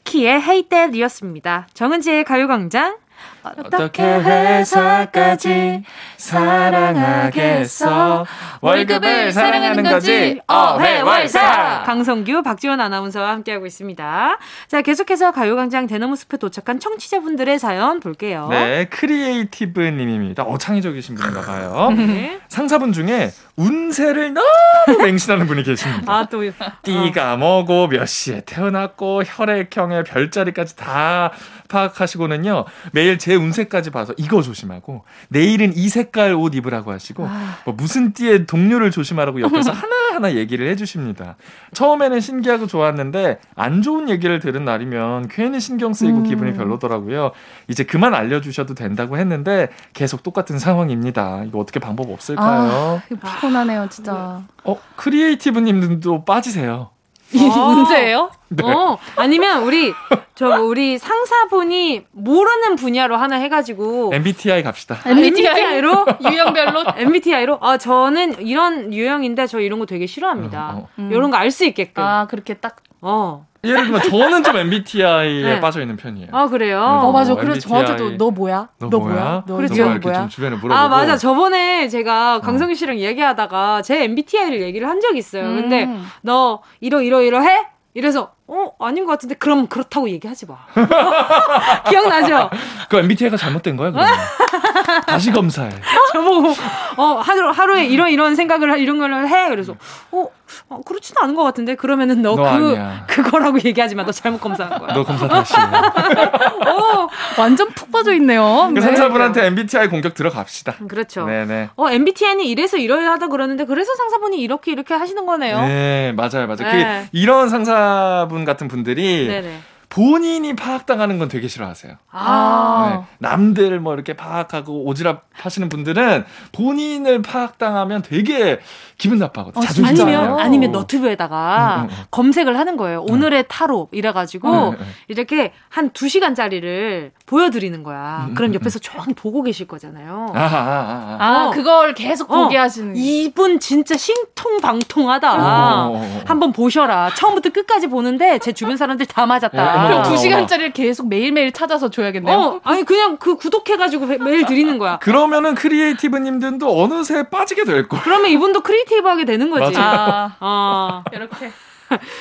키의 0.04 0.42
Hate 0.42 0.70
That이었습니다. 0.70 1.68
정은지의 1.74 2.24
가요광장. 2.26 2.98
어떻게 3.44 4.04
회사까지 4.04 5.84
사랑하겠어 6.18 8.26
월급을 8.62 9.32
사랑하는 9.32 9.84
거지 9.84 10.40
어회월사 10.48 11.84
강성규, 11.86 12.44
박지원 12.44 12.82
아나운서와 12.82 13.32
함께하고 13.32 13.66
있습니다. 13.66 14.38
자, 14.68 14.82
계속해서 14.82 15.32
가요광장 15.32 15.88
대나무 15.88 16.16
숲에 16.16 16.38
도착한 16.38 16.80
청취자분들의 16.80 17.60
사연 17.60 18.00
볼게요. 18.00 18.48
네 18.50 18.86
creative 18.86 19.82
님입니다 19.82 20.44
어 20.44 20.58
창의적이신 20.58 21.16
분인가 21.16 21.42
봐요 21.42 21.90
네. 21.96 22.40
상사분 22.48 22.94
중에 22.94 23.32
운세를 23.56 24.34
너무 24.34 25.04
맹신하는 25.04 25.48
분이 25.48 25.64
계십니다 25.64 26.12
아, 26.12 26.28
또. 26.30 26.42
띠가 26.84 27.38
뭐고 27.38 27.88
몇 27.88 28.06
시에 28.08 28.42
태어났고 28.42 29.24
혈액형의 29.26 30.04
별자리까지 30.04 30.76
다 30.76 31.32
파악하시고는요 31.72 32.66
매일 32.92 33.18
제 33.18 33.36
운세까지 33.36 33.90
봐서 33.90 34.14
이거 34.18 34.42
조심하고 34.42 35.04
내일은 35.30 35.72
이 35.76 35.90
색깔 35.90 36.34
옷 36.34 36.54
입으라고 36.54 36.92
하시고 36.92 37.28
뭐 37.66 37.74
무슨 37.76 38.14
띠의 38.14 38.46
동료를 38.46 38.92
조심하라고 38.92 39.42
옆에서 39.42 39.72
하나하나 39.72 40.36
얘기를 40.36 40.68
해주십니다. 40.70 41.38
처음에는 41.74 42.20
신기하고 42.20 42.68
좋았는데 42.68 43.40
안 43.56 43.82
좋은 43.82 44.10
얘기를 44.10 44.40
들은 44.40 44.66
날이면 44.66 45.30
괜히 45.30 45.60
신경 45.60 45.94
쓰이고 45.94 46.24
기분이 46.24 46.54
별로더라고요. 46.54 47.32
이제 47.68 47.84
그만 47.84 48.14
알려주셔도 48.14 48.74
된다고 48.76 49.18
했는데 49.18 49.70
계속 49.94 50.24
똑같은 50.24 50.60
상황입니다. 50.60 51.44
이거 51.48 51.60
어떻게 51.60 51.80
방법 51.80 52.10
없을까요? 52.12 53.02
아, 53.22 53.36
피곤하네요, 53.36 53.88
진짜. 53.90 54.42
어 54.64 54.78
크리에이티브님도 54.96 56.26
빠지세요 56.26 56.90
이 57.34 57.50
아. 57.50 57.68
문제예요? 57.74 58.32
네. 58.50 58.64
어, 58.66 58.98
아니면 59.16 59.64
우리, 59.64 59.94
저, 60.36 60.62
우리 60.62 60.98
상사분이 60.98 62.06
모르는 62.12 62.76
분야로 62.76 63.16
하나 63.16 63.38
해가지고. 63.38 64.12
MBTI 64.14 64.64
갑시다 64.64 64.98
MBTI로? 65.06 66.06
유형별로? 66.30 66.84
MBTI로? 66.98 67.60
아, 67.62 67.78
저는 67.78 68.46
이런 68.46 68.94
유형인데 68.94 69.48
저 69.48 69.60
이런 69.60 69.80
거 69.80 69.86
되게 69.86 70.06
싫어합니다. 70.08 70.72
어, 70.76 70.88
어. 70.98 71.10
이런 71.12 71.32
거 71.32 71.38
알 71.38 71.52
수 71.52 71.66
있게끔. 71.66 72.04
아, 72.04 72.28
그렇게 72.28 72.56
딱. 72.56 72.78
어. 73.02 73.46
예를 73.64 73.84
들면 73.84 74.02
저는 74.10 74.44
좀 74.44 74.58
MBTI에 74.58 75.44
네. 75.44 75.60
빠져 75.60 75.82
있는 75.82 75.96
편이에요. 75.96 76.30
아 76.32 76.48
그래요? 76.48 76.82
어, 76.82 77.12
맞아. 77.12 77.32
MBTI. 77.32 77.48
그래서 77.48 77.70
저한테도 77.70 78.18
너 78.18 78.32
뭐야? 78.32 78.70
너, 78.80 78.90
너 78.90 79.00
뭐야? 79.00 79.14
뭐야? 79.14 79.44
너 79.46 79.56
그렇죠. 79.56 79.74
이름이 79.76 79.92
이렇게 79.92 80.08
뭐야? 80.10 80.20
좀 80.22 80.30
주변에 80.30 80.56
물어보고. 80.56 80.74
아 80.74 80.88
맞아 80.88 81.18
저번에 81.18 81.88
제가 81.88 82.40
강성규 82.42 82.74
씨랑 82.74 82.98
얘기하다가 82.98 83.84
제 83.84 84.04
MBTI를 84.04 84.62
얘기를 84.62 84.88
한 84.88 85.00
적이 85.00 85.20
있어요. 85.20 85.44
근데 85.44 85.84
음. 85.86 86.06
너 86.24 86.62
이러 86.80 87.02
이러 87.02 87.22
이러 87.22 87.40
해? 87.42 87.68
이래서 87.94 88.34
어 88.54 88.70
아닌 88.80 89.06
것 89.06 89.14
같은데 89.14 89.36
그럼 89.36 89.68
그렇다고 89.68 90.10
얘기하지 90.10 90.46
마. 90.46 90.58
기억나죠? 91.90 92.50
그 92.90 92.98
MBTI가 92.98 93.38
잘못된 93.38 93.78
거야, 93.78 93.92
그러면. 93.92 94.14
다시 95.08 95.32
검사해. 95.32 95.70
저보고 96.12 96.54
어 96.98 97.04
하루 97.24 97.50
하루에 97.50 97.86
이런 97.86 98.10
이런 98.10 98.36
생각을 98.36 98.70
하- 98.70 98.76
이런 98.76 99.00
걸 99.00 99.26
해. 99.26 99.48
그래서 99.48 99.76
어, 100.12 100.28
어 100.68 100.82
그렇지는 100.86 101.22
않은 101.24 101.36
것 101.36 101.44
같은데 101.44 101.76
그러면은 101.76 102.22
너너 102.22 102.58
그. 102.58 102.78
그거라고 103.08 103.58
얘기하지 103.64 103.96
마. 103.96 104.04
너 104.04 104.12
잘못 104.12 104.42
검사한 104.42 104.80
거야. 104.80 104.94
너 104.96 105.04
검사 105.06 105.30
다시. 105.30 105.54
어 106.68 107.08
완전 107.38 107.70
푹 107.70 107.90
빠져 107.90 108.14
있네요. 108.16 108.68
그 108.74 108.80
네. 108.80 108.82
상사분한테 108.82 109.46
MBTI 109.46 109.88
공격 109.88 110.14
들어갑시다. 110.14 110.74
그렇죠. 110.90 111.26
네네. 111.26 111.70
어 111.78 111.90
MBTI는 111.90 112.44
이래서 112.44 112.76
이러하다 112.76 113.28
그러는데 113.28 113.64
그래서 113.64 113.96
상사분이 113.96 114.38
이렇게 114.42 114.74
이렇게 114.74 114.94
하시는 114.94 115.26
거네요. 115.26 115.62
네, 115.62 116.12
맞아요, 116.18 116.48
맞아요. 116.48 116.58
네. 116.74 117.08
그 117.12 117.18
이런 117.18 117.48
상사분 117.48 118.41
같은 118.46 118.68
분들이 118.68 119.28
네네. 119.28 119.60
본인이 119.92 120.56
파악당하는 120.56 121.20
건 121.20 121.28
되게 121.28 121.50
싫어하세요. 121.50 121.96
아. 122.12 122.92
네. 122.94 123.06
남들 123.20 123.82
뭐 123.82 123.94
이렇게 123.94 124.14
파악하고 124.14 124.86
오지랖 124.90 125.20
하시는 125.34 125.68
분들은 125.68 126.24
본인을 126.54 127.22
파악당하면 127.22 128.02
되게 128.02 128.62
기분 128.98 129.20
나빠하거든요. 129.20 129.62
어, 129.62 129.66
자존심 129.66 130.08
아니면. 130.08 130.40
아니면 130.40 130.72
너튜브에다가 130.72 131.82
음, 131.82 131.84
음, 131.84 131.90
음. 131.90 132.04
검색을 132.10 132.58
하는 132.58 132.78
거예요. 132.78 133.02
오늘의 133.10 133.46
타로 133.50 133.90
이래가지고 133.92 134.52
네, 134.52 134.78
네. 134.78 134.86
이렇게 135.10 135.52
한두 135.68 136.08
시간짜리를 136.08 137.12
보여드리는 137.26 137.84
거야. 137.84 138.28
음, 138.30 138.34
그럼 138.34 138.52
음, 138.52 138.56
옆에서 138.56 138.80
조용히 138.80 139.14
보고 139.14 139.42
계실 139.42 139.68
거잖아요. 139.68 140.32
아, 140.34 140.40
아, 140.40 140.46
아, 140.46 140.48
아. 140.50 141.18
아, 141.20 141.48
어. 141.48 141.50
그걸 141.52 141.94
계속 141.96 142.32
어, 142.32 142.44
보게 142.44 142.56
하시는. 142.56 142.96
이분 142.96 143.60
진짜 143.60 143.98
신통방통하다. 143.98 145.34
어, 145.34 145.38
어, 145.38 145.98
어. 145.98 146.22
한번 146.26 146.54
보셔라. 146.54 147.10
처음부터 147.16 147.50
끝까지 147.50 147.88
보는데 147.88 148.40
제 148.40 148.54
주변 148.54 148.78
사람들 148.78 149.06
다 149.08 149.26
맞았다. 149.26 149.81
어, 149.84 149.88
그럼 149.88 150.00
어, 150.00 150.04
두 150.04 150.14
어. 150.14 150.18
시간짜리를 150.18 150.72
계속 150.74 151.08
매일매일 151.10 151.52
찾아서 151.52 151.90
줘야겠네요. 151.90 152.38
어, 152.38 152.60
아니 152.64 152.84
그냥 152.84 153.18
그 153.18 153.36
구독해가지고 153.36 154.06
매- 154.06 154.18
매일 154.18 154.46
드리는 154.46 154.78
거야. 154.78 155.00
그러면은 155.00 155.56
creative님들도 155.56 156.82
어느새 156.82 157.24
빠지게 157.30 157.64
될 157.66 157.88
걸. 157.88 158.00
그러면 158.04 158.30
이분도 158.32 158.62
creative하게 158.62 159.26
되는 159.26 159.50
거지. 159.50 159.74
아, 159.78 160.36
아, 160.40 161.04
이렇게. 161.12 161.52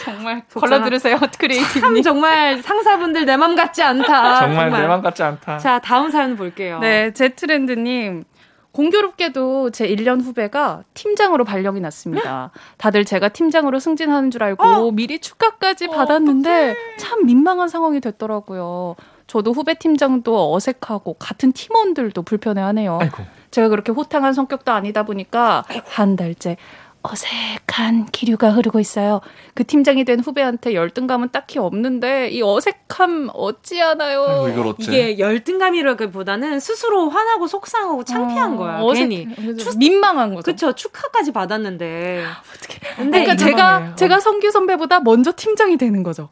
정말 0.05 0.43
걸러 0.55 0.83
들으세요, 0.83 1.17
참 1.19 1.29
creative님. 1.39 2.03
정말 2.03 2.61
상사분들 2.63 3.25
내 3.25 3.37
맘 3.37 3.55
같지 3.55 3.83
않다. 3.83 4.41
정말 4.41 4.71
내맘 4.71 5.01
같지 5.01 5.23
않다. 5.23 5.59
자, 5.59 5.79
다음 5.79 6.11
사연 6.11 6.37
볼게요. 6.37 6.79
네, 6.81 7.13
제트랜드님. 7.13 8.25
공교롭게도 8.73 9.71
제 9.71 9.89
1년 9.89 10.23
후배가 10.23 10.83
팀장으로 10.95 11.45
발령이 11.45 11.81
났습니다. 11.81 12.51
다들 12.79 13.05
제가 13.05 13.29
팀장으로 13.31 13.79
승진하는 13.79 14.31
줄 14.31 14.43
알고 14.43 14.65
어? 14.65 14.91
미리 14.93 15.19
축하까지 15.19 15.89
받았는데 15.89 16.75
참 16.99 17.27
민망한 17.27 17.69
상황이 17.69 18.01
됐더라고요. 18.01 18.97
저도 19.27 19.53
후배 19.53 19.75
팀장도 19.75 20.53
어색하고 20.55 21.15
같은 21.15 21.53
팀원들도 21.53 22.23
불편해하네요. 22.23 22.99
아이고. 23.01 23.23
제가 23.51 23.69
그렇게 23.69 23.93
호탕한 23.93 24.33
성격도 24.33 24.73
아니다 24.73 25.05
보니까 25.05 25.65
한 25.87 26.17
달째 26.17 26.57
어색한 27.03 28.07
기류가 28.13 28.51
흐르고 28.51 28.79
있어요. 28.79 29.21
그 29.55 29.65
팀장이 29.65 30.05
된 30.05 30.21
후배한테 30.21 30.75
열등감은 30.75 31.31
딱히 31.33 31.59
없는데 31.59 32.29
이 32.29 32.43
어색함 32.43 33.31
어찌하나요? 33.33 34.23
아이고? 34.45 34.75
이게 34.93 35.19
열등감이라기보다는 35.19 36.61
스스로 36.61 37.09
화나고 37.09 37.47
속상하고 37.47 38.05
창피한 38.05 38.57
거야. 38.57 38.81
어, 38.81 38.87
어색- 38.87 38.95
괜히. 39.09 39.35
그래서 39.35 39.73
민망한 39.79 40.35
거죠. 40.35 40.45
그쵸. 40.53 40.73
축하까지 40.75 41.33
받았는데. 41.33 42.25
어떻게? 42.55 42.79
근데 42.97 43.23
그러니까 43.25 43.37
제가. 43.37 43.95
제가 43.97 44.21
성규 44.21 44.51
선배보다 44.51 45.01
먼저 45.01 45.33
팀장이 45.35 45.77
되는 45.79 46.03
거죠. 46.03 46.29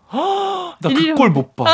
나그 0.80 0.94
일년- 0.94 1.16
꼴못 1.16 1.56
봐. 1.56 1.64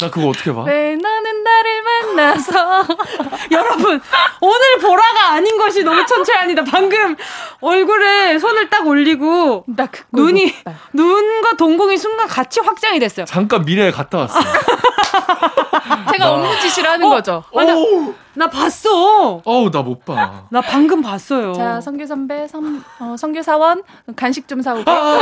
나 0.00 0.08
그거 0.10 0.28
어떻게 0.28 0.52
봐? 0.52 0.62
왜 0.62 0.94
너는 0.94 1.42
나를 1.42 1.82
만나서 1.82 2.86
여러분, 3.50 4.00
오늘 4.40 4.78
보라가 4.80 5.32
아닌 5.32 5.56
것이 5.58 5.82
너무 5.82 6.06
천천히다. 6.06 6.62
방금 6.64 7.16
얼굴에 7.60 8.38
손을 8.38 8.70
딱 8.70 8.86
올리고 8.86 9.64
나그 9.66 10.04
눈이 10.12 10.54
눈과 10.92 11.56
동공이 11.56 11.96
순간 11.98 12.28
같이 12.28 12.60
확장이 12.60 13.00
됐어요. 13.00 13.26
잠깐 13.26 13.64
미래에 13.64 13.90
갔다 13.90 14.18
왔어. 14.18 14.38
제가 16.12 16.30
업무 16.32 16.58
지시를 16.60 16.88
하는 16.90 17.08
거죠. 17.08 17.42
어우, 17.50 18.14
나 18.38 18.48
봤어. 18.48 19.42
어우, 19.44 19.70
나 19.72 19.82
못 19.82 20.04
봐. 20.04 20.44
나 20.50 20.60
방금 20.60 21.02
봤어요. 21.02 21.52
자 21.54 21.80
성규 21.80 22.06
선배 22.06 22.46
선, 22.46 22.84
어, 23.00 23.16
성규 23.18 23.42
사원 23.42 23.82
간식 24.14 24.46
좀 24.46 24.62
사오고 24.62 24.88
어, 24.88 25.18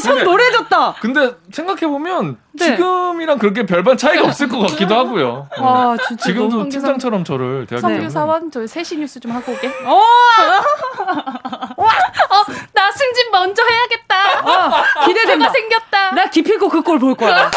손 0.00 0.14
근데- 0.14 0.24
노래졌다. 0.24 0.94
근데 1.00 1.34
생각해 1.52 1.80
보면 1.82 2.38
네. 2.52 2.64
지금이랑 2.76 3.38
그렇게 3.38 3.66
별반 3.66 3.96
차이가 3.98 4.24
없을 4.26 4.48
것 4.48 4.58
같기도 4.60 4.94
하고요. 4.94 5.48
어. 5.58 5.92
아, 5.92 5.96
진짜 6.08 6.24
지금도 6.24 6.56
너무 6.58 6.70
팀장처럼 6.70 7.22
저를 7.24 7.66
대하기 7.66 7.80
성규 7.82 7.94
때문에. 7.96 8.08
사원 8.10 8.50
저 8.50 8.66
세시 8.66 8.96
뉴스 8.96 9.20
좀 9.20 9.32
하고 9.32 9.52
오게. 9.52 9.68
어, 9.84 10.00
나 12.72 12.90
승진 12.92 13.30
먼저 13.30 13.62
해야겠다. 13.62 14.40
어, 14.44 14.70
기대된다. 15.06 15.50
생겼다. 15.50 16.10
나 16.14 16.26
기필코 16.30 16.68
그꼴볼 16.68 17.14
거야. 17.14 17.50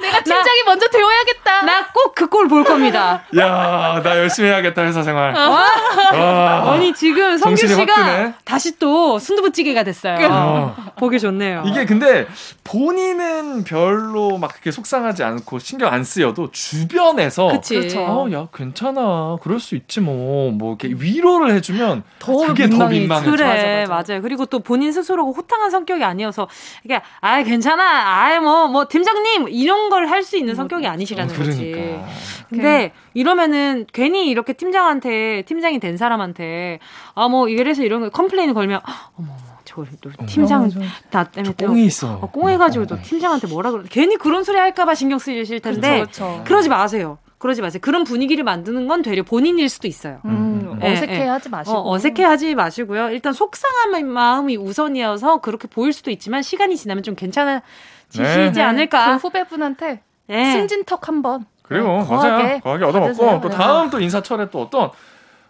내가 0.00 0.20
팀장이 0.22 0.62
먼저 0.66 0.86
되어야겠다. 0.88 1.62
나 1.62 1.86
꼭그꼴볼 1.92 2.64
겁니다. 2.66 3.22
야, 3.36 4.00
나 4.02 4.16
열심히 4.18 4.48
해야겠다, 4.48 4.82
회사 4.82 5.02
생활. 5.02 5.34
와, 5.34 5.66
와. 6.12 6.72
아니 6.72 6.92
지금 6.94 7.36
성규 7.38 7.66
씨가. 7.66 8.34
다시 8.44 8.78
또 8.78 9.18
순두부찌개가 9.18 9.82
됐어요. 9.84 10.16
어. 10.30 10.76
보기 10.98 11.18
좋네요. 11.20 11.62
이게 11.66 11.84
근데 11.84 12.26
본인은 12.64 13.64
별로 13.64 14.38
막 14.38 14.50
그렇게 14.52 14.70
속상하지 14.70 15.22
않고 15.22 15.58
신경 15.58 15.92
안 15.92 16.04
쓰여도 16.04 16.50
주변에서 16.52 17.48
그치. 17.48 17.74
그렇죠. 17.76 18.00
어, 18.00 18.28
야, 18.32 18.48
괜찮아. 18.54 19.36
그럴 19.42 19.60
수 19.60 19.74
있지 19.76 20.00
뭐. 20.00 20.50
뭐 20.52 20.76
이렇게 20.80 20.94
위로를 20.98 21.52
해 21.54 21.60
주면 21.60 22.02
더 22.18 22.32
그게 22.46 22.68
더 22.68 22.86
민망해지. 22.88 23.00
민망해져. 23.00 23.30
그래 23.30 23.44
맞아, 23.86 23.94
맞아. 23.94 24.12
맞아요. 24.12 24.22
그리고 24.22 24.46
또 24.46 24.60
본인 24.60 24.92
스스로가 24.92 25.30
호탕한 25.36 25.70
성격이 25.70 26.02
아니어서 26.04 26.48
이게 26.84 27.00
아 27.20 27.42
괜찮아, 27.42 27.82
아이 28.22 28.38
뭐뭐 28.40 28.86
팀장님 28.88 29.48
이런 29.50 29.90
걸 29.90 30.06
할 30.06 30.22
수 30.22 30.36
있는 30.36 30.54
성격이 30.54 30.86
아니시라는 30.86 31.34
어, 31.34 31.38
거지. 31.38 31.72
그러니까. 31.72 32.08
근데 32.56 32.92
이러면은 33.14 33.86
괜히 33.92 34.28
이렇게 34.28 34.52
팀장한테 34.52 35.42
팀장이 35.46 35.78
된 35.80 35.96
사람한테 35.96 36.78
아 37.14 37.28
뭐 37.28 37.48
이래서 37.48 37.82
이런 37.82 38.00
거 38.02 38.10
complain 38.10 38.54
걸면 38.54 38.80
어머 39.16 39.28
어머 39.28 39.36
저또 39.64 40.10
팀장 40.26 40.70
나 41.10 41.24
때문에 41.24 41.54
저 41.58 41.66
꽁이 41.66 41.84
있어. 41.86 42.14
어, 42.22 42.30
꽁해가지고 42.30 42.86
또 42.86 43.00
팀장한테 43.02 43.48
뭐라 43.48 43.70
그러 43.72 43.82
괜히 43.88 44.16
그런 44.16 44.44
소리 44.44 44.56
할까봐 44.58 44.94
신경 44.94 45.18
쓰이실 45.18 45.60
텐데 45.60 46.00
그렇죠. 46.00 46.42
그러지 46.46 46.68
마세요. 46.68 47.18
그러지 47.38 47.60
마세요. 47.60 47.80
그런 47.82 48.04
분위기를 48.04 48.44
만드는 48.44 48.88
건 48.88 49.02
되려 49.02 49.22
본인일 49.22 49.68
수도 49.68 49.86
있어요. 49.88 50.20
음, 50.24 50.78
예, 50.82 50.92
어색해 50.92 51.20
예. 51.20 51.26
하지 51.26 51.50
마시고. 51.50 51.76
어, 51.76 51.92
어색해하지 51.94 52.54
마시고요. 52.54 53.10
일단 53.10 53.32
속상한 53.34 54.06
마음이 54.08 54.56
우선이어서 54.56 55.40
그렇게 55.42 55.68
보일 55.68 55.92
수도 55.92 56.10
있지만 56.10 56.42
시간이 56.42 56.76
지나면 56.76 57.02
좀 57.02 57.14
괜찮아지시지 57.14 58.52
네. 58.54 58.62
않을까. 58.62 59.18
그 59.18 59.26
후배분한테 59.26 60.00
네. 60.28 60.52
승진턱 60.52 61.08
한번. 61.08 61.44
그리고 61.68 61.88
네, 61.88 62.06
맞아요. 62.08 62.60
거하게 62.60 62.84
얻어먹고 62.84 63.00
받으세요. 63.16 63.40
또 63.42 63.48
네. 63.48 63.56
다음 63.56 63.90
또 63.90 64.00
인사철에 64.00 64.50
또 64.50 64.62
어떤 64.62 64.90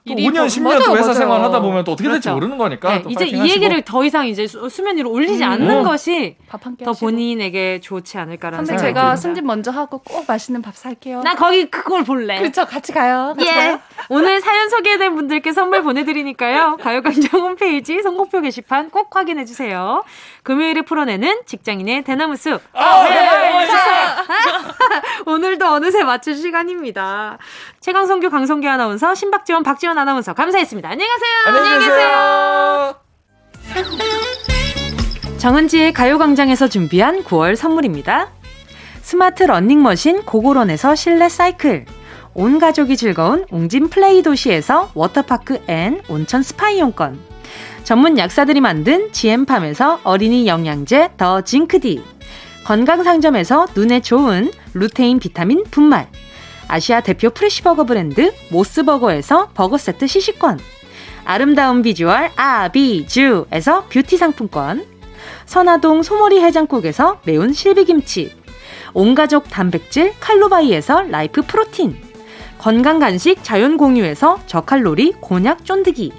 또 0.08 0.12
일이 0.12 0.28
5년, 0.28 0.36
뭐- 0.36 0.46
10년 0.46 0.62
맞아요, 0.62 0.78
또 0.84 0.92
회사 0.92 1.00
맞아요. 1.08 1.14
생활 1.14 1.40
하다 1.42 1.60
보면 1.60 1.82
또 1.82 1.90
어떻게 1.92 2.08
될지 2.08 2.28
그렇죠. 2.28 2.34
모르는 2.36 2.58
거니까 2.58 2.90
네, 2.92 3.02
또 3.02 3.10
이제 3.10 3.24
이 3.26 3.34
하시고. 3.40 3.48
얘기를 3.48 3.82
더 3.82 4.04
이상 4.04 4.28
이제 4.28 4.46
수- 4.46 4.68
수면 4.68 4.96
위로 4.98 5.10
올리지 5.10 5.42
음. 5.42 5.50
않는 5.50 5.78
어. 5.78 5.82
것이 5.82 6.36
밥한끼 6.48 6.84
더. 6.84 6.92
본인에게 6.92 7.80
좋지 7.80 8.16
않을까라는 8.16 8.64
선배 8.66 8.78
생각이 8.78 8.86
제가 8.94 9.00
듭니다. 9.00 9.16
승진 9.16 9.44
먼저 9.44 9.72
하고 9.72 9.98
꼭 9.98 10.24
맛있는 10.28 10.62
밥 10.62 10.76
살게요. 10.76 11.22
나 11.22 11.34
거기 11.34 11.64
그걸 11.68 12.04
볼래. 12.04 12.38
그렇죠. 12.38 12.64
같이 12.66 12.92
가요. 12.92 13.34
같이 13.36 13.48
예. 13.50 13.52
가요. 13.52 13.80
오늘 14.08 14.40
사연 14.40 14.68
소개된 14.68 15.12
분들께 15.16 15.50
선물 15.52 15.82
보내드리니까요. 15.82 16.76
가요광장 16.80 17.40
홈페이지 17.40 18.00
선곡표 18.00 18.42
게시판 18.42 18.90
꼭 18.90 19.08
확인해주세요. 19.16 20.04
금요일에 20.44 20.82
풀어내는 20.82 21.40
직장인의 21.46 22.04
대나무 22.04 22.36
숲. 22.36 22.60
아, 22.74 23.02
네, 23.02 23.10
네, 23.10 23.20
네. 23.22 24.05
오늘도 25.26 25.66
어느새 25.66 26.04
마칠 26.04 26.36
시간입니다. 26.36 27.38
최강성규, 27.80 28.30
강성규 28.30 28.68
아나운서, 28.68 29.14
신박지원, 29.14 29.62
박지원 29.62 29.98
아나운서 29.98 30.34
감사했습니다. 30.34 30.88
안녕히 30.88 31.10
가세요. 31.10 31.32
안녕히 31.46 31.84
계세요. 31.84 32.96
정은지의 35.38 35.92
가요광장에서 35.92 36.68
준비한 36.68 37.22
9월 37.22 37.56
선물입니다. 37.56 38.28
스마트 39.02 39.44
러닝머신 39.44 40.24
고고런에서 40.24 40.94
실내 40.94 41.28
사이클. 41.28 41.84
온 42.34 42.58
가족이 42.58 42.96
즐거운 42.96 43.46
웅진 43.50 43.88
플레이 43.88 44.22
도시에서 44.22 44.90
워터파크 44.94 45.62
and 45.68 46.02
온천 46.08 46.42
스파 46.42 46.70
이용권. 46.70 47.18
전문 47.84 48.18
약사들이 48.18 48.60
만든 48.60 49.12
GM팜에서 49.12 50.00
어린이 50.02 50.46
영양제 50.46 51.10
더 51.16 51.40
징크디. 51.42 52.15
건강상점에서 52.66 53.68
눈에 53.76 54.00
좋은 54.00 54.50
루테인 54.74 55.20
비타민 55.20 55.62
분말. 55.70 56.08
아시아 56.66 57.00
대표 57.00 57.30
fresh버거 57.30 57.84
브랜드 57.84 58.34
모스버거에서 58.50 59.50
버거 59.54 59.78
세트 59.78 60.08
시식권. 60.08 60.58
아름다운 61.24 61.82
비주얼 61.82 62.32
아비주에서 62.34 63.84
뷰티 63.88 64.16
상품권. 64.16 64.84
선화동 65.44 66.02
소머리 66.02 66.40
해장국에서 66.40 67.20
매운 67.24 67.52
실비김치. 67.52 68.32
온가족 68.94 69.48
단백질 69.48 70.12
칼로바이에서 70.18 71.02
라이프 71.02 71.42
프로틴. 71.42 71.96
건강 72.58 72.98
간식 72.98 73.44
자연 73.44 73.76
공유에서 73.76 74.40
저칼로리 74.48 75.12
곤약 75.20 75.64
쫀득이. 75.64 76.10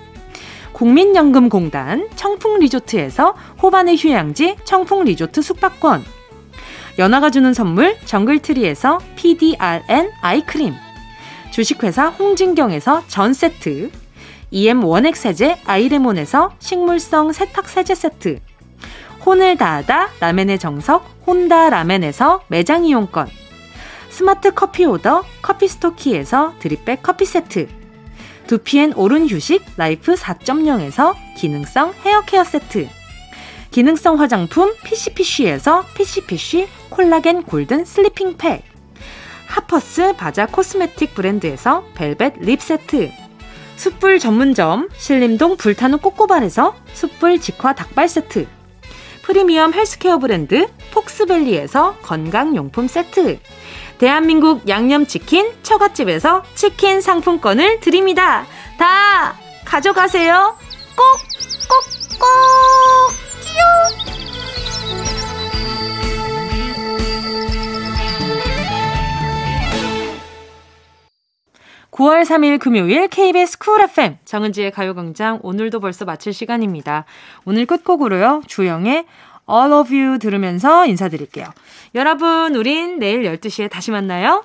국민연금공단 0.72 2.08
청풍 2.16 2.60
리조트에서 2.60 3.36
호반의 3.62 3.98
휴양지 3.98 4.56
청풍 4.64 5.04
리조트 5.04 5.42
숙박권. 5.42 6.16
연아가 6.98 7.30
주는 7.30 7.54
선물 7.54 7.96
정글트리에서 8.06 9.00
PDRN 9.16 10.12
eye 10.22 10.39
cream. 10.39 10.74
주식회사 11.52 12.08
홍진경에서 12.08 13.04
전 13.08 13.34
세트. 13.34 13.92
EM 14.50 14.84
원액 14.84 15.16
세제 15.16 15.58
아이레몬에서 15.66 16.56
식물성 16.58 17.34
세탁 17.34 17.70
세제 17.70 17.94
세트. 17.94 18.40
혼을 19.26 19.58
다하다 19.58 20.10
라멘의 20.20 20.58
정석 20.58 21.06
혼다 21.28 21.70
라멘에서 21.70 22.42
매장 22.48 22.84
이용권. 22.84 23.28
스마트 24.10 24.56
커피 24.56 24.86
오더 24.86 25.24
커피스토키에서 25.44 26.56
drip 26.58 26.84
bag 26.84 27.04
커피 27.04 27.26
세트. 27.26 27.68
두피엔 28.48 28.94
오른 28.96 29.28
휴식 29.28 29.64
라이프 29.78 30.16
4.0에서 30.16 31.14
기능성 31.38 31.94
헤어 32.04 32.22
케어 32.22 32.44
세트. 32.44 32.97
기능성 33.78 34.20
화장품 34.20 34.74
피시피쉬에서 34.84 35.86
피시피쉬 35.94 36.68
콜라겐 36.90 37.44
golden 37.44 37.86
sleeping 37.86 38.36
pack. 38.36 38.64
하퍼스 39.46 40.16
바자 40.18 40.48
cosmetic 40.48 41.14
브랜드에서 41.14 41.84
velvet 41.94 42.40
lip 42.40 42.60
세트. 42.60 43.12
숯불 43.76 44.18
전문점 44.18 44.90
신림동 44.98 45.58
불타는 45.58 46.00
꼬꼬발에서 46.00 46.74
숯불 46.94 47.40
직화 47.40 47.74
닭발 47.74 48.10
세트. 48.10 48.48
프리미엄 49.22 49.76
헬스케어 49.76 50.18
브랜드 50.18 50.66
폭스밸리에서 50.90 51.98
건강용품 52.02 52.88
세트. 52.88 53.38
대한민국 54.00 54.68
양념치킨 54.68 55.54
처갓집에서 55.62 56.42
치킨 56.56 57.00
상품권을 57.00 57.82
드립니다. 57.82 58.48
다 58.80 59.36
가져가세요. 59.66 60.58
꼭, 60.96 61.06
꼭, 61.70 62.20
꼭! 62.20 63.27
끼용! 63.58 63.68
9월 71.92 72.24
3일 72.24 72.60
금요일 72.60 73.08
KBS 73.08 73.58
쿨 73.58 73.82
FM 73.82 74.18
정은지의 74.24 74.72
가요광장 74.72 75.40
오늘도 75.42 75.80
벌써 75.80 76.06
마칠 76.06 76.32
시간입니다. 76.32 77.06
오늘 77.46 77.66
끝곡으로요. 77.66 78.44
주영의 78.46 79.06
All 79.50 79.74
of 79.74 79.96
You 79.96 80.20
들으면서 80.20 80.86
인사드릴게요. 80.86 81.48
여러분, 81.96 82.56
우린 82.56 83.00
내일 83.00 83.24
12시에 83.24 83.72
다시 83.72 83.90
만나요. 83.90 84.44